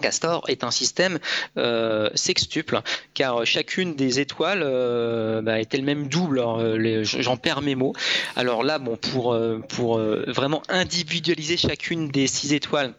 Castor 0.02 0.44
est 0.48 0.64
un 0.64 0.72
système 0.72 1.20
euh, 1.58 2.10
sextuple, 2.16 2.82
car 3.14 3.46
chacune 3.46 3.96
des 3.96 4.20
étoiles 4.20 4.62
euh, 4.64 5.42
bah, 5.42 5.60
est 5.60 5.74
elle-même 5.74 6.08
double. 6.08 6.40
Euh, 6.40 7.04
j'en 7.04 7.38
perds 7.38 7.62
mes 7.62 7.76
mots. 7.76 7.94
Alors 8.36 8.64
là, 8.64 8.80
bon, 8.80 8.96
pour, 8.96 9.38
pour 9.68 10.00
vraiment 10.00 10.62
individualiser 10.70 11.58
chacune 11.58 12.10
des 12.10 12.28
six 12.28 12.54
étoiles, 12.54 12.94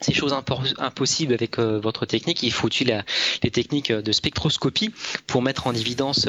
c'est 0.00 0.12
chose 0.12 0.34
impossible 0.78 1.32
avec 1.32 1.58
votre 1.58 2.04
technique. 2.04 2.42
Il 2.42 2.52
faut 2.52 2.66
utiliser 2.66 2.98
les 3.42 3.50
techniques 3.50 3.90
de 3.90 4.12
spectroscopie 4.12 4.92
pour 5.26 5.40
mettre 5.40 5.66
en 5.66 5.74
évidence 5.74 6.28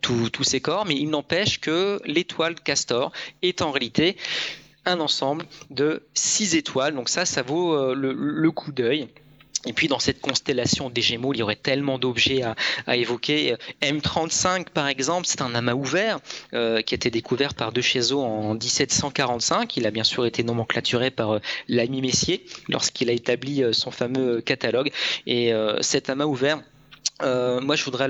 tous 0.00 0.44
ces 0.44 0.60
corps. 0.60 0.86
Mais 0.86 0.94
il 0.94 1.10
n'empêche 1.10 1.60
que 1.60 2.00
l'étoile 2.06 2.54
Castor 2.54 3.12
est 3.42 3.60
en 3.60 3.70
réalité 3.70 4.16
un 4.86 5.00
ensemble 5.00 5.44
de 5.70 6.02
six 6.14 6.54
étoiles. 6.54 6.94
Donc 6.94 7.08
ça, 7.08 7.26
ça 7.26 7.42
vaut 7.42 7.94
le 7.94 8.50
coup 8.50 8.72
d'œil. 8.72 9.08
Et 9.64 9.72
puis 9.72 9.88
dans 9.88 9.98
cette 9.98 10.20
constellation 10.20 10.90
des 10.90 11.02
Gémeaux, 11.02 11.32
il 11.32 11.38
y 11.38 11.42
aurait 11.42 11.56
tellement 11.56 11.98
d'objets 11.98 12.42
à, 12.86 12.96
évoquer. 12.96 13.54
M35 13.82 14.70
par 14.70 14.88
exemple, 14.88 15.26
c'est 15.26 15.42
un 15.42 15.54
amas 15.54 15.74
ouvert 15.74 16.18
euh, 16.54 16.82
qui 16.82 16.94
a 16.94 16.96
été 16.96 17.10
découvert 17.10 17.54
par 17.54 17.72
De 17.72 17.80
Cheseaux 17.80 18.22
en 18.22 18.54
1745. 18.54 19.76
Il 19.76 19.86
a 19.86 19.90
bien 19.90 20.04
sûr 20.04 20.26
été 20.26 20.42
nomenclaturé 20.42 21.10
par 21.10 21.34
euh, 21.34 21.40
l'ami 21.68 22.00
Messier 22.00 22.44
lorsqu'il 22.68 23.10
a 23.10 23.12
établi 23.12 23.62
euh, 23.62 23.72
son 23.72 23.90
fameux 23.90 24.40
catalogue. 24.40 24.90
Et 25.26 25.52
cet 25.80 26.10
amas 26.10 26.24
ouvert 26.24 26.60
moi, 27.22 27.76
je 27.76 27.84
voudrais 27.84 28.08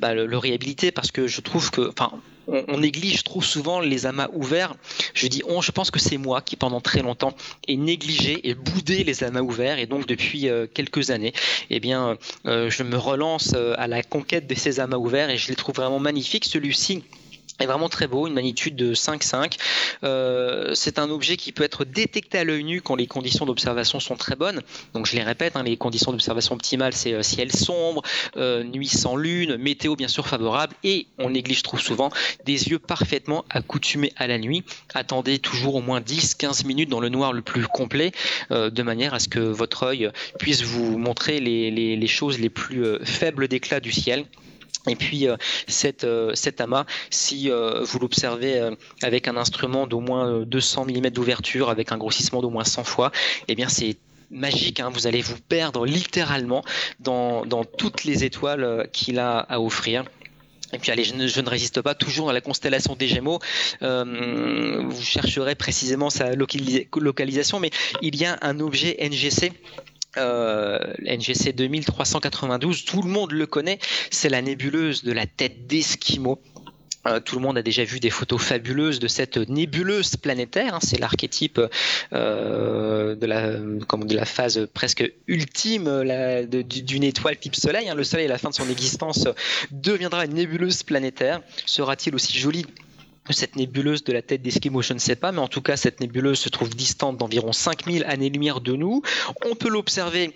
bah, 0.00 0.14
le, 0.14 0.38
réhabiliter 0.38 0.90
parce 0.90 1.10
que 1.10 1.26
je 1.26 1.40
trouve 1.40 1.70
que, 1.70 1.88
enfin, 1.88 2.12
on, 2.46 2.78
néglige 2.78 3.24
trop 3.24 3.42
souvent 3.42 3.80
les 3.80 4.06
amas 4.06 4.28
ouverts. 4.32 4.74
Je 5.14 5.26
dis 5.26 5.42
on, 5.48 5.60
je 5.60 5.70
pense 5.70 5.90
que 5.90 5.98
c'est 5.98 6.18
moi 6.18 6.40
qui 6.40 6.56
pendant 6.56 6.80
très 6.80 7.02
longtemps 7.02 7.34
ai 7.68 7.76
négligé 7.76 8.48
et 8.48 8.54
boudé 8.54 9.04
les 9.04 9.24
amas 9.24 9.40
ouverts 9.40 9.78
et 9.78 9.86
donc 9.86 10.06
depuis 10.06 10.48
euh, 10.48 10.66
quelques 10.72 11.10
années, 11.10 11.32
eh 11.70 11.80
bien, 11.80 12.16
euh, 12.46 12.70
je 12.70 12.82
me 12.82 12.96
relance 12.96 13.52
euh, 13.54 13.74
à 13.78 13.86
la 13.86 14.02
conquête 14.02 14.46
de 14.46 14.54
ces 14.54 14.80
amas 14.80 14.96
ouverts 14.96 15.30
et 15.30 15.36
je 15.36 15.48
les 15.48 15.56
trouve 15.56 15.76
vraiment 15.76 15.98
magnifiques. 15.98 16.44
Celui-ci 16.44 17.04
est 17.62 17.66
vraiment 17.66 17.88
très 17.88 18.06
beau, 18.06 18.26
une 18.26 18.34
magnitude 18.34 18.76
de 18.76 18.94
5,5. 18.94 19.56
Euh, 20.04 20.72
c'est 20.74 20.98
un 20.98 21.10
objet 21.10 21.36
qui 21.36 21.52
peut 21.52 21.62
être 21.62 21.84
détecté 21.84 22.38
à 22.38 22.44
l'œil 22.44 22.64
nu 22.64 22.80
quand 22.80 22.96
les 22.96 23.06
conditions 23.06 23.46
d'observation 23.46 24.00
sont 24.00 24.16
très 24.16 24.36
bonnes. 24.36 24.60
Donc 24.94 25.06
je 25.06 25.16
les 25.16 25.22
répète, 25.22 25.56
hein, 25.56 25.62
les 25.62 25.76
conditions 25.76 26.12
d'observation 26.12 26.54
optimales, 26.54 26.92
c'est 26.92 27.14
euh, 27.14 27.22
ciel 27.22 27.52
sombre, 27.52 28.02
euh, 28.36 28.62
nuit 28.64 28.88
sans 28.88 29.16
lune, 29.16 29.56
météo 29.56 29.96
bien 29.96 30.08
sûr 30.08 30.26
favorable, 30.26 30.74
et 30.84 31.06
on 31.18 31.30
néglige 31.30 31.62
trop 31.62 31.78
souvent 31.78 32.10
des 32.44 32.68
yeux 32.68 32.78
parfaitement 32.78 33.44
accoutumés 33.50 34.12
à 34.16 34.26
la 34.26 34.38
nuit. 34.38 34.64
Attendez 34.94 35.38
toujours 35.38 35.76
au 35.76 35.80
moins 35.80 36.00
10-15 36.00 36.66
minutes 36.66 36.88
dans 36.88 37.00
le 37.00 37.08
noir 37.08 37.32
le 37.32 37.42
plus 37.42 37.66
complet, 37.66 38.12
de 38.50 38.82
manière 38.82 39.14
à 39.14 39.20
ce 39.20 39.28
que 39.28 39.38
votre 39.38 39.84
œil 39.84 40.10
puisse 40.38 40.62
vous 40.62 40.98
montrer 40.98 41.40
les 41.40 42.06
choses 42.06 42.38
les 42.38 42.50
plus 42.50 42.84
faibles 43.04 43.48
d'éclat 43.48 43.80
du 43.80 43.92
ciel. 43.92 44.26
Et 44.88 44.96
puis 44.96 45.28
euh, 45.28 45.36
cette, 45.68 46.04
euh, 46.04 46.34
cet 46.34 46.60
amas, 46.60 46.86
si 47.10 47.50
euh, 47.50 47.82
vous 47.84 47.98
l'observez 47.98 48.60
avec 49.02 49.28
un 49.28 49.36
instrument 49.36 49.86
d'au 49.86 50.00
moins 50.00 50.40
200 50.40 50.86
mm 50.86 51.10
d'ouverture, 51.10 51.70
avec 51.70 51.92
un 51.92 51.98
grossissement 51.98 52.40
d'au 52.40 52.50
moins 52.50 52.64
100 52.64 52.84
fois, 52.84 53.12
eh 53.48 53.54
bien 53.54 53.68
c'est 53.68 53.96
magique. 54.30 54.80
Hein. 54.80 54.90
vous 54.92 55.06
allez 55.06 55.20
vous 55.20 55.38
perdre 55.48 55.84
littéralement 55.86 56.64
dans, 57.00 57.44
toutes 57.78 58.04
les 58.04 58.24
étoiles 58.24 58.88
qu'il 58.92 59.18
a 59.18 59.38
à 59.38 59.60
offrir. 59.60 60.04
Et 60.74 60.78
puis 60.78 60.90
allez, 60.90 61.04
je 61.04 61.14
ne, 61.14 61.48
résiste 61.48 61.82
pas 61.82 61.94
toujours 61.94 62.26
dans 62.26 62.32
la 62.32 62.40
constellation 62.40 62.96
des 62.96 63.06
Gémeaux. 63.06 63.40
Vous 63.80 65.02
chercherez 65.02 65.54
précisément 65.54 66.08
sa 66.08 66.30
localisation, 66.34 67.60
mais 67.60 67.70
il 68.00 68.16
y 68.16 68.24
a 68.24 68.38
un 68.40 68.58
objet 68.58 68.96
NGC 69.00 69.52
euh, 70.16 70.78
NGC 71.04 71.52
2392, 71.52 72.84
tout 72.84 73.02
le 73.02 73.08
monde 73.08 73.32
le 73.32 73.46
connaît, 73.46 73.78
c'est 74.10 74.28
la 74.28 74.42
nébuleuse 74.42 75.04
de 75.04 75.12
la 75.12 75.26
tête 75.26 75.66
d'Esquimau. 75.66 76.40
Euh, 77.04 77.18
tout 77.18 77.34
le 77.34 77.42
monde 77.42 77.58
a 77.58 77.62
déjà 77.62 77.82
vu 77.82 77.98
des 77.98 78.10
photos 78.10 78.40
fabuleuses 78.40 79.00
de 79.00 79.08
cette 79.08 79.36
nébuleuse 79.36 80.16
planétaire. 80.16 80.74
Hein. 80.74 80.78
c'est 80.80 81.00
l'archétype 81.00 81.60
euh, 82.12 83.16
de, 83.16 83.26
la, 83.26 83.56
comme 83.88 84.06
de 84.06 84.14
la 84.14 84.24
phase 84.24 84.68
presque 84.72 85.10
ultime 85.26 86.04
d'une 86.44 87.02
étoile 87.02 87.38
type 87.38 87.56
Soleil. 87.56 87.88
Hein. 87.88 87.96
Le 87.96 88.04
Soleil, 88.04 88.26
à 88.26 88.28
la 88.28 88.38
fin 88.38 88.50
de 88.50 88.54
son 88.54 88.68
existence, 88.68 89.26
deviendra 89.72 90.26
une 90.26 90.34
nébuleuse 90.34 90.84
planétaire. 90.84 91.40
Sera-t-il 91.66 92.14
aussi 92.14 92.38
joli 92.38 92.66
cette 93.30 93.54
nébuleuse 93.54 94.02
de 94.02 94.12
la 94.12 94.20
tête 94.20 94.42
d'Eskimo, 94.42 94.82
je 94.82 94.94
ne 94.94 94.98
sais 94.98 95.14
pas, 95.14 95.30
mais 95.30 95.38
en 95.38 95.46
tout 95.46 95.62
cas, 95.62 95.76
cette 95.76 96.00
nébuleuse 96.00 96.40
se 96.40 96.48
trouve 96.48 96.70
distante 96.70 97.18
d'environ 97.18 97.52
5000 97.52 98.04
années-lumière 98.04 98.60
de 98.60 98.74
nous. 98.74 99.02
On 99.44 99.54
peut 99.54 99.68
l'observer 99.68 100.34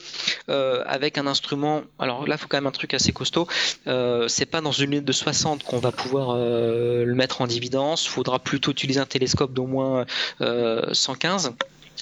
euh, 0.49 0.85
avec 0.87 1.19
un 1.19 1.27
instrument. 1.27 1.83
Alors 1.99 2.27
là, 2.27 2.37
il 2.37 2.39
faut 2.39 2.47
quand 2.47 2.59
même 2.59 2.67
un 2.67 2.73
truc 2.73 2.95
assez 2.95 3.13
costaud. 3.13 3.49
Euh, 3.89 4.29
c'est 4.29 4.47
pas 4.47 4.61
dans 4.61 4.71
une 4.71 4.91
lunette 4.91 5.05
de 5.05 5.13
60 5.13 5.65
qu'on 5.65 5.79
va 5.79 5.91
pouvoir 5.91 6.31
euh, 6.31 7.05
le 7.05 7.15
mettre 7.15 7.41
en 7.41 7.49
dividence. 7.49 8.07
Il 8.07 8.11
faudra 8.11 8.39
plutôt 8.39 8.71
utiliser 8.71 9.01
un 9.01 9.07
télescope 9.07 9.53
d'au 9.53 9.67
moins 9.67 10.07
115. 10.41 11.53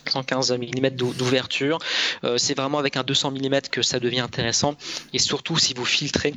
115 0.06 0.52
mm 0.52 0.90
d'ouverture. 0.90 1.78
c'est 2.36 2.54
vraiment 2.54 2.78
avec 2.78 2.96
un 2.96 3.04
200 3.04 3.30
mm 3.30 3.60
que 3.70 3.80
ça 3.80 4.00
devient 4.00 4.20
intéressant. 4.20 4.76
Et 5.14 5.18
surtout 5.18 5.56
si 5.56 5.72
vous 5.72 5.84
filtrez 5.84 6.34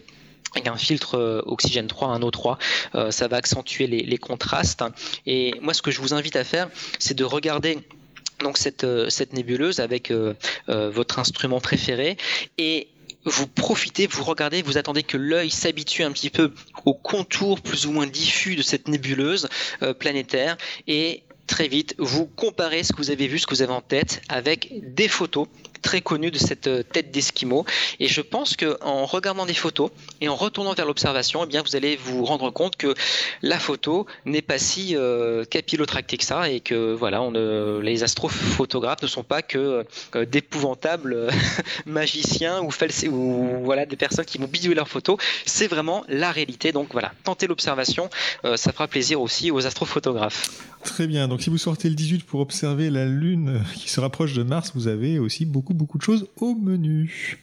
avec 0.58 0.68
un 0.68 0.78
filtre 0.78 1.16
euh, 1.16 1.42
oxygène 1.46 1.88
3, 1.88 2.10
un 2.10 2.20
O3, 2.20 2.58
euh, 2.96 3.12
ça 3.12 3.28
va 3.28 3.38
accentuer 3.38 3.88
les, 3.88 4.18
contrastes. 4.18 4.84
Et 5.26 5.54
moi, 5.62 5.74
ce 5.74 5.82
que 5.82 5.92
je 5.92 6.02
vous 6.02 6.14
invite 6.14 6.36
à 6.36 6.44
faire, 6.44 6.70
c'est 7.00 7.14
de 7.14 7.24
regarder 7.24 7.78
donc 8.40 8.58
cette, 8.58 8.84
euh, 8.84 9.10
cette 9.10 9.34
nébuleuse 9.34 9.80
avec 9.80 10.12
votre 10.68 11.20
instrument 11.20 11.60
préféré 11.60 12.18
et 12.58 12.88
vous 13.26 13.46
profitez, 13.46 14.08
vous 14.08 14.24
regardez, 14.24 14.62
vous 14.62 14.78
attendez 14.78 15.04
que 15.04 15.18
l'œil 15.18 15.50
s'habitue 15.52 16.04
un 16.04 16.12
petit 16.12 16.30
peu 16.30 16.54
au 16.86 16.94
contour 16.94 17.62
plus 17.62 17.86
ou 17.86 17.92
moins 17.92 18.08
diffus 18.08 18.56
de 18.56 18.62
cette 18.62 18.88
nébuleuse 18.88 19.50
planétaire 20.00 20.58
et 20.88 21.24
très 21.46 21.68
vite, 21.68 21.96
vous 21.98 22.26
comparez 22.26 22.84
ce 22.84 22.94
que 22.94 22.98
vous 22.98 23.12
avez 23.12 23.28
vu, 23.28 23.40
ce 23.40 23.48
que 23.48 23.54
vous 23.54 23.62
avez 23.62 23.74
en 23.74 23.82
tête 23.82 24.22
avec 24.30 24.72
des 24.94 25.08
photos 25.08 25.48
très 25.82 26.02
connu 26.02 26.32
de 26.32 26.38
cette 26.38 26.68
euh, 26.68 26.84
tête 26.84 27.12
d'Esquimau. 27.12 27.66
Et 28.00 28.08
je 28.08 28.22
pense 28.22 28.56
qu'en 28.56 29.06
regardant 29.06 29.46
des 29.46 29.54
photos 29.54 29.92
et 30.22 30.30
en 30.30 30.36
retournant 30.36 30.74
vers 30.74 30.86
l'observation, 30.86 31.48
eh 31.52 31.58
vous 31.60 31.76
allez 31.76 31.96
vous 31.96 32.26
rendre 32.26 32.52
compte 32.52 32.76
que 32.76 32.94
la 33.42 33.60
photo 33.60 34.06
n'est 34.26 34.42
pas 34.42 34.58
si 34.58 34.96
euh, 34.96 35.44
capillotractée 35.46 36.18
que 36.18 36.24
ça 36.24 36.50
et 36.50 36.60
que 36.60 36.94
voilà, 36.94 37.22
les 37.82 38.04
astrophotographes 38.04 39.02
ne 39.02 39.08
sont 39.08 39.24
pas 39.24 39.42
que 39.42 39.86
euh, 40.16 40.26
d'épouvantables 40.26 41.14
euh, 41.14 41.32
magiciens 41.86 42.62
ou, 42.62 42.70
ou 43.10 43.64
voilà, 43.64 43.86
des 43.86 43.96
personnes 43.96 44.26
qui 44.26 44.38
vont 44.38 44.48
bidouiller 44.48 44.76
leurs 44.76 44.88
photos. 44.88 45.18
C'est 45.46 45.68
vraiment 45.68 46.04
la 46.08 46.32
réalité. 46.32 46.72
Donc 46.72 46.90
voilà, 46.92 47.14
tentez 47.24 47.48
l'observation, 47.48 48.10
ça 48.44 48.72
fera 48.72 48.88
plaisir 48.88 49.22
aussi 49.22 49.52
aux 49.52 49.66
astrophotographes. 49.66 50.50
Très 50.84 51.08
bien. 51.08 51.28
Donc 51.28 51.42
si 51.42 51.50
vous 51.50 51.58
sortez 51.58 51.90
le 51.90 51.96
18 51.96 52.24
pour 52.24 52.40
observer 52.40 52.90
la 52.90 53.06
Lune 53.06 53.62
qui 53.76 53.90
se 53.90 54.00
rapproche 54.00 54.34
de 54.34 54.44
Mars, 54.44 54.72
vous 54.76 54.88
avez 54.88 55.20
aussi 55.20 55.46
beaucoup 55.46 55.67
beaucoup 55.74 55.98
de 55.98 56.04
choses 56.04 56.28
au 56.40 56.56
menu. 56.56 57.40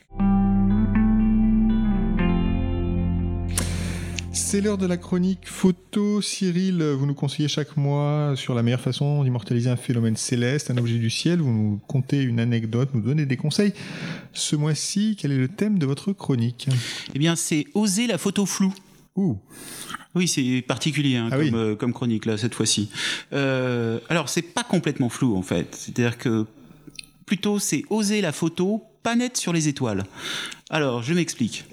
C'est 4.31 4.61
l'heure 4.61 4.77
de 4.77 4.85
la 4.85 4.97
chronique 4.97 5.47
photo. 5.47 6.21
Cyril, 6.21 6.83
vous 6.83 7.05
nous 7.05 7.13
conseillez 7.13 7.47
chaque 7.47 7.77
mois 7.77 8.33
sur 8.35 8.53
la 8.53 8.63
meilleure 8.63 8.81
façon 8.81 9.23
d'immortaliser 9.23 9.69
un 9.69 9.75
phénomène 9.75 10.17
céleste, 10.17 10.69
un 10.69 10.77
objet 10.77 10.97
du 10.97 11.09
ciel. 11.09 11.39
Vous 11.39 11.51
nous 11.51 11.79
contez 11.87 12.21
une 12.21 12.39
anecdote, 12.39 12.89
nous 12.93 13.01
donnez 13.01 13.25
des 13.25 13.37
conseils. 13.37 13.73
Ce 14.33 14.55
mois-ci, 14.55 15.17
quel 15.19 15.31
est 15.31 15.37
le 15.37 15.47
thème 15.47 15.79
de 15.79 15.85
votre 15.85 16.13
chronique? 16.13 16.67
Eh 17.13 17.19
bien, 17.19 17.35
c'est 17.35 17.65
oser 17.73 18.07
la 18.07 18.17
photo 18.17 18.45
floue. 18.45 18.73
Ouh. 19.15 19.37
Oui, 20.15 20.27
c'est 20.27 20.63
particulier 20.67 21.15
hein, 21.17 21.29
ah 21.31 21.35
euh, 21.35 21.75
comme, 21.75 21.93
chronique 21.93 22.25
là 22.25 22.37
cette 22.37 22.55
fois-ci. 22.55 22.89
Euh, 23.33 23.99
alors, 24.09 24.29
c'est 24.29 24.41
pas 24.41 24.63
complètement 24.63 25.09
flou 25.09 25.35
en 25.37 25.41
fait. 25.41 25.75
C'est-à-dire 25.75 26.17
que 26.17 26.45
plutôt 27.25 27.59
c'est 27.59 27.83
oser 27.89 28.21
la 28.21 28.31
photo 28.31 28.83
pas 29.03 29.15
nette 29.15 29.37
sur 29.37 29.53
les 29.53 29.67
étoiles. 29.67 30.03
Alors, 30.69 31.03
je 31.03 31.13
m'explique. 31.13 31.65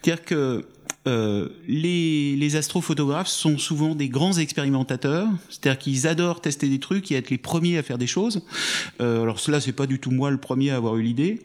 C'est-à-dire 0.00 0.24
que 0.24 0.64
euh, 1.08 1.48
les, 1.66 2.36
les, 2.36 2.56
astrophotographes 2.56 3.28
sont 3.28 3.56
souvent 3.56 3.94
des 3.94 4.08
grands 4.08 4.36
expérimentateurs, 4.36 5.28
c'est-à-dire 5.48 5.78
qu'ils 5.78 6.06
adorent 6.06 6.40
tester 6.42 6.68
des 6.68 6.78
trucs 6.78 7.10
et 7.10 7.14
être 7.14 7.30
les 7.30 7.38
premiers 7.38 7.78
à 7.78 7.82
faire 7.82 7.98
des 7.98 8.06
choses. 8.06 8.42
Euh, 9.00 9.22
alors 9.22 9.40
cela, 9.40 9.60
c'est 9.60 9.72
pas 9.72 9.86
du 9.86 10.00
tout 10.00 10.10
moi 10.10 10.30
le 10.30 10.36
premier 10.36 10.70
à 10.70 10.76
avoir 10.76 10.96
eu 10.96 11.02
l'idée, 11.02 11.40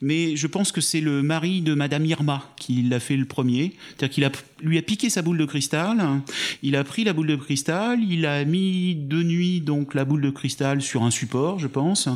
mais 0.00 0.36
je 0.36 0.46
pense 0.46 0.70
que 0.70 0.80
c'est 0.80 1.00
le 1.00 1.22
mari 1.22 1.62
de 1.62 1.74
Madame 1.74 2.04
Irma 2.04 2.44
qui 2.56 2.82
l'a 2.82 3.00
fait 3.00 3.16
le 3.16 3.24
premier. 3.24 3.72
C'est-à-dire 3.96 4.14
qu'il 4.14 4.24
a, 4.24 4.30
lui 4.62 4.78
a 4.78 4.82
piqué 4.82 5.10
sa 5.10 5.22
boule 5.22 5.38
de 5.38 5.44
cristal, 5.44 6.20
il 6.62 6.76
a 6.76 6.84
pris 6.84 7.04
la 7.04 7.12
boule 7.12 7.26
de 7.26 7.36
cristal, 7.36 8.00
il 8.02 8.26
a 8.26 8.44
mis 8.44 8.94
de 8.94 9.22
nuit 9.22 9.60
donc 9.60 9.94
la 9.94 10.04
boule 10.04 10.20
de 10.20 10.30
cristal 10.30 10.82
sur 10.82 11.02
un 11.02 11.10
support, 11.10 11.58
je 11.58 11.66
pense, 11.66 12.08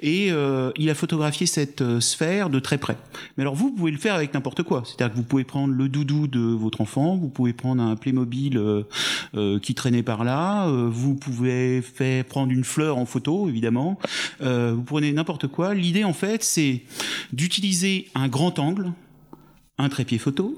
et 0.00 0.30
euh, 0.30 0.70
il 0.76 0.90
a 0.90 0.94
photographié 0.94 1.46
cette 1.46 1.82
euh, 1.82 2.00
sphère 2.00 2.50
de 2.50 2.58
très 2.58 2.78
près. 2.78 2.96
Mais 3.36 3.42
alors 3.42 3.54
vous, 3.54 3.70
pouvez 3.70 3.90
le 3.90 3.98
faire 3.98 4.14
avec 4.14 4.34
n'importe 4.34 4.62
quoi. 4.62 4.82
C'est-à-dire 4.84 5.12
que 5.12 5.16
vous 5.16 5.24
pouvez 5.24 5.44
prendre 5.44 5.72
le 5.72 5.88
doudou 5.88 6.26
de 6.26 6.40
votre 6.40 6.80
enfant, 6.80 7.16
vous 7.16 7.28
pouvez 7.28 7.52
prendre 7.52 7.82
un 7.82 7.96
Playmobil 7.96 8.58
euh, 8.58 9.58
qui 9.60 9.74
traînait 9.74 10.02
par 10.02 10.24
là, 10.24 10.68
vous 10.68 11.14
pouvez 11.14 11.82
faire 11.82 12.24
prendre 12.24 12.52
une 12.52 12.64
fleur 12.64 12.98
en 12.98 13.06
photo, 13.06 13.48
évidemment, 13.48 13.98
vous 14.40 14.82
prenez 14.82 15.12
n'importe 15.12 15.46
quoi. 15.46 15.74
L'idée, 15.74 16.04
en 16.04 16.12
fait, 16.12 16.42
c'est 16.42 16.82
d'utiliser 17.32 18.08
un 18.14 18.28
grand 18.28 18.58
angle, 18.58 18.92
un 19.78 19.88
trépied 19.88 20.18
photo, 20.18 20.56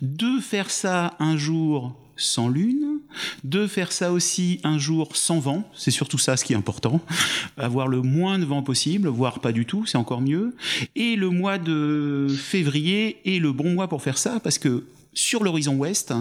de 0.00 0.40
faire 0.40 0.70
ça 0.70 1.16
un 1.18 1.36
jour 1.36 1.96
sans 2.16 2.48
lune, 2.48 3.00
de 3.44 3.66
faire 3.66 3.92
ça 3.92 4.12
aussi 4.12 4.60
un 4.62 4.78
jour 4.78 5.16
sans 5.16 5.40
vent, 5.40 5.68
c'est 5.74 5.90
surtout 5.90 6.18
ça 6.18 6.36
ce 6.36 6.44
qui 6.44 6.52
est 6.52 6.56
important, 6.56 7.00
avoir 7.56 7.88
le 7.88 8.02
moins 8.02 8.38
de 8.38 8.44
vent 8.44 8.62
possible, 8.62 9.08
voire 9.08 9.40
pas 9.40 9.52
du 9.52 9.64
tout, 9.64 9.86
c'est 9.86 9.98
encore 9.98 10.20
mieux, 10.20 10.54
et 10.96 11.16
le 11.16 11.30
mois 11.30 11.58
de 11.58 12.26
février 12.28 13.16
est 13.24 13.38
le 13.38 13.52
bon 13.52 13.72
mois 13.72 13.88
pour 13.88 14.02
faire 14.02 14.18
ça, 14.18 14.38
parce 14.40 14.58
que 14.58 14.84
sur 15.14 15.42
l'horizon 15.42 15.76
ouest, 15.76 16.12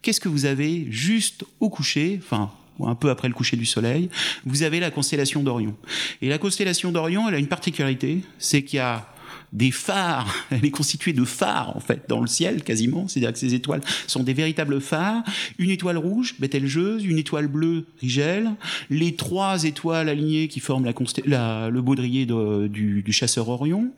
qu'est-ce 0.00 0.20
que 0.20 0.28
vous 0.28 0.46
avez 0.46 0.86
juste 0.90 1.44
au 1.60 1.68
coucher, 1.68 2.18
enfin 2.22 2.50
un 2.84 2.94
peu 2.94 3.10
après 3.10 3.28
le 3.28 3.34
coucher 3.34 3.56
du 3.56 3.66
soleil, 3.66 4.08
vous 4.44 4.62
avez 4.62 4.80
la 4.80 4.90
constellation 4.90 5.42
d'Orion. 5.42 5.76
Et 6.20 6.28
la 6.28 6.38
constellation 6.38 6.90
d'Orion, 6.90 7.28
elle 7.28 7.34
a 7.34 7.38
une 7.38 7.46
particularité, 7.46 8.22
c'est 8.38 8.64
qu'il 8.64 8.78
y 8.78 8.80
a 8.80 9.11
des 9.52 9.70
phares, 9.70 10.34
elle 10.50 10.64
est 10.64 10.70
constituée 10.70 11.12
de 11.12 11.24
phares 11.24 11.76
en 11.76 11.80
fait 11.80 12.04
dans 12.08 12.20
le 12.20 12.26
ciel 12.26 12.62
quasiment, 12.62 13.08
c'est-à-dire 13.08 13.32
que 13.32 13.38
ces 13.38 13.54
étoiles 13.54 13.82
sont 14.06 14.22
des 14.22 14.32
véritables 14.32 14.80
phares. 14.80 15.22
Une 15.58 15.70
étoile 15.70 15.98
rouge, 15.98 16.34
Betelgeuse, 16.38 17.04
une 17.04 17.18
étoile 17.18 17.48
bleue, 17.48 17.84
Rigel, 18.00 18.52
les 18.90 19.14
trois 19.14 19.64
étoiles 19.64 20.08
alignées 20.08 20.48
qui 20.48 20.60
forment 20.60 20.90
la, 21.26 21.70
le 21.70 21.82
baudrier 21.82 22.26
du, 22.26 23.02
du 23.02 23.12
chasseur 23.12 23.48
Orion. 23.48 23.90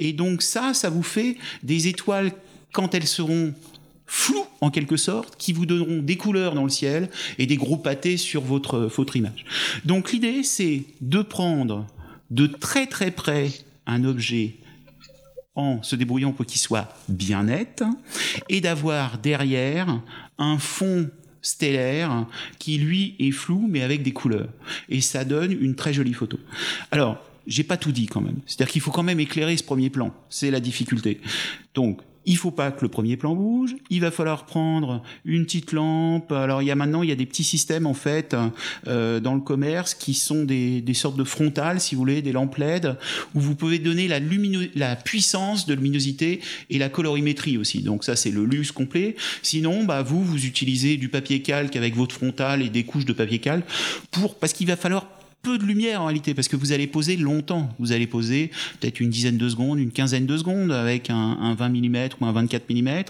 Et 0.00 0.12
donc 0.12 0.42
ça, 0.42 0.74
ça 0.74 0.90
vous 0.90 1.02
fait 1.02 1.36
des 1.62 1.88
étoiles 1.88 2.32
quand 2.72 2.94
elles 2.94 3.06
seront 3.06 3.54
floues 4.06 4.46
en 4.60 4.70
quelque 4.70 4.98
sorte, 4.98 5.36
qui 5.36 5.54
vous 5.54 5.64
donneront 5.64 6.02
des 6.02 6.16
couleurs 6.16 6.54
dans 6.54 6.64
le 6.64 6.70
ciel 6.70 7.08
et 7.38 7.46
des 7.46 7.56
gros 7.56 7.78
pâtés 7.78 8.18
sur 8.18 8.42
votre, 8.42 8.80
votre 8.80 9.16
image. 9.16 9.44
Donc 9.84 10.12
l'idée, 10.12 10.42
c'est 10.42 10.84
de 11.00 11.22
prendre 11.22 11.86
de 12.30 12.46
très 12.46 12.86
très 12.86 13.10
près 13.10 13.50
un 13.86 14.04
objet 14.04 14.56
en 15.54 15.82
se 15.82 15.96
débrouillant 15.96 16.32
pour 16.32 16.46
qu'il 16.46 16.60
soit 16.60 16.88
bien 17.08 17.44
net 17.44 17.82
et 18.48 18.60
d'avoir 18.60 19.18
derrière 19.18 20.00
un 20.38 20.58
fond 20.58 21.10
stellaire 21.42 22.26
qui 22.58 22.78
lui 22.78 23.16
est 23.18 23.32
flou 23.32 23.66
mais 23.68 23.82
avec 23.82 24.02
des 24.02 24.12
couleurs 24.12 24.48
et 24.88 25.00
ça 25.00 25.24
donne 25.24 25.52
une 25.52 25.74
très 25.74 25.92
jolie 25.92 26.14
photo. 26.14 26.38
Alors, 26.90 27.18
j'ai 27.46 27.64
pas 27.64 27.76
tout 27.76 27.92
dit 27.92 28.06
quand 28.06 28.20
même. 28.20 28.38
C'est-à-dire 28.46 28.72
qu'il 28.72 28.80
faut 28.80 28.92
quand 28.92 29.02
même 29.02 29.20
éclairer 29.20 29.56
ce 29.56 29.64
premier 29.64 29.90
plan. 29.90 30.14
C'est 30.28 30.50
la 30.50 30.60
difficulté. 30.60 31.20
Donc, 31.74 32.00
il 32.26 32.36
faut 32.36 32.50
pas 32.50 32.70
que 32.70 32.82
le 32.82 32.88
premier 32.88 33.16
plan 33.16 33.34
bouge. 33.34 33.76
Il 33.90 34.00
va 34.00 34.10
falloir 34.10 34.46
prendre 34.46 35.02
une 35.24 35.44
petite 35.44 35.72
lampe. 35.72 36.32
Alors 36.32 36.62
il 36.62 36.66
y 36.66 36.70
a 36.70 36.74
maintenant 36.74 37.02
il 37.02 37.08
y 37.08 37.12
a 37.12 37.16
des 37.16 37.26
petits 37.26 37.44
systèmes 37.44 37.86
en 37.86 37.94
fait 37.94 38.36
euh, 38.86 39.20
dans 39.20 39.34
le 39.34 39.40
commerce 39.40 39.94
qui 39.94 40.14
sont 40.14 40.44
des, 40.44 40.80
des, 40.80 40.94
sortes 40.94 41.16
de 41.16 41.24
frontales, 41.24 41.80
si 41.80 41.94
vous 41.94 42.00
voulez, 42.00 42.22
des 42.22 42.32
lampes 42.32 42.56
LED 42.56 42.96
où 43.34 43.40
vous 43.40 43.54
pouvez 43.54 43.78
donner 43.78 44.08
la 44.08 44.20
la 44.74 44.96
puissance 44.96 45.66
de 45.66 45.74
luminosité 45.74 46.40
et 46.70 46.78
la 46.78 46.88
colorimétrie 46.88 47.58
aussi. 47.58 47.82
Donc 47.82 48.04
ça 48.04 48.16
c'est 48.16 48.30
le 48.30 48.44
luxe 48.44 48.72
complet. 48.72 49.16
Sinon 49.42 49.84
bah 49.84 50.02
vous 50.02 50.22
vous 50.22 50.46
utilisez 50.46 50.96
du 50.96 51.08
papier 51.08 51.42
calque 51.42 51.76
avec 51.76 51.96
votre 51.96 52.14
frontale 52.14 52.62
et 52.62 52.68
des 52.68 52.84
couches 52.84 53.04
de 53.04 53.12
papier 53.12 53.38
calque 53.38 53.66
pour 54.10 54.36
parce 54.36 54.52
qu'il 54.52 54.66
va 54.66 54.76
falloir 54.76 55.06
peu 55.42 55.58
de 55.58 55.64
lumière 55.64 56.02
en 56.02 56.06
réalité, 56.06 56.34
parce 56.34 56.48
que 56.48 56.56
vous 56.56 56.72
allez 56.72 56.86
poser 56.86 57.16
longtemps. 57.16 57.68
Vous 57.78 57.92
allez 57.92 58.06
poser 58.06 58.50
peut-être 58.80 59.00
une 59.00 59.10
dizaine 59.10 59.36
de 59.36 59.48
secondes, 59.48 59.78
une 59.78 59.90
quinzaine 59.90 60.26
de 60.26 60.36
secondes 60.36 60.72
avec 60.72 61.10
un, 61.10 61.16
un 61.16 61.54
20 61.54 61.68
mm 61.68 61.96
ou 62.20 62.26
un 62.26 62.32
24 62.32 62.70
mm. 62.70 63.02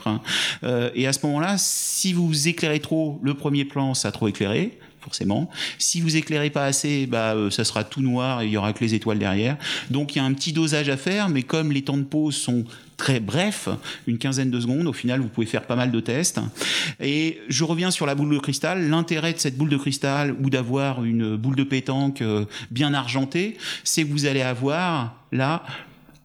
Euh, 0.64 0.90
et 0.94 1.06
à 1.06 1.12
ce 1.12 1.24
moment-là, 1.26 1.56
si 1.58 2.12
vous 2.12 2.48
éclairez 2.48 2.80
trop 2.80 3.20
le 3.22 3.34
premier 3.34 3.64
plan, 3.64 3.94
ça 3.94 4.08
a 4.08 4.12
trop 4.12 4.28
éclairé 4.28 4.78
forcément. 5.02 5.50
Si 5.78 6.00
vous 6.00 6.16
éclairez 6.16 6.50
pas 6.50 6.64
assez, 6.64 7.06
bah, 7.06 7.34
euh, 7.34 7.50
ça 7.50 7.64
sera 7.64 7.84
tout 7.84 8.02
noir 8.02 8.42
et 8.42 8.46
il 8.46 8.52
y 8.52 8.56
aura 8.56 8.72
que 8.72 8.82
les 8.82 8.94
étoiles 8.94 9.18
derrière. 9.18 9.56
Donc 9.90 10.14
il 10.14 10.18
y 10.18 10.20
a 10.20 10.24
un 10.24 10.32
petit 10.32 10.52
dosage 10.52 10.88
à 10.88 10.96
faire, 10.96 11.28
mais 11.28 11.42
comme 11.42 11.72
les 11.72 11.82
temps 11.82 11.96
de 11.96 12.02
pause 12.04 12.36
sont 12.36 12.64
très 12.96 13.18
brefs, 13.18 13.68
une 14.06 14.18
quinzaine 14.18 14.50
de 14.50 14.60
secondes, 14.60 14.86
au 14.86 14.92
final 14.92 15.20
vous 15.20 15.28
pouvez 15.28 15.46
faire 15.46 15.66
pas 15.66 15.76
mal 15.76 15.90
de 15.90 16.00
tests. 16.00 16.40
Et 17.00 17.40
je 17.48 17.64
reviens 17.64 17.90
sur 17.90 18.06
la 18.06 18.14
boule 18.14 18.32
de 18.32 18.38
cristal. 18.38 18.88
L'intérêt 18.88 19.32
de 19.32 19.38
cette 19.38 19.56
boule 19.56 19.70
de 19.70 19.76
cristal 19.76 20.36
ou 20.40 20.50
d'avoir 20.50 21.04
une 21.04 21.36
boule 21.36 21.56
de 21.56 21.64
pétanque 21.64 22.22
euh, 22.22 22.44
bien 22.70 22.94
argentée, 22.94 23.56
c'est 23.82 24.04
que 24.04 24.10
vous 24.10 24.26
allez 24.26 24.42
avoir 24.42 25.16
là 25.32 25.64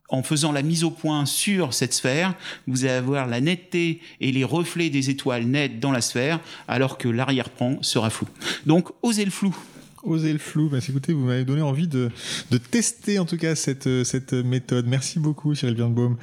en 0.09 0.23
faisant 0.23 0.51
la 0.51 0.61
mise 0.61 0.83
au 0.83 0.91
point 0.91 1.25
sur 1.25 1.73
cette 1.73 1.93
sphère, 1.93 2.33
vous 2.65 2.85
allez 2.85 2.93
avoir 2.93 3.27
la 3.27 3.41
netteté 3.41 4.01
et 4.21 4.31
les 4.31 4.43
reflets 4.43 4.89
des 4.89 5.09
étoiles 5.09 5.45
nettes 5.45 5.79
dans 5.79 5.91
la 5.91 6.01
sphère, 6.01 6.39
alors 6.67 6.97
que 6.97 7.07
l'arrière-plan 7.07 7.77
sera 7.81 8.09
flou. 8.09 8.27
Donc, 8.65 8.89
osez 9.01 9.25
le 9.25 9.31
flou. 9.31 9.55
Oser 10.03 10.31
le 10.31 10.39
flou. 10.39 10.69
Bah, 10.69 10.77
écoutez, 10.87 11.11
vous 11.13 11.25
m'avez 11.25 11.43
donné 11.43 11.61
envie 11.61 11.87
de, 11.87 12.09
de, 12.51 12.57
tester 12.57 13.19
en 13.19 13.25
tout 13.25 13.37
cas 13.37 13.55
cette, 13.55 14.03
cette 14.03 14.33
méthode. 14.33 14.85
Merci 14.87 15.19
beaucoup, 15.19 15.55
Cyril 15.55 15.75
Birnbaum. 15.75 16.17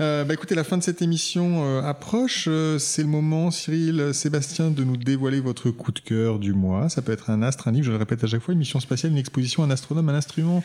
Euh, 0.00 0.24
bah, 0.24 0.34
écoutez, 0.34 0.54
la 0.54 0.64
fin 0.64 0.76
de 0.76 0.82
cette 0.82 1.02
émission 1.02 1.64
euh, 1.64 1.82
approche. 1.82 2.46
Euh, 2.48 2.78
c'est 2.78 3.02
le 3.02 3.08
moment, 3.08 3.50
Cyril, 3.50 4.10
Sébastien, 4.12 4.70
de 4.70 4.82
nous 4.82 4.96
dévoiler 4.96 5.40
votre 5.40 5.70
coup 5.70 5.92
de 5.92 6.00
cœur 6.00 6.38
du 6.38 6.52
mois. 6.52 6.88
Ça 6.88 7.00
peut 7.00 7.12
être 7.12 7.30
un 7.30 7.42
astre, 7.42 7.68
un 7.68 7.72
livre, 7.72 7.86
je 7.86 7.92
le 7.92 7.96
répète 7.96 8.24
à 8.24 8.26
chaque 8.26 8.42
fois, 8.42 8.52
une 8.52 8.58
mission 8.58 8.80
spatiale, 8.80 9.12
une 9.12 9.18
exposition, 9.18 9.62
un 9.62 9.70
astronome, 9.70 10.08
un 10.08 10.14
instrument, 10.14 10.64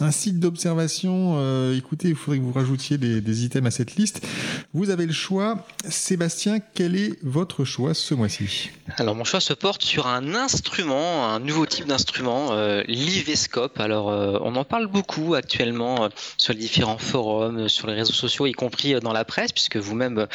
un 0.00 0.12
site 0.12 0.38
d'observation. 0.38 1.34
Euh, 1.36 1.76
écoutez, 1.76 2.08
il 2.08 2.14
faudrait 2.14 2.38
que 2.38 2.44
vous 2.44 2.52
rajoutiez 2.52 2.98
des, 2.98 3.20
des 3.20 3.44
items 3.44 3.66
à 3.66 3.70
cette 3.70 3.96
liste. 3.96 4.24
Vous 4.72 4.90
avez 4.90 5.06
le 5.06 5.12
choix. 5.12 5.66
Sébastien, 5.88 6.60
quel 6.74 6.94
est 6.94 7.18
votre 7.24 7.64
choix 7.64 7.94
ce 7.94 8.14
mois-ci? 8.14 8.70
Alors, 8.96 9.16
mon 9.16 9.24
choix 9.24 9.40
se 9.40 9.52
porte 9.52 9.82
sur 9.82 10.06
un 10.06 10.34
instrument, 10.34 11.28
un 11.28 11.40
nouveau 11.40 11.66
type 11.66 11.86
d'instrument 11.86 11.95
instrument, 11.96 12.52
euh, 12.52 12.82
l'Ivescope. 12.88 13.80
Alors, 13.80 14.10
euh, 14.10 14.38
on 14.42 14.54
en 14.54 14.64
parle 14.64 14.86
beaucoup 14.86 15.34
actuellement 15.34 16.04
euh, 16.04 16.08
sur 16.36 16.52
les 16.52 16.58
différents 16.58 16.98
forums, 16.98 17.70
sur 17.70 17.86
les 17.86 17.94
réseaux 17.94 18.12
sociaux, 18.12 18.46
y 18.46 18.52
compris 18.52 19.00
dans 19.00 19.14
la 19.14 19.24
presse, 19.24 19.50
puisque 19.50 19.78
vous-même, 19.78 20.26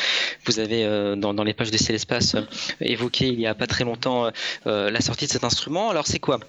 vous 0.46 0.60
avez 0.60 0.82
dans, 1.18 1.44
les 1.44 1.54
pages 1.54 1.72
de 1.72 1.78
Célespace 1.78 2.36
évoqué 2.82 3.28
il 3.28 3.40
y 3.40 3.46
a 3.46 3.54
pas 3.54 3.68
très 3.68 3.84
longtemps 3.84 4.30
la 4.66 5.02
sortie 5.02 5.28
de 5.28 5.32
cet 5.32 5.44
instrument. 5.44 5.90
Alors, 5.90 6.08
c'est 6.08 6.20
quoi? 6.20 6.40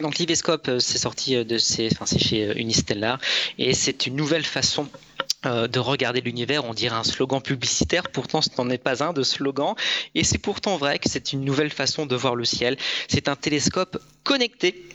Donc 0.00 0.18
l'Ivescope, 0.18 0.70
c'est 0.78 0.98
sorti 0.98 1.44
de 1.44 1.58
c'est 1.58 1.90
chez 2.18 2.52
Unistellar 2.58 3.18
et 3.58 3.74
c'est 3.74 4.06
une 4.06 4.16
nouvelle 4.16 4.44
façon 4.44 4.88
de 5.44 5.78
regarder 5.78 6.20
l'univers, 6.20 6.64
on 6.64 6.74
dirait 6.74 6.96
un 6.96 7.04
slogan 7.04 7.40
publicitaire, 7.40 8.08
pourtant 8.10 8.42
ce 8.42 8.50
n'en 8.58 8.70
est 8.70 8.78
pas 8.78 9.02
un 9.02 9.12
de 9.12 9.22
slogan, 9.22 9.74
et 10.14 10.24
c'est 10.24 10.38
pourtant 10.38 10.76
vrai 10.76 10.98
que 10.98 11.08
c'est 11.08 11.32
une 11.32 11.44
nouvelle 11.44 11.70
façon 11.70 12.06
de 12.06 12.16
voir 12.16 12.36
le 12.36 12.44
ciel. 12.44 12.76
C'est 13.08 13.28
un 13.28 13.36
télescope 13.36 13.98
connecté. 14.24 14.88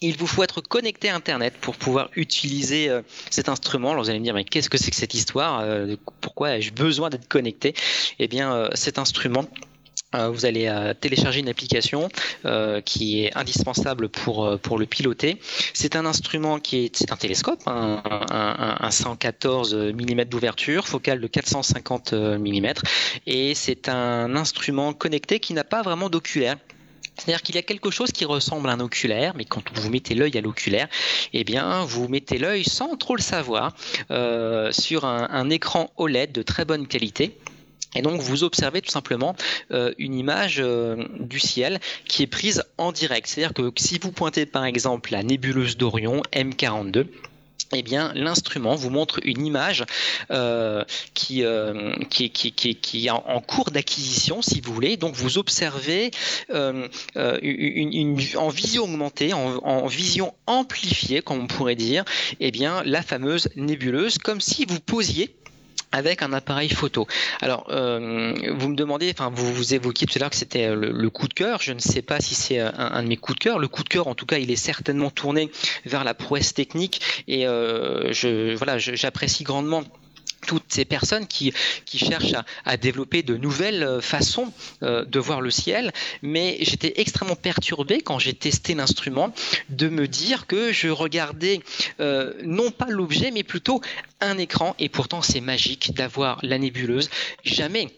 Il 0.00 0.16
vous 0.16 0.28
faut 0.28 0.44
être 0.44 0.60
connecté 0.60 1.08
à 1.08 1.16
Internet 1.16 1.54
pour 1.60 1.74
pouvoir 1.74 2.08
utiliser 2.14 2.88
euh, 2.88 3.02
cet 3.30 3.48
instrument. 3.48 3.90
Alors 3.90 4.04
vous 4.04 4.10
allez 4.10 4.20
me 4.20 4.24
dire, 4.24 4.34
mais 4.34 4.44
qu'est-ce 4.44 4.70
que 4.70 4.78
c'est 4.78 4.90
que 4.90 4.96
cette 4.96 5.14
histoire? 5.14 5.60
Euh, 5.60 5.96
Pourquoi 6.20 6.56
ai-je 6.56 6.72
besoin 6.72 7.10
d'être 7.10 7.26
connecté? 7.26 7.74
Eh 8.20 8.28
bien, 8.28 8.52
euh, 8.52 8.68
cet 8.74 8.98
instrument, 8.98 9.44
vous 10.12 10.46
allez 10.46 10.72
télécharger 11.00 11.40
une 11.40 11.48
application 11.48 12.08
qui 12.84 13.24
est 13.24 13.36
indispensable 13.36 14.08
pour, 14.08 14.58
pour 14.60 14.78
le 14.78 14.86
piloter. 14.86 15.38
C'est 15.74 15.96
un 15.96 16.06
instrument 16.06 16.58
qui 16.58 16.84
est, 16.84 17.12
un 17.12 17.16
télescope, 17.16 17.60
un, 17.66 18.02
un, 18.30 18.90
114 18.90 19.74
mm 19.74 20.24
d'ouverture, 20.24 20.88
focale 20.88 21.20
de 21.20 21.26
450 21.26 22.12
mm, 22.12 22.66
et 23.26 23.54
c'est 23.54 23.88
un 23.88 24.34
instrument 24.36 24.92
connecté 24.92 25.40
qui 25.40 25.52
n'a 25.52 25.64
pas 25.64 25.82
vraiment 25.82 26.08
d'oculaire. 26.08 26.56
C'est-à-dire 27.18 27.42
qu'il 27.42 27.56
y 27.56 27.58
a 27.58 27.62
quelque 27.62 27.90
chose 27.90 28.12
qui 28.12 28.24
ressemble 28.24 28.68
à 28.68 28.72
un 28.72 28.80
oculaire, 28.80 29.34
mais 29.36 29.44
quand 29.44 29.62
vous 29.74 29.90
mettez 29.90 30.14
l'œil 30.14 30.38
à 30.38 30.40
l'oculaire, 30.40 30.88
eh 31.32 31.42
bien, 31.42 31.84
vous 31.84 32.08
mettez 32.08 32.38
l'œil 32.38 32.64
sans 32.64 32.96
trop 32.96 33.16
le 33.16 33.22
savoir 33.22 33.74
euh, 34.10 34.70
sur 34.72 35.04
un, 35.04 35.50
écran 35.50 35.90
OLED 35.96 36.32
de 36.32 36.42
très 36.42 36.64
bonne 36.64 36.86
qualité. 36.86 37.36
Et 37.94 38.02
donc 38.02 38.20
vous 38.20 38.44
observez 38.44 38.82
tout 38.82 38.90
simplement 38.90 39.34
euh, 39.70 39.92
une 39.98 40.14
image 40.14 40.60
euh, 40.60 41.04
du 41.18 41.40
ciel 41.40 41.80
qui 42.06 42.22
est 42.22 42.26
prise 42.26 42.62
en 42.76 42.92
direct. 42.92 43.26
C'est-à-dire 43.26 43.54
que 43.54 43.72
si 43.76 43.98
vous 43.98 44.12
pointez 44.12 44.46
par 44.46 44.64
exemple 44.64 45.12
la 45.12 45.22
nébuleuse 45.22 45.76
d'Orion 45.76 46.22
M42, 46.32 47.06
eh 47.74 47.82
bien, 47.82 48.12
l'instrument 48.14 48.76
vous 48.76 48.88
montre 48.88 49.20
une 49.24 49.44
image 49.44 49.84
euh, 50.30 50.84
qui, 51.12 51.42
est 51.42 53.10
en 53.10 53.40
cours 53.42 53.70
d'acquisition, 53.70 54.40
si 54.40 54.62
vous 54.62 54.72
voulez. 54.72 54.96
Donc, 54.96 55.14
vous 55.14 55.36
observez 55.36 56.10
en 56.48 58.48
vision 58.48 58.84
augmentée, 58.84 59.34
en, 59.34 59.58
en, 59.58 59.86
vision 59.86 60.32
amplifiée, 60.46 61.20
comme 61.20 61.40
on 61.40 61.46
pourrait 61.46 61.74
dire, 61.74 62.06
eh 62.40 62.50
bien, 62.50 62.82
la 62.86 63.02
fameuse 63.02 63.50
nébuleuse, 63.54 64.16
comme 64.16 64.40
si 64.40 64.64
vous 64.64 64.80
posiez 64.80 65.36
avec 65.92 66.22
un 66.22 66.32
appareil 66.32 66.68
photo. 66.68 67.06
Alors, 67.40 67.66
euh, 67.70 68.34
vous 68.56 68.68
me 68.68 68.76
demandez, 68.76 69.10
enfin, 69.10 69.30
vous, 69.34 69.52
vous 69.52 69.74
évoquiez 69.74 70.06
tout 70.06 70.18
à 70.18 70.20
l'heure 70.20 70.30
que 70.30 70.36
c'était 70.36 70.66
euh, 70.66 70.92
le, 70.92 71.10
coup 71.10 71.28
de 71.28 71.34
cœur. 71.34 71.60
Je 71.62 71.72
ne 71.72 71.78
sais 71.78 72.02
pas 72.02 72.20
si 72.20 72.34
c'est 72.34 72.60
euh, 72.60 72.70
un, 72.76 73.02
de 73.02 73.08
mes 73.08 73.16
coups 73.16 73.38
de 73.38 73.44
cœur. 73.44 73.58
Le 73.58 73.68
coup 73.68 73.82
de 73.82 73.88
cœur, 73.88 74.06
en 74.06 74.14
tout 74.14 74.26
cas, 74.26 74.38
il 74.38 74.50
est 74.50 74.56
certainement 74.56 75.10
tourné 75.10 75.50
vers 75.86 76.04
la 76.04 76.14
prouesse 76.14 76.52
technique 76.54 77.24
et 77.26 77.46
euh, 77.46 78.12
je, 78.12 78.54
voilà, 78.54 78.78
j'apprécie 78.78 79.44
grandement 79.44 79.82
toutes 80.48 80.72
ces 80.72 80.86
personnes 80.86 81.26
qui, 81.26 81.52
cherchent 81.86 82.34
à, 82.64 82.76
développer 82.78 83.22
de 83.22 83.36
nouvelles 83.36 83.82
euh, 83.82 84.00
façons 84.00 84.50
euh, 84.82 85.04
de 85.04 85.18
voir 85.20 85.42
le 85.42 85.50
ciel, 85.50 85.92
mais 86.22 86.56
j'étais 86.62 86.94
extrêmement 86.96 87.36
perturbé 87.36 88.00
quand 88.00 88.18
j'ai 88.18 88.32
testé 88.32 88.74
l'instrument 88.74 89.34
de 89.68 89.88
me 89.88 90.08
dire 90.08 90.46
que 90.46 90.72
je 90.72 90.88
regardais 90.88 91.60
euh, 92.00 92.32
non 92.44 92.70
pas 92.70 92.86
l'objet, 92.88 93.30
mais 93.30 93.42
plutôt 93.42 93.82
un 94.22 94.38
écran, 94.38 94.74
et 94.78 94.88
pourtant 94.88 95.20
c'est 95.20 95.42
magique 95.42 95.94
d'avoir 95.94 96.38
la 96.42 96.56
nébuleuse. 96.56 97.10
Jamais 97.44 97.88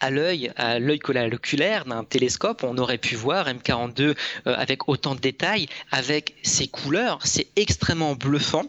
à 0.00 0.10
l'œil, 0.10 0.52
à 0.56 0.78
l'œil 0.78 1.00
oculaire 1.32 1.84
d'un 1.84 2.04
télescope, 2.04 2.62
on 2.62 2.76
aurait 2.78 2.98
pu 2.98 3.14
voir 3.14 3.46
M42 3.48 4.00
euh, 4.00 4.14
avec 4.44 4.88
autant 4.88 5.14
de 5.14 5.20
détails, 5.20 5.68
avec 5.90 6.34
ses 6.42 6.66
couleurs, 6.66 7.18
c'est 7.24 7.46
extrêmement 7.56 8.14
bluffant. 8.14 8.64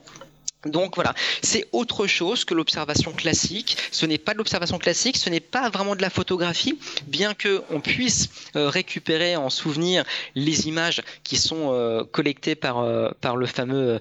Donc 0.66 0.96
voilà, 0.96 1.14
c'est 1.42 1.68
autre 1.72 2.08
chose 2.08 2.44
que 2.44 2.54
l'observation 2.54 3.12
classique. 3.12 3.78
Ce 3.92 4.06
n'est 4.06 4.18
pas 4.18 4.34
de 4.34 4.40
l'observation 4.40 4.80
classique, 4.80 5.18
ce 5.18 5.30
n'est 5.30 5.40
pas 5.40 5.70
vraiment 5.70 5.96
de 5.96 6.02
la 6.02 6.10
photographie, 6.10 6.80
bien 7.08 7.34
que 7.34 7.62
on 7.70 7.82
puisse 7.82 8.30
euh, 8.56 8.68
récupérer 8.68 9.36
en 9.36 9.50
souvenir 9.50 10.04
les 10.34 10.68
images 10.68 11.04
qui 11.24 11.38
sont 11.38 11.72
euh, 11.72 12.04
collectées 12.04 12.56
par, 12.56 12.80
euh, 12.80 13.10
par 13.22 13.38
le 13.38 13.46
fameux 13.46 14.00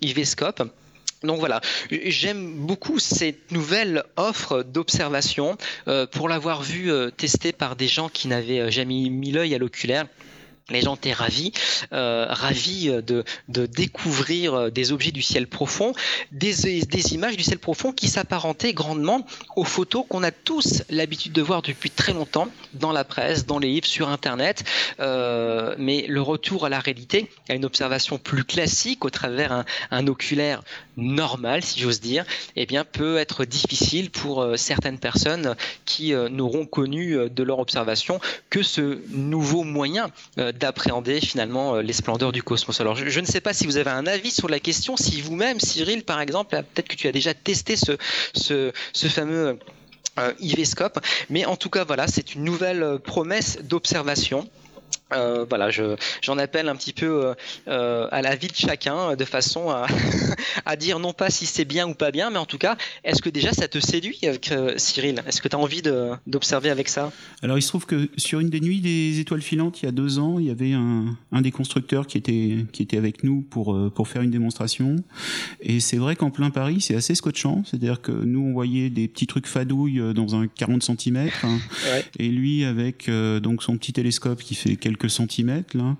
Ivescope. 0.00 0.62
Donc 1.22 1.38
voilà, 1.38 1.60
j'aime 1.90 2.66
beaucoup 2.66 2.98
cette 2.98 3.50
nouvelle 3.50 4.04
offre 4.16 4.62
d'observation 4.62 5.56
pour 6.12 6.28
l'avoir 6.28 6.62
vu 6.62 6.90
testée 7.16 7.52
par 7.52 7.76
des 7.76 7.88
gens 7.88 8.10
qui 8.10 8.28
n'avaient 8.28 8.70
jamais 8.70 9.08
mis 9.08 9.32
l'œil 9.32 9.54
à 9.54 9.58
l'oculaire 9.58 10.06
les 10.70 10.80
gens 10.80 10.96
étaient 10.96 11.12
ravis, 11.12 11.52
euh, 11.92 12.26
ravis 12.28 12.88
de, 12.88 13.24
de, 13.48 13.66
découvrir 13.66 14.70
des 14.72 14.92
objets 14.92 15.10
du 15.10 15.22
ciel 15.22 15.46
profond, 15.46 15.92
des, 16.32 17.14
images 17.14 17.36
du 17.36 17.42
ciel 17.42 17.58
profond 17.58 17.92
qui 17.92 18.08
s'apparentaient 18.08 18.72
grandement 18.72 19.26
aux 19.56 19.64
photos 19.64 20.04
qu'on 20.08 20.22
a 20.22 20.30
tous 20.30 20.82
l'habitude 20.90 21.32
de 21.32 21.42
voir 21.42 21.62
depuis 21.62 21.90
très 21.90 22.12
longtemps 22.12 22.48
dans 22.72 22.92
la 22.92 23.04
presse, 23.04 23.46
dans 23.46 23.58
les 23.58 23.68
livres, 23.68 23.86
sur 23.86 24.08
Internet. 24.08 24.64
Euh, 25.00 25.74
mais 25.78 26.06
le 26.08 26.22
retour 26.22 26.64
à 26.66 26.68
la 26.68 26.80
réalité, 26.80 27.28
à 27.48 27.54
une 27.54 27.64
observation 27.64 28.18
plus 28.18 28.44
classique 28.44 29.04
au 29.04 29.10
travers 29.10 29.52
un, 29.52 29.64
un 29.90 30.06
oculaire 30.06 30.62
normal, 30.96 31.62
si 31.62 31.80
j'ose 31.80 32.00
dire, 32.00 32.24
eh 32.56 32.66
bien, 32.66 32.84
peut 32.84 33.18
être 33.18 33.44
difficile 33.44 34.10
pour 34.10 34.42
euh, 34.42 34.56
certaines 34.56 34.98
personnes 34.98 35.56
qui 35.84 36.14
euh, 36.14 36.28
n'auront 36.28 36.66
connu 36.66 37.28
de 37.28 37.42
leur 37.42 37.58
observation 37.58 38.20
que 38.50 38.62
ce 38.62 39.00
nouveau 39.10 39.64
moyen 39.64 40.10
d'appréhender 40.58 41.20
finalement 41.20 41.76
les 41.76 41.92
splendeurs 41.92 42.32
du 42.32 42.42
cosmos. 42.42 42.80
Alors 42.80 42.96
je, 42.96 43.20
ne 43.20 43.26
sais 43.26 43.40
pas 43.40 43.52
si 43.52 43.66
vous 43.66 43.76
avez 43.76 43.90
un 43.90 44.06
avis 44.06 44.30
sur 44.30 44.48
la 44.48 44.60
question, 44.60 44.96
si 44.96 45.20
vous-même, 45.20 45.60
Cyril 45.60 46.04
par 46.04 46.20
exemple, 46.20 46.56
peut-être 46.74 46.88
que 46.88 46.96
tu 46.96 47.08
as 47.08 47.12
déjà 47.12 47.34
testé 47.34 47.76
ce, 47.76 48.72
fameux 49.08 49.58
euh, 50.18 50.32
Ivescope, 50.40 51.00
mais 51.30 51.44
en 51.44 51.56
tout 51.56 51.70
cas 51.70 51.84
voilà, 51.84 52.06
c'est 52.06 52.34
une 52.34 52.44
nouvelle 52.44 52.98
promesse 53.04 53.58
d'observation 53.62 54.48
euh, 55.12 55.44
voilà, 55.48 55.68
j'en 55.70 56.38
appelle 56.38 56.68
un 56.68 56.76
petit 56.76 56.94
peu 56.94 57.26
euh, 57.26 57.34
euh, 57.68 58.08
à 58.10 58.22
la 58.22 58.36
vie 58.36 58.48
de 58.48 58.54
chacun, 58.54 59.14
de 59.14 59.24
façon 59.24 59.68
à, 59.68 59.86
à 60.64 60.76
dire 60.76 60.98
non 60.98 61.12
pas 61.12 61.28
si 61.30 61.44
c'est 61.44 61.66
bien 61.66 61.86
ou 61.86 61.94
pas 61.94 62.10
bien, 62.10 62.30
mais 62.30 62.38
en 62.38 62.46
tout 62.46 62.58
cas, 62.58 62.76
est-ce 63.04 63.20
que 63.20 63.28
déjà 63.28 63.52
ça 63.52 63.68
te 63.68 63.78
séduit, 63.78 64.20
Cyril? 64.76 65.22
Est-ce 65.26 65.42
que 65.42 65.48
tu 65.48 65.56
as 65.56 65.58
envie 65.58 65.82
d'observer 66.26 66.70
avec 66.70 66.88
ça? 66.88 67.12
Alors, 67.42 67.58
il 67.58 67.62
se 67.62 67.68
trouve 67.68 67.86
que 67.86 68.08
sur 68.16 68.40
une 68.40 68.48
des 68.48 68.60
nuits 68.60 68.80
des 68.80 69.20
étoiles 69.20 69.42
filantes, 69.42 69.82
il 69.82 69.86
y 69.86 69.88
a 69.88 69.92
deux 69.92 70.18
ans, 70.18 70.38
il 70.38 70.46
y 70.46 70.50
avait 70.50 70.72
un, 70.72 71.16
un 71.32 71.42
des 71.42 71.50
constructeurs 71.50 72.06
qui 72.06 72.16
était, 72.16 72.64
qui 72.72 72.82
était 72.82 72.96
avec 72.96 73.24
nous 73.24 73.42
pour, 73.42 73.78
pour 73.94 74.08
faire 74.08 74.22
une 74.22 74.30
démonstration. 74.30 74.96
Et 75.60 75.80
c'est 75.80 75.98
vrai 75.98 76.16
qu'en 76.16 76.30
plein 76.30 76.50
Paris, 76.50 76.80
c'est 76.80 76.96
assez 76.96 77.14
scotchant. 77.14 77.62
C'est-à-dire 77.66 78.00
que 78.00 78.12
nous, 78.12 78.40
on 78.40 78.52
voyait 78.52 78.88
des 78.90 79.06
petits 79.08 79.26
trucs 79.26 79.46
fadouilles 79.46 80.14
dans 80.14 80.34
un 80.34 80.46
40 80.46 80.82
cm, 80.82 81.28
hein, 81.42 81.58
et 82.18 82.28
lui, 82.28 82.64
avec 82.64 83.10
donc 83.10 83.62
son 83.62 83.76
petit 83.76 83.92
télescope 83.92 84.42
qui 84.42 84.54
fait 84.54 84.76
quelques 84.76 84.93
centimètres 85.08 85.76
là, 85.76 85.96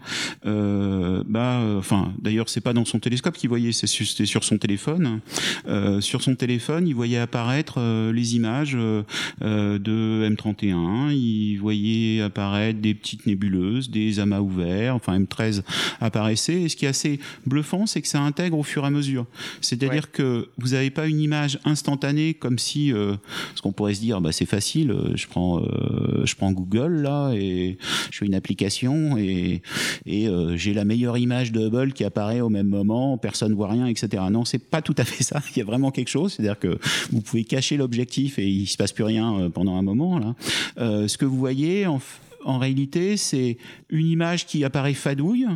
euh, 0.46 1.22
bah, 1.26 1.60
euh, 1.60 1.78
enfin, 1.78 2.12
d'ailleurs, 2.20 2.48
c'est 2.48 2.60
pas 2.60 2.72
dans 2.72 2.84
son 2.84 2.98
télescope 2.98 3.36
qu'il 3.36 3.48
voyait, 3.48 3.72
c'était 3.72 4.26
sur 4.26 4.44
son 4.44 4.58
téléphone. 4.58 5.20
Euh, 5.66 6.00
sur 6.00 6.22
son 6.22 6.34
téléphone, 6.34 6.86
il 6.86 6.94
voyait 6.94 7.18
apparaître 7.18 7.80
les 8.12 8.36
images 8.36 8.74
de 8.74 10.28
M31, 10.28 11.12
il 11.12 11.56
voyait 11.56 12.20
apparaître 12.20 12.80
des 12.80 12.94
petites 12.94 13.26
nébuleuses, 13.26 13.90
des 13.90 14.20
amas 14.20 14.40
ouverts, 14.40 14.94
enfin 14.94 15.18
M13 15.18 15.62
apparaissait. 16.00 16.62
Et 16.62 16.68
ce 16.68 16.76
qui 16.76 16.84
est 16.84 16.88
assez 16.88 17.20
bluffant, 17.46 17.86
c'est 17.86 18.02
que 18.02 18.08
ça 18.08 18.20
intègre 18.20 18.58
au 18.58 18.62
fur 18.62 18.84
et 18.84 18.86
à 18.86 18.90
mesure. 18.90 19.26
C'est-à-dire 19.60 20.10
que 20.10 20.48
vous 20.58 20.70
n'avez 20.70 20.90
pas 20.90 21.06
une 21.06 21.20
image 21.20 21.58
instantanée 21.64 22.34
comme 22.34 22.58
si, 22.58 22.88
ce 22.88 23.62
qu'on 23.62 23.72
pourrait 23.72 23.94
se 23.94 24.00
dire, 24.00 24.20
bah, 24.20 24.32
c'est 24.32 24.46
facile, 24.46 24.94
je 25.14 25.26
prends, 25.26 25.62
je 26.24 26.34
prends 26.34 26.52
Google 26.52 27.02
là 27.02 27.32
et 27.32 27.78
je 28.10 28.18
fais 28.18 28.26
une 28.26 28.34
application 28.34 28.83
et, 29.16 29.62
euh, 30.08 30.56
j'ai 30.56 30.74
la 30.74 30.84
meilleure 30.84 31.18
image 31.18 31.52
de 31.52 31.66
Hubble 31.66 31.92
qui 31.92 32.04
apparaît 32.04 32.40
au 32.40 32.48
même 32.48 32.68
moment, 32.68 33.18
personne 33.18 33.54
voit 33.54 33.68
rien, 33.68 33.86
etc. 33.86 34.22
Non, 34.30 34.44
c'est 34.44 34.58
pas 34.58 34.82
tout 34.82 34.94
à 34.98 35.04
fait 35.04 35.22
ça. 35.22 35.42
Il 35.56 35.58
y 35.58 35.62
a 35.62 35.64
vraiment 35.64 35.90
quelque 35.90 36.08
chose, 36.08 36.34
c'est-à-dire 36.34 36.58
que 36.58 36.78
vous 37.10 37.20
pouvez 37.20 37.44
cacher 37.44 37.76
l'objectif 37.76 38.38
et 38.38 38.46
il 38.46 38.66
se 38.66 38.76
passe 38.76 38.92
plus 38.92 39.04
rien 39.04 39.38
euh, 39.38 39.48
pendant 39.48 39.76
un 39.76 39.82
moment. 39.82 40.18
Là. 40.18 40.34
Euh, 40.78 41.08
ce 41.08 41.18
que 41.18 41.24
vous 41.24 41.36
voyez 41.36 41.86
en, 41.86 42.00
en 42.44 42.58
réalité, 42.58 43.16
c'est 43.16 43.58
une 43.90 44.06
image 44.06 44.46
qui 44.46 44.64
apparaît 44.64 44.94
fadouille 44.94 45.46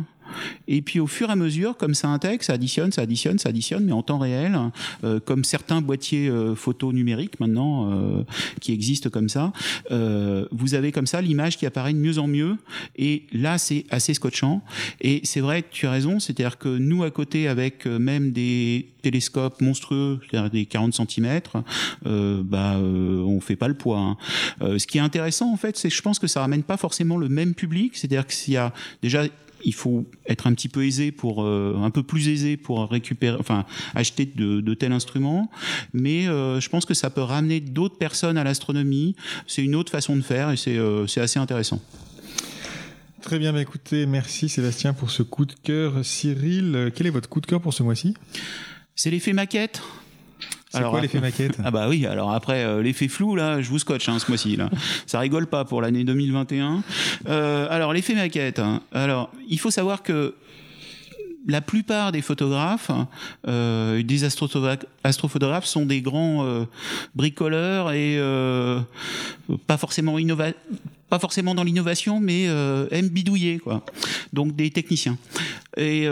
et 0.67 0.81
puis 0.81 0.99
au 0.99 1.07
fur 1.07 1.29
et 1.29 1.31
à 1.31 1.35
mesure, 1.35 1.77
comme 1.77 1.93
ça 1.93 2.07
intègre, 2.09 2.43
ça 2.43 2.53
additionne, 2.53 2.91
ça 2.91 3.01
additionne, 3.01 3.39
ça 3.39 3.49
additionne, 3.49 3.85
mais 3.85 3.91
en 3.91 4.03
temps 4.03 4.19
réel, 4.19 4.57
euh, 5.03 5.19
comme 5.19 5.43
certains 5.43 5.81
boîtiers 5.81 6.29
euh, 6.29 6.55
photo 6.55 6.93
numériques 6.93 7.39
maintenant 7.39 7.91
euh, 7.91 8.23
qui 8.61 8.73
existent 8.73 9.09
comme 9.09 9.29
ça, 9.29 9.51
vous 10.51 10.73
avez 10.73 10.91
comme 10.91 11.07
ça 11.07 11.21
l'image 11.21 11.57
qui 11.57 11.65
apparaît 11.65 11.93
de 11.93 11.97
mieux 11.97 12.19
en 12.19 12.27
mieux. 12.27 12.57
Et 12.95 13.23
là, 13.33 13.57
c'est 13.57 13.85
assez 13.89 14.13
scotchant. 14.13 14.61
Et 15.01 15.21
c'est 15.23 15.39
vrai, 15.39 15.63
tu 15.69 15.87
as 15.87 15.91
raison, 15.91 16.19
c'est-à-dire 16.19 16.57
que 16.57 16.69
nous 16.69 17.03
à 17.03 17.11
côté, 17.11 17.47
avec 17.47 17.85
même 17.85 18.31
des 18.31 18.87
télescopes 19.01 19.61
monstrueux, 19.61 20.19
c'est-à-dire 20.29 20.49
des 20.49 20.65
40 20.65 20.93
cm, 20.93 21.41
euh, 22.05 22.41
bah, 22.43 22.77
on 22.77 23.39
fait 23.39 23.55
pas 23.55 23.67
le 23.67 23.73
poids. 23.73 23.99
Hein. 23.99 24.17
ce 24.77 24.85
qui 24.85 24.97
est 24.97 25.01
intéressant 25.01 25.51
en 25.51 25.57
fait, 25.57 25.77
c'est 25.77 25.89
je 25.89 26.01
pense 26.01 26.19
que 26.19 26.27
ça 26.27 26.41
ramène 26.41 26.63
pas 26.63 26.77
forcément 26.77 27.17
le 27.17 27.29
même 27.29 27.53
public, 27.53 27.95
c'est-à-dire 27.95 28.27
qu'il 28.27 28.53
y 28.53 28.57
a 28.57 28.73
déjà 29.01 29.23
il 29.63 29.73
faut 29.73 30.05
être 30.27 30.47
un 30.47 30.53
petit 30.53 30.69
peu 30.69 30.85
aisé 30.85 31.11
pour 31.11 31.43
euh, 31.43 31.75
un 31.81 31.89
peu 31.89 32.03
plus 32.03 32.27
aisé 32.27 32.57
pour 32.57 32.89
récupérer 32.89 33.37
enfin 33.39 33.65
acheter 33.95 34.25
de, 34.25 34.61
de 34.61 34.73
tels 34.73 34.91
instruments. 34.91 35.49
Mais 35.93 36.27
euh, 36.27 36.59
je 36.59 36.69
pense 36.69 36.85
que 36.85 36.93
ça 36.93 37.09
peut 37.09 37.21
ramener 37.21 37.59
d'autres 37.59 37.97
personnes 37.97 38.37
à 38.37 38.43
l'astronomie. 38.43 39.15
C'est 39.47 39.63
une 39.63 39.75
autre 39.75 39.91
façon 39.91 40.15
de 40.15 40.21
faire 40.21 40.51
et 40.51 40.57
c'est 40.57 40.77
euh, 40.77 41.05
assez 41.17 41.39
intéressant. 41.39 41.81
Très 43.21 43.37
bien, 43.37 43.51
bah 43.51 43.61
écoutez, 43.61 44.05
merci 44.05 44.47
Sébastien 44.47 44.93
pour 44.93 45.11
ce 45.11 45.23
coup 45.23 45.45
de 45.45 45.53
cœur. 45.63 46.05
Cyril, 46.05 46.91
quel 46.95 47.07
est 47.07 47.11
votre 47.11 47.27
coup 47.27 47.41
de 47.41 47.45
cœur 47.45 47.61
pour 47.61 47.73
ce 47.73 47.83
mois-ci? 47.83 48.13
C'est 48.95 49.11
l'effet 49.11 49.33
maquette? 49.33 49.81
C'est 50.69 50.83
quoi 50.83 51.01
l'effet 51.01 51.19
maquette? 51.19 51.57
Ah 51.63 51.71
bah 51.71 51.87
oui, 51.89 52.05
alors 52.05 52.31
après 52.31 52.63
euh, 52.63 52.81
l'effet 52.81 53.07
flou 53.07 53.35
là, 53.35 53.61
je 53.61 53.69
vous 53.69 53.79
scotche 53.79 54.07
hein, 54.07 54.19
ce 54.19 54.27
mois-ci 54.29 54.55
là. 54.55 54.69
Ça 55.07 55.19
rigole 55.19 55.47
pas 55.47 55.65
pour 55.65 55.81
l'année 55.81 56.03
2021. 56.03 56.83
Euh, 57.27 57.67
alors 57.69 57.91
l'effet 57.91 58.13
maquette. 58.13 58.59
Hein. 58.59 58.81
Alors 58.91 59.31
il 59.47 59.59
faut 59.59 59.71
savoir 59.71 60.03
que 60.03 60.35
la 61.47 61.61
plupart 61.61 62.11
des 62.11 62.21
photographes, 62.21 62.91
euh, 63.47 64.03
des 64.03 64.23
astrophotographes, 64.23 65.65
sont 65.65 65.85
des 65.85 66.01
grands 66.01 66.45
euh, 66.45 66.65
bricoleurs 67.15 67.91
et 67.91 68.17
euh, 68.17 68.79
pas 69.67 69.77
forcément 69.77 70.17
pas 71.09 71.17
forcément 71.17 71.55
dans 71.55 71.63
l'innovation, 71.63 72.19
mais 72.19 72.43
aiment 72.91 73.09
bidouiller 73.09 73.57
quoi. 73.57 73.83
Donc 74.31 74.55
des 74.55 74.69
techniciens. 74.69 75.17
Et 75.75 76.07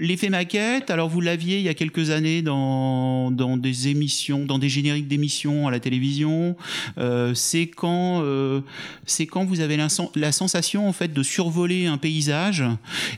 L'effet 0.00 0.28
maquette, 0.28 0.90
alors 0.90 1.08
vous 1.08 1.20
l'aviez 1.20 1.58
il 1.58 1.64
y 1.64 1.68
a 1.68 1.74
quelques 1.74 2.10
années 2.10 2.40
dans, 2.40 3.32
dans 3.32 3.56
des 3.56 3.88
émissions, 3.88 4.44
dans 4.44 4.60
des 4.60 4.68
génériques 4.68 5.08
d'émissions 5.08 5.66
à 5.66 5.72
la 5.72 5.80
télévision. 5.80 6.56
Euh, 6.98 7.34
c'est 7.34 7.66
quand 7.66 8.22
euh, 8.22 8.60
c'est 9.06 9.26
quand 9.26 9.44
vous 9.44 9.58
avez 9.58 9.76
la, 9.76 10.32
sensation 10.32 10.88
en 10.88 10.92
fait 10.92 11.12
de 11.12 11.22
survoler 11.24 11.86
un 11.86 11.98
paysage 11.98 12.62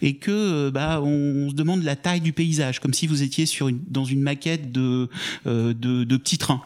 et 0.00 0.14
que 0.14 0.30
euh, 0.30 0.70
bah 0.70 1.02
on, 1.02 1.50
se 1.50 1.54
demande 1.54 1.82
la 1.82 1.96
taille 1.96 2.22
du 2.22 2.32
paysage, 2.32 2.80
comme 2.80 2.94
si 2.94 3.06
vous 3.06 3.22
étiez 3.22 3.44
sur 3.44 3.68
une, 3.68 3.80
dans 3.88 4.06
une 4.06 4.22
maquette 4.22 4.72
de 4.72 5.08
de, 5.44 5.72
de 5.72 6.16
petits 6.16 6.38
trains. 6.38 6.62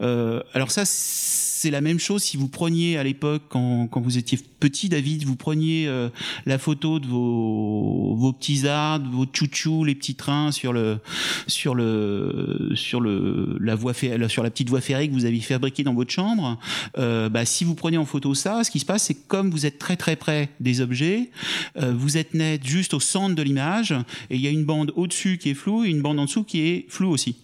alors 0.00 0.70
ça 0.70 0.84
c'est 0.86 1.45
la 1.64 1.80
même 1.80 1.98
chose 1.98 2.22
si 2.22 2.36
vous 2.36 2.48
preniez 2.48 2.96
à 2.96 3.02
l'époque, 3.02 3.42
quand, 3.48 3.86
quand, 3.88 4.00
vous 4.00 4.18
étiez 4.18 4.38
petit, 4.60 4.88
David, 4.88 5.24
vous 5.24 5.36
preniez 5.36 5.86
euh, 5.86 6.08
la 6.44 6.58
photo 6.58 6.98
de 6.98 7.06
vos, 7.06 8.14
vos 8.14 8.32
petits 8.32 8.66
arbres, 8.66 9.08
vos 9.10 9.26
chouchous, 9.32 9.84
les 9.84 9.94
petits 9.94 10.14
trains 10.14 10.52
sur 10.52 10.72
le 10.72 10.98
sur 11.46 11.74
le 11.74 12.72
sur 12.74 13.00
le 13.00 13.56
la 13.60 13.74
voie 13.74 13.92
sur 13.94 14.42
la 14.42 14.50
petite 14.50 14.68
voie 14.68 14.80
ferrée 14.80 15.08
que 15.08 15.14
vous 15.14 15.24
aviez 15.24 15.40
fabriquée 15.40 15.82
dans 15.82 15.94
votre 15.94 16.10
chambre. 16.10 16.58
Euh, 16.98 17.28
bah, 17.28 17.44
si 17.44 17.64
vous 17.64 17.74
prenez 17.74 17.98
en 17.98 18.04
photo 18.04 18.34
ça, 18.34 18.64
ce 18.64 18.70
qui 18.70 18.80
se 18.80 18.86
passe, 18.86 19.04
c'est 19.04 19.26
comme 19.26 19.50
vous 19.50 19.66
êtes 19.66 19.78
très 19.78 19.96
très 19.96 20.16
près 20.16 20.50
des 20.60 20.80
objets, 20.80 21.30
euh, 21.76 21.92
vous 21.96 22.16
êtes 22.16 22.34
net 22.34 22.66
juste 22.66 22.94
au 22.94 23.00
centre 23.00 23.34
de 23.34 23.42
l'image 23.42 23.92
et 24.30 24.36
il 24.36 24.40
y 24.40 24.46
a 24.46 24.50
une 24.50 24.64
bande 24.64 24.92
au-dessus 24.96 25.38
qui 25.38 25.50
est 25.50 25.54
floue 25.54 25.84
et 25.84 25.88
une 25.88 26.02
bande 26.02 26.18
en 26.18 26.24
dessous 26.24 26.44
qui 26.44 26.60
est 26.60 26.86
floue 26.88 27.10
aussi. 27.10 27.36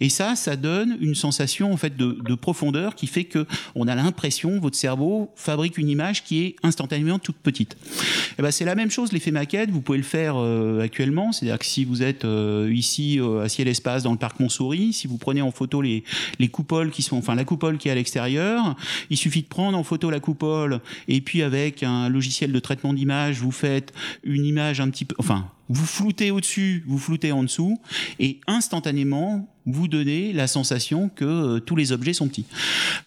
Et 0.00 0.08
ça, 0.08 0.36
ça 0.36 0.56
donne 0.56 0.96
une 1.00 1.14
sensation 1.14 1.72
en 1.72 1.76
fait 1.76 1.96
de, 1.96 2.18
de 2.24 2.34
profondeur 2.34 2.94
qui 2.94 3.06
fait 3.06 3.24
que 3.24 3.46
on 3.74 3.88
a 3.88 3.94
l'impression, 3.94 4.58
votre 4.58 4.76
cerveau 4.76 5.30
fabrique 5.36 5.78
une 5.78 5.88
image 5.88 6.24
qui 6.24 6.42
est 6.44 6.56
instantanément 6.62 7.18
toute 7.18 7.36
petite. 7.36 7.72
Et 7.72 8.34
eh 8.38 8.42
ben, 8.42 8.50
c'est 8.50 8.64
la 8.64 8.74
même 8.74 8.90
chose, 8.90 9.12
l'effet 9.12 9.30
maquette, 9.30 9.70
vous 9.70 9.80
pouvez 9.80 9.98
le 9.98 10.04
faire 10.04 10.34
euh, 10.36 10.80
actuellement, 10.82 11.32
c'est-à-dire 11.32 11.58
que 11.58 11.66
si 11.66 11.84
vous 11.84 12.02
êtes 12.02 12.24
euh, 12.24 12.70
ici 12.72 13.20
euh, 13.20 13.42
à 13.42 13.48
Ciel 13.48 13.68
Espace 13.68 14.02
dans 14.02 14.12
le 14.12 14.18
parc 14.18 14.40
Montsouris, 14.40 14.92
si 14.92 15.06
vous 15.06 15.18
prenez 15.18 15.42
en 15.42 15.50
photo 15.50 15.82
les, 15.82 16.04
les 16.38 16.48
coupoles 16.48 16.90
qui 16.90 17.02
sont, 17.02 17.16
enfin 17.16 17.34
la 17.34 17.44
coupole 17.44 17.78
qui 17.78 17.88
est 17.88 17.92
à 17.92 17.94
l'extérieur, 17.94 18.76
il 19.10 19.16
suffit 19.16 19.42
de 19.42 19.48
prendre 19.48 19.76
en 19.76 19.82
photo 19.82 20.10
la 20.10 20.20
coupole 20.20 20.80
et 21.08 21.20
puis 21.20 21.42
avec 21.42 21.82
un 21.82 22.08
logiciel 22.08 22.52
de 22.52 22.58
traitement 22.58 22.94
d'image, 22.94 23.38
vous 23.38 23.52
faites 23.52 23.92
une 24.24 24.44
image 24.44 24.80
un 24.80 24.90
petit 24.90 25.04
peu, 25.04 25.14
enfin 25.18 25.46
vous 25.70 25.86
floutez 25.86 26.32
au-dessus, 26.32 26.84
vous 26.86 26.98
floutez 26.98 27.30
en 27.30 27.44
dessous, 27.44 27.78
et 28.18 28.40
instantanément, 28.48 29.48
vous 29.66 29.86
donnez 29.86 30.32
la 30.32 30.48
sensation 30.48 31.08
que 31.14 31.24
euh, 31.24 31.60
tous 31.60 31.76
les 31.76 31.92
objets 31.92 32.12
sont 32.12 32.26
petits. 32.26 32.46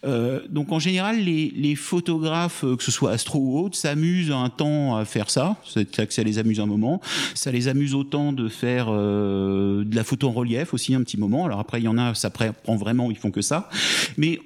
Euh, 0.06 0.40
donc 0.48 0.72
en 0.72 0.78
général, 0.78 1.18
les, 1.18 1.74
photographes, 1.74 2.64
euh, 2.64 2.76
que 2.76 2.82
ce 2.82 2.90
soit 2.90 3.10
astro 3.10 3.38
ou 3.38 3.58
autre, 3.58 3.76
s'amusent 3.76 4.30
un 4.30 4.48
temps 4.48 4.96
à 4.96 5.04
faire 5.04 5.28
ça. 5.28 5.56
C'est 5.66 5.84
que 5.84 6.14
ça 6.14 6.22
les 6.22 6.38
amuse 6.38 6.58
un 6.58 6.66
moment. 6.66 7.02
Ça 7.34 7.52
les 7.52 7.68
amuse 7.68 7.94
autant 7.94 8.32
de 8.32 8.48
faire 8.48 8.90
de 8.90 9.94
la 9.94 10.04
photo 10.04 10.28
en 10.28 10.32
relief 10.32 10.72
aussi 10.72 10.94
un 10.94 11.02
petit 11.02 11.18
moment. 11.18 11.44
Alors 11.44 11.60
après, 11.60 11.80
il 11.80 11.84
y 11.84 11.88
en 11.88 11.98
a, 11.98 12.14
ça 12.14 12.30
prend 12.30 12.76
vraiment, 12.76 13.10
ils 13.10 13.18
font 13.18 13.30
que 13.30 13.42
ça. 13.42 13.68
Mais 14.16 14.40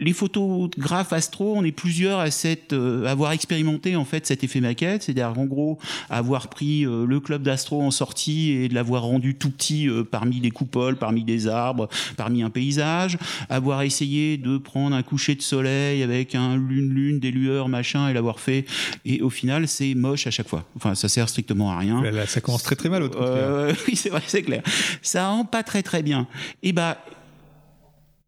les 0.00 0.12
photographes 0.12 1.12
astro, 1.12 1.54
on 1.56 1.62
est 1.62 1.72
plusieurs 1.72 2.18
à 2.18 2.30
cette, 2.30 2.72
euh, 2.72 3.06
avoir 3.06 3.32
expérimenté 3.32 3.96
en 3.96 4.04
fait 4.04 4.26
cet 4.26 4.42
effet 4.42 4.60
maquette, 4.60 5.02
c'est-à-dire 5.02 5.38
en 5.38 5.44
gros 5.44 5.78
avoir 6.08 6.48
pris 6.48 6.86
euh, 6.86 7.04
le 7.06 7.20
club 7.20 7.42
d'astro 7.42 7.82
en 7.82 7.90
sortie 7.90 8.50
et 8.50 8.68
de 8.68 8.74
l'avoir 8.74 9.02
rendu 9.02 9.34
tout 9.34 9.50
petit 9.50 9.88
parmi 10.10 10.40
des 10.40 10.50
coupoles, 10.50 10.96
parmi 10.96 11.22
des 11.22 11.46
arbres, 11.46 11.88
parmi 12.16 12.42
un 12.42 12.50
paysage, 12.50 13.18
avoir 13.48 13.82
essayé 13.82 14.38
de 14.38 14.58
prendre 14.58 14.96
un 14.96 15.02
coucher 15.02 15.34
de 15.34 15.42
soleil 15.42 16.02
avec 16.02 16.34
un 16.34 16.56
lune-lune, 16.56 17.20
des 17.20 17.30
lueurs, 17.30 17.68
machin, 17.68 18.08
et 18.08 18.12
l'avoir 18.12 18.40
fait, 18.40 18.64
et 19.04 19.20
au 19.20 19.30
final 19.30 19.68
c'est 19.68 19.94
moche 19.94 20.26
à 20.26 20.30
chaque 20.30 20.48
fois. 20.48 20.64
Enfin, 20.76 20.94
ça 20.94 21.08
sert 21.08 21.28
strictement 21.28 21.72
à 21.72 21.78
rien. 21.78 22.02
Là, 22.02 22.26
ça 22.26 22.40
commence 22.40 22.62
très 22.62 22.76
très 22.76 22.88
mal. 22.88 23.02
Au 23.02 23.10
oui, 23.88 23.96
c'est 23.96 24.08
vrai, 24.08 24.22
c'est 24.26 24.42
clair. 24.42 24.62
Ça 25.02 25.28
rend 25.28 25.44
pas 25.44 25.62
très 25.62 25.82
très 25.82 26.02
bien. 26.02 26.26
Et 26.62 26.72
bah 26.72 26.98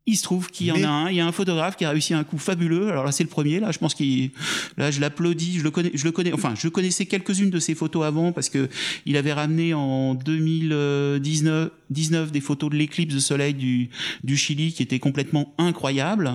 il 0.04 0.16
se 0.16 0.24
trouve 0.24 0.50
qu'il 0.50 0.66
y 0.66 0.72
en 0.72 0.82
a 0.82 0.88
un, 0.88 1.10
il 1.10 1.16
y 1.16 1.20
a 1.20 1.26
un 1.26 1.30
photographe 1.30 1.76
qui 1.76 1.84
a 1.84 1.90
réussi 1.90 2.12
un 2.12 2.24
coup 2.24 2.38
fabuleux. 2.38 2.88
Alors 2.88 3.04
là, 3.04 3.12
c'est 3.12 3.22
le 3.22 3.28
premier. 3.28 3.60
Là, 3.60 3.70
je 3.70 3.78
pense 3.78 3.94
qu'il, 3.94 4.30
là, 4.76 4.90
je 4.90 5.00
l'applaudis. 5.00 5.58
Je 5.58 5.62
le 5.62 5.70
connais, 5.70 5.92
je 5.94 6.04
le 6.04 6.10
connais. 6.10 6.32
Enfin, 6.32 6.54
je 6.58 6.66
connaissais 6.66 7.06
quelques-unes 7.06 7.50
de 7.50 7.60
ses 7.60 7.76
photos 7.76 8.04
avant 8.04 8.32
parce 8.32 8.48
que 8.48 8.68
il 9.06 9.16
avait 9.16 9.32
ramené 9.32 9.74
en 9.74 10.14
2019, 10.14 11.70
19 11.90 12.32
des 12.32 12.40
photos 12.40 12.70
de 12.70 12.76
l'éclipse 12.76 13.14
de 13.14 13.20
soleil 13.20 13.54
du, 13.54 13.90
du 14.24 14.36
Chili 14.36 14.72
qui 14.72 14.82
étaient 14.82 14.98
complètement 14.98 15.54
incroyables. 15.56 16.32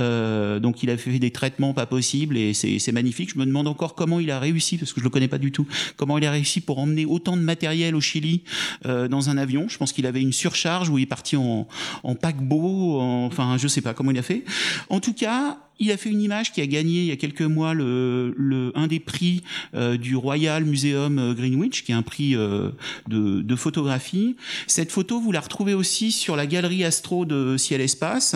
Euh, 0.00 0.58
donc, 0.58 0.82
il 0.82 0.90
a 0.90 0.96
fait 0.96 1.20
des 1.20 1.30
traitements 1.30 1.72
pas 1.72 1.86
possibles 1.86 2.36
et 2.36 2.52
c'est 2.52 2.92
magnifique. 2.92 3.30
Je 3.32 3.38
me 3.38 3.46
demande 3.46 3.68
encore 3.68 3.94
comment 3.94 4.18
il 4.18 4.32
a 4.32 4.40
réussi 4.40 4.76
parce 4.76 4.92
que 4.92 4.98
je 4.98 5.04
le 5.04 5.10
connais 5.10 5.28
pas 5.28 5.38
du 5.38 5.52
tout. 5.52 5.68
Comment 5.96 6.18
il 6.18 6.26
a 6.26 6.32
réussi 6.32 6.60
pour 6.60 6.80
emmener 6.80 7.04
autant 7.04 7.36
de 7.36 7.42
matériel 7.42 7.94
au 7.94 8.00
Chili 8.00 8.42
euh, 8.86 9.06
dans 9.06 9.30
un 9.30 9.38
avion? 9.38 9.68
Je 9.68 9.78
pense 9.78 9.92
qu'il 9.92 10.06
avait 10.06 10.20
une 10.20 10.32
surcharge 10.32 10.88
où 10.88 10.98
il 10.98 11.02
est 11.02 11.06
parti 11.06 11.36
en, 11.36 11.68
en 12.02 12.14
paquebot 12.16 13.03
enfin, 13.04 13.56
je 13.58 13.68
sais 13.68 13.80
pas 13.80 13.94
comment 13.94 14.10
il 14.10 14.18
a 14.18 14.22
fait. 14.22 14.44
En 14.88 15.00
tout 15.00 15.12
cas, 15.12 15.58
il 15.80 15.90
a 15.90 15.96
fait 15.96 16.10
une 16.10 16.20
image 16.20 16.52
qui 16.52 16.60
a 16.60 16.66
gagné 16.66 17.00
il 17.00 17.06
y 17.06 17.10
a 17.10 17.16
quelques 17.16 17.42
mois 17.42 17.70
un 17.70 18.86
des 18.86 19.00
prix 19.00 19.42
euh, 19.74 19.96
du 19.96 20.16
Royal 20.16 20.64
Museum 20.64 21.18
euh, 21.18 21.34
Greenwich, 21.34 21.84
qui 21.84 21.92
est 21.92 21.94
un 21.94 22.02
prix 22.02 22.36
euh, 22.36 22.70
de, 23.08 23.56
photographie. 23.56 24.36
Cette 24.66 24.92
photo, 24.92 25.20
vous 25.20 25.32
la 25.32 25.40
retrouvez 25.40 25.74
aussi 25.74 26.12
sur 26.12 26.36
la 26.36 26.46
galerie 26.46 26.84
Astro 26.84 27.24
de 27.24 27.56
Ciel 27.56 27.80
Espace. 27.80 28.34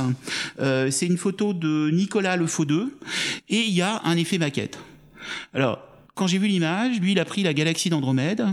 c'est 0.58 1.06
une 1.06 1.18
photo 1.18 1.52
de 1.52 1.90
Nicolas 1.90 2.36
Le 2.36 2.46
2 2.46 2.98
et 3.48 3.60
il 3.60 3.74
y 3.74 3.82
a 3.82 4.00
un 4.04 4.16
effet 4.16 4.38
maquette. 4.38 4.78
Alors, 5.54 5.80
quand 6.14 6.26
j'ai 6.26 6.38
vu 6.38 6.48
l'image, 6.48 6.98
lui, 7.00 7.12
il 7.12 7.18
a 7.18 7.24
pris 7.24 7.42
la 7.42 7.52
galaxie 7.52 7.90
d'Andromède, 7.90 8.46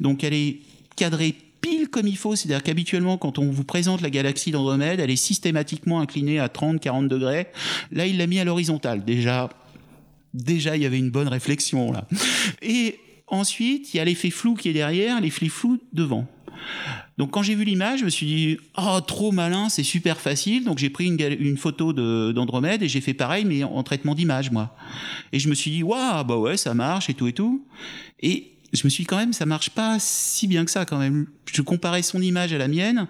donc 0.00 0.24
elle 0.24 0.34
est 0.34 0.58
cadrée 0.96 1.34
pile 1.64 1.88
comme 1.88 2.06
il 2.06 2.16
faut. 2.16 2.36
C'est-à-dire 2.36 2.62
qu'habituellement, 2.62 3.16
quand 3.16 3.38
on 3.38 3.50
vous 3.50 3.64
présente 3.64 4.00
la 4.02 4.10
galaxie 4.10 4.50
d'Andromède, 4.50 5.00
elle 5.00 5.10
est 5.10 5.16
systématiquement 5.16 6.00
inclinée 6.00 6.38
à 6.38 6.48
30-40 6.48 7.08
degrés. 7.08 7.48
Là, 7.90 8.06
il 8.06 8.18
l'a 8.18 8.26
mis 8.26 8.38
à 8.38 8.44
l'horizontale. 8.44 9.04
Déjà, 9.04 9.48
déjà, 10.34 10.76
il 10.76 10.82
y 10.82 10.86
avait 10.86 10.98
une 10.98 11.10
bonne 11.10 11.28
réflexion 11.28 11.92
là. 11.92 12.06
Et 12.62 12.98
ensuite, 13.26 13.94
il 13.94 13.96
y 13.96 14.00
a 14.00 14.04
l'effet 14.04 14.30
flou 14.30 14.54
qui 14.54 14.68
est 14.68 14.72
derrière, 14.74 15.20
l'effet 15.20 15.48
flou 15.48 15.78
devant. 15.92 16.26
Donc 17.18 17.30
quand 17.32 17.42
j'ai 17.42 17.54
vu 17.54 17.64
l'image, 17.64 18.00
je 18.00 18.04
me 18.04 18.10
suis 18.10 18.26
dit 18.26 18.58
oh 18.78 19.00
trop 19.06 19.32
malin, 19.32 19.68
c'est 19.68 19.82
super 19.82 20.20
facile. 20.20 20.64
Donc 20.64 20.78
j'ai 20.78 20.90
pris 20.90 21.06
une, 21.06 21.56
photo 21.56 21.92
d'Andromède 22.32 22.82
et 22.82 22.88
j'ai 22.88 23.00
fait 23.00 23.14
pareil 23.14 23.44
mais 23.44 23.64
en, 23.64 23.82
traitement 23.82 24.14
d'image 24.14 24.50
moi. 24.50 24.74
Et 25.32 25.38
je 25.38 25.48
me 25.48 25.54
suis 25.54 25.70
dit 25.70 25.82
waouh 25.82 26.24
bah 26.24 26.36
ouais 26.36 26.56
ça 26.56 26.74
marche 26.74 27.10
et 27.10 27.14
tout 27.14 27.26
et 27.26 27.32
tout. 27.32 27.66
Et 28.20 28.53
je 28.74 28.84
me 28.84 28.90
suis 28.90 29.04
dit 29.04 29.06
quand 29.06 29.16
même, 29.16 29.32
ça 29.32 29.46
marche 29.46 29.70
pas 29.70 29.98
si 30.00 30.46
bien 30.46 30.64
que 30.64 30.70
ça 30.70 30.84
quand 30.84 30.98
même. 30.98 31.26
Je 31.52 31.62
comparais 31.62 32.02
son 32.02 32.20
image 32.20 32.52
à 32.52 32.58
la 32.58 32.68
mienne 32.68 33.06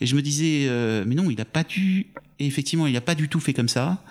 et 0.00 0.06
je 0.06 0.14
me 0.14 0.22
disais, 0.22 0.66
euh, 0.68 1.04
mais 1.06 1.14
non, 1.14 1.30
il 1.30 1.40
a 1.40 1.44
pas 1.44 1.64
dû. 1.64 2.06
Et 2.40 2.46
effectivement, 2.46 2.86
il 2.86 2.92
n'a 2.92 3.00
pas 3.00 3.16
du 3.16 3.28
tout 3.28 3.40
fait 3.40 3.52
comme 3.52 3.68
ça. 3.68 4.02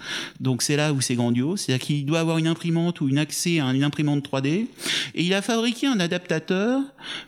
Donc 0.42 0.62
c'est 0.62 0.76
là 0.76 0.92
où 0.92 1.00
c'est 1.00 1.16
grandiose. 1.16 1.62
C'est-à-dire 1.62 1.86
qu'il 1.86 2.06
doit 2.06 2.20
avoir 2.20 2.38
une 2.38 2.48
imprimante 2.48 3.00
ou 3.00 3.08
une 3.08 3.18
accès 3.18 3.62
à 3.62 3.66
une 3.74 3.84
imprimante 3.84 4.28
3D. 4.28 4.68
Et 5.16 5.24
il 5.24 5.34
a 5.34 5.42
fabriqué 5.42 5.88
un 5.88 6.00
adaptateur 6.00 6.82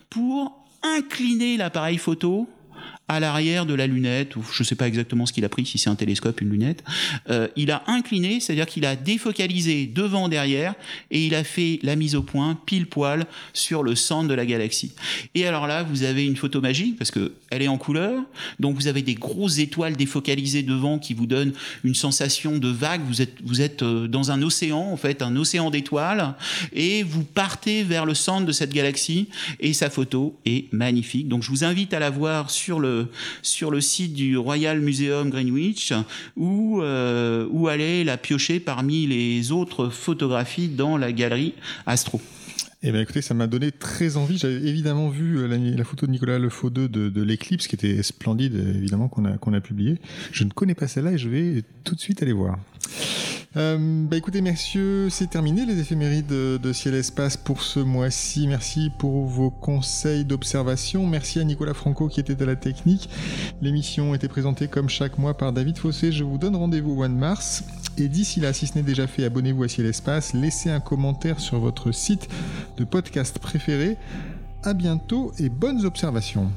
pour 0.09 0.65
incliner 0.83 1.55
l'appareil 1.55 1.97
photo 1.97 2.49
à 3.09 3.19
l'arrière 3.19 3.65
de 3.65 3.73
la 3.73 3.87
lunette, 3.87 4.35
ou 4.35 4.43
je 4.53 4.61
ne 4.61 4.65
sais 4.65 4.75
pas 4.75 4.87
exactement 4.87 5.25
ce 5.25 5.33
qu'il 5.33 5.43
a 5.43 5.49
pris, 5.49 5.65
si 5.65 5.79
c'est 5.79 5.89
un 5.89 5.95
télescope, 5.95 6.41
une 6.41 6.49
lunette, 6.49 6.83
euh, 7.29 7.47
il 7.55 7.71
a 7.71 7.83
incliné, 7.87 8.39
c'est-à-dire 8.39 8.67
qu'il 8.67 8.85
a 8.85 8.95
défocalisé 8.95 9.87
devant, 9.87 10.29
derrière, 10.29 10.75
et 11.09 11.25
il 11.25 11.33
a 11.33 11.43
fait 11.43 11.79
la 11.81 11.95
mise 11.95 12.15
au 12.15 12.21
point 12.21 12.57
pile 12.67 12.85
poil 12.85 13.25
sur 13.51 13.81
le 13.81 13.95
centre 13.95 14.27
de 14.27 14.35
la 14.35 14.45
galaxie. 14.45 14.93
Et 15.33 15.47
alors 15.47 15.65
là, 15.65 15.81
vous 15.81 16.03
avez 16.03 16.25
une 16.25 16.35
photo 16.35 16.61
magique, 16.61 16.97
parce 16.97 17.09
que 17.09 17.33
elle 17.49 17.63
est 17.63 17.67
en 17.67 17.79
couleur, 17.79 18.21
donc 18.59 18.75
vous 18.75 18.85
avez 18.85 19.01
des 19.01 19.15
grosses 19.15 19.57
étoiles 19.57 19.95
défocalisées 19.95 20.61
devant 20.61 20.99
qui 20.99 21.15
vous 21.15 21.25
donnent 21.25 21.53
une 21.83 21.95
sensation 21.95 22.59
de 22.59 22.69
vague, 22.69 23.01
vous 23.07 23.23
êtes, 23.23 23.37
vous 23.43 23.61
êtes 23.61 23.81
euh, 23.81 24.07
dans 24.07 24.29
un 24.29 24.43
océan, 24.43 24.81
en 24.81 24.97
fait, 24.97 25.23
un 25.23 25.35
océan 25.35 25.71
d'étoiles, 25.71 26.35
et 26.73 27.01
vous 27.01 27.23
partez 27.23 27.81
vers 27.83 28.05
le 28.05 28.13
centre 28.13 28.45
de 28.45 28.51
cette 28.51 28.71
galaxie, 28.71 29.29
et 29.59 29.73
sa 29.73 29.89
photo 29.89 30.37
est 30.45 30.71
magnifique. 30.71 31.27
Donc 31.27 31.41
je 31.41 31.49
vous 31.49 31.63
invite 31.63 31.95
à 31.95 31.99
la 31.99 32.11
voir 32.11 32.51
sur 32.51 32.79
le 32.79 32.98
sur 33.41 33.71
le 33.71 33.81
site 33.81 34.13
du 34.13 34.37
Royal 34.37 34.79
Museum 34.81 35.29
Greenwich 35.29 35.93
où, 36.35 36.81
euh, 36.81 37.47
où 37.51 37.67
aller 37.67 38.03
la 38.03 38.17
piocher 38.17 38.59
parmi 38.59 39.07
les 39.07 39.51
autres 39.51 39.89
photographies 39.89 40.67
dans 40.67 40.97
la 40.97 41.11
galerie 41.11 41.53
Astro. 41.85 42.21
Eh 42.81 42.93
bien, 42.93 43.01
écoutez, 43.01 43.21
ça 43.21 43.33
m'a 43.33 43.47
donné 43.47 43.73
très 43.73 44.15
envie. 44.15 44.37
J'avais 44.37 44.55
évidemment 44.55 45.09
vu 45.09 45.37
euh, 45.37 45.47
la, 45.47 45.83
photo 45.83 46.05
de 46.05 46.11
Nicolas 46.11 46.39
Le 46.39 46.49
Faux 46.49 46.69
2 46.69 46.87
de, 46.87 47.21
l'éclipse, 47.21 47.67
qui 47.67 47.75
était 47.75 48.01
splendide, 48.03 48.55
évidemment, 48.55 49.09
qu'on 49.09 49.25
a, 49.25 49.37
qu'on 49.37 49.53
a 49.53 49.59
publié. 49.59 49.99
Je 50.31 50.45
ne 50.45 50.49
connais 50.49 50.75
pas 50.75 50.87
celle-là 50.87 51.11
et 51.11 51.17
je 51.17 51.27
vais 51.27 51.63
tout 51.83 51.93
de 51.93 51.99
suite 51.99 52.23
aller 52.23 52.31
voir. 52.31 52.57
Euh, 53.57 54.05
bah 54.07 54.15
écoutez, 54.15 54.41
messieurs, 54.41 55.09
c'est 55.09 55.27
terminé 55.27 55.65
les 55.65 55.79
éphémérides 55.79 56.27
de, 56.27 56.73
Ciel 56.73 56.93
Espace 56.93 57.35
pour 57.35 57.63
ce 57.63 57.79
mois-ci. 57.79 58.47
Merci 58.47 58.91
pour 58.99 59.25
vos 59.25 59.49
conseils 59.49 60.23
d'observation. 60.23 61.07
Merci 61.07 61.39
à 61.39 61.43
Nicolas 61.43 61.73
Franco 61.73 62.07
qui 62.09 62.19
était 62.19 62.41
à 62.41 62.45
la 62.45 62.55
technique. 62.55 63.09
L'émission 63.61 64.13
était 64.13 64.27
présentée 64.27 64.67
comme 64.67 64.87
chaque 64.87 65.17
mois 65.17 65.35
par 65.35 65.51
David 65.51 65.79
Fossé. 65.79 66.11
Je 66.11 66.23
vous 66.23 66.37
donne 66.37 66.55
rendez-vous 66.55 66.91
au 66.91 66.95
mois 66.95 67.07
de 67.07 67.13
mars. 67.13 67.63
Et 67.97 68.07
d'ici 68.07 68.39
là, 68.39 68.53
si 68.53 68.67
ce 68.67 68.75
n'est 68.75 68.83
déjà 68.83 69.07
fait, 69.07 69.25
abonnez-vous 69.25 69.63
à 69.63 69.67
Ciel 69.67 69.87
Espace. 69.87 70.33
Laissez 70.33 70.69
un 70.69 70.79
commentaire 70.79 71.39
sur 71.39 71.59
votre 71.59 71.91
site 71.91 72.29
de 72.77 72.83
podcast 72.83 73.39
préféré. 73.39 73.97
À 74.63 74.73
bientôt 74.73 75.31
et 75.39 75.49
bonnes 75.49 75.85
observations. 75.85 76.51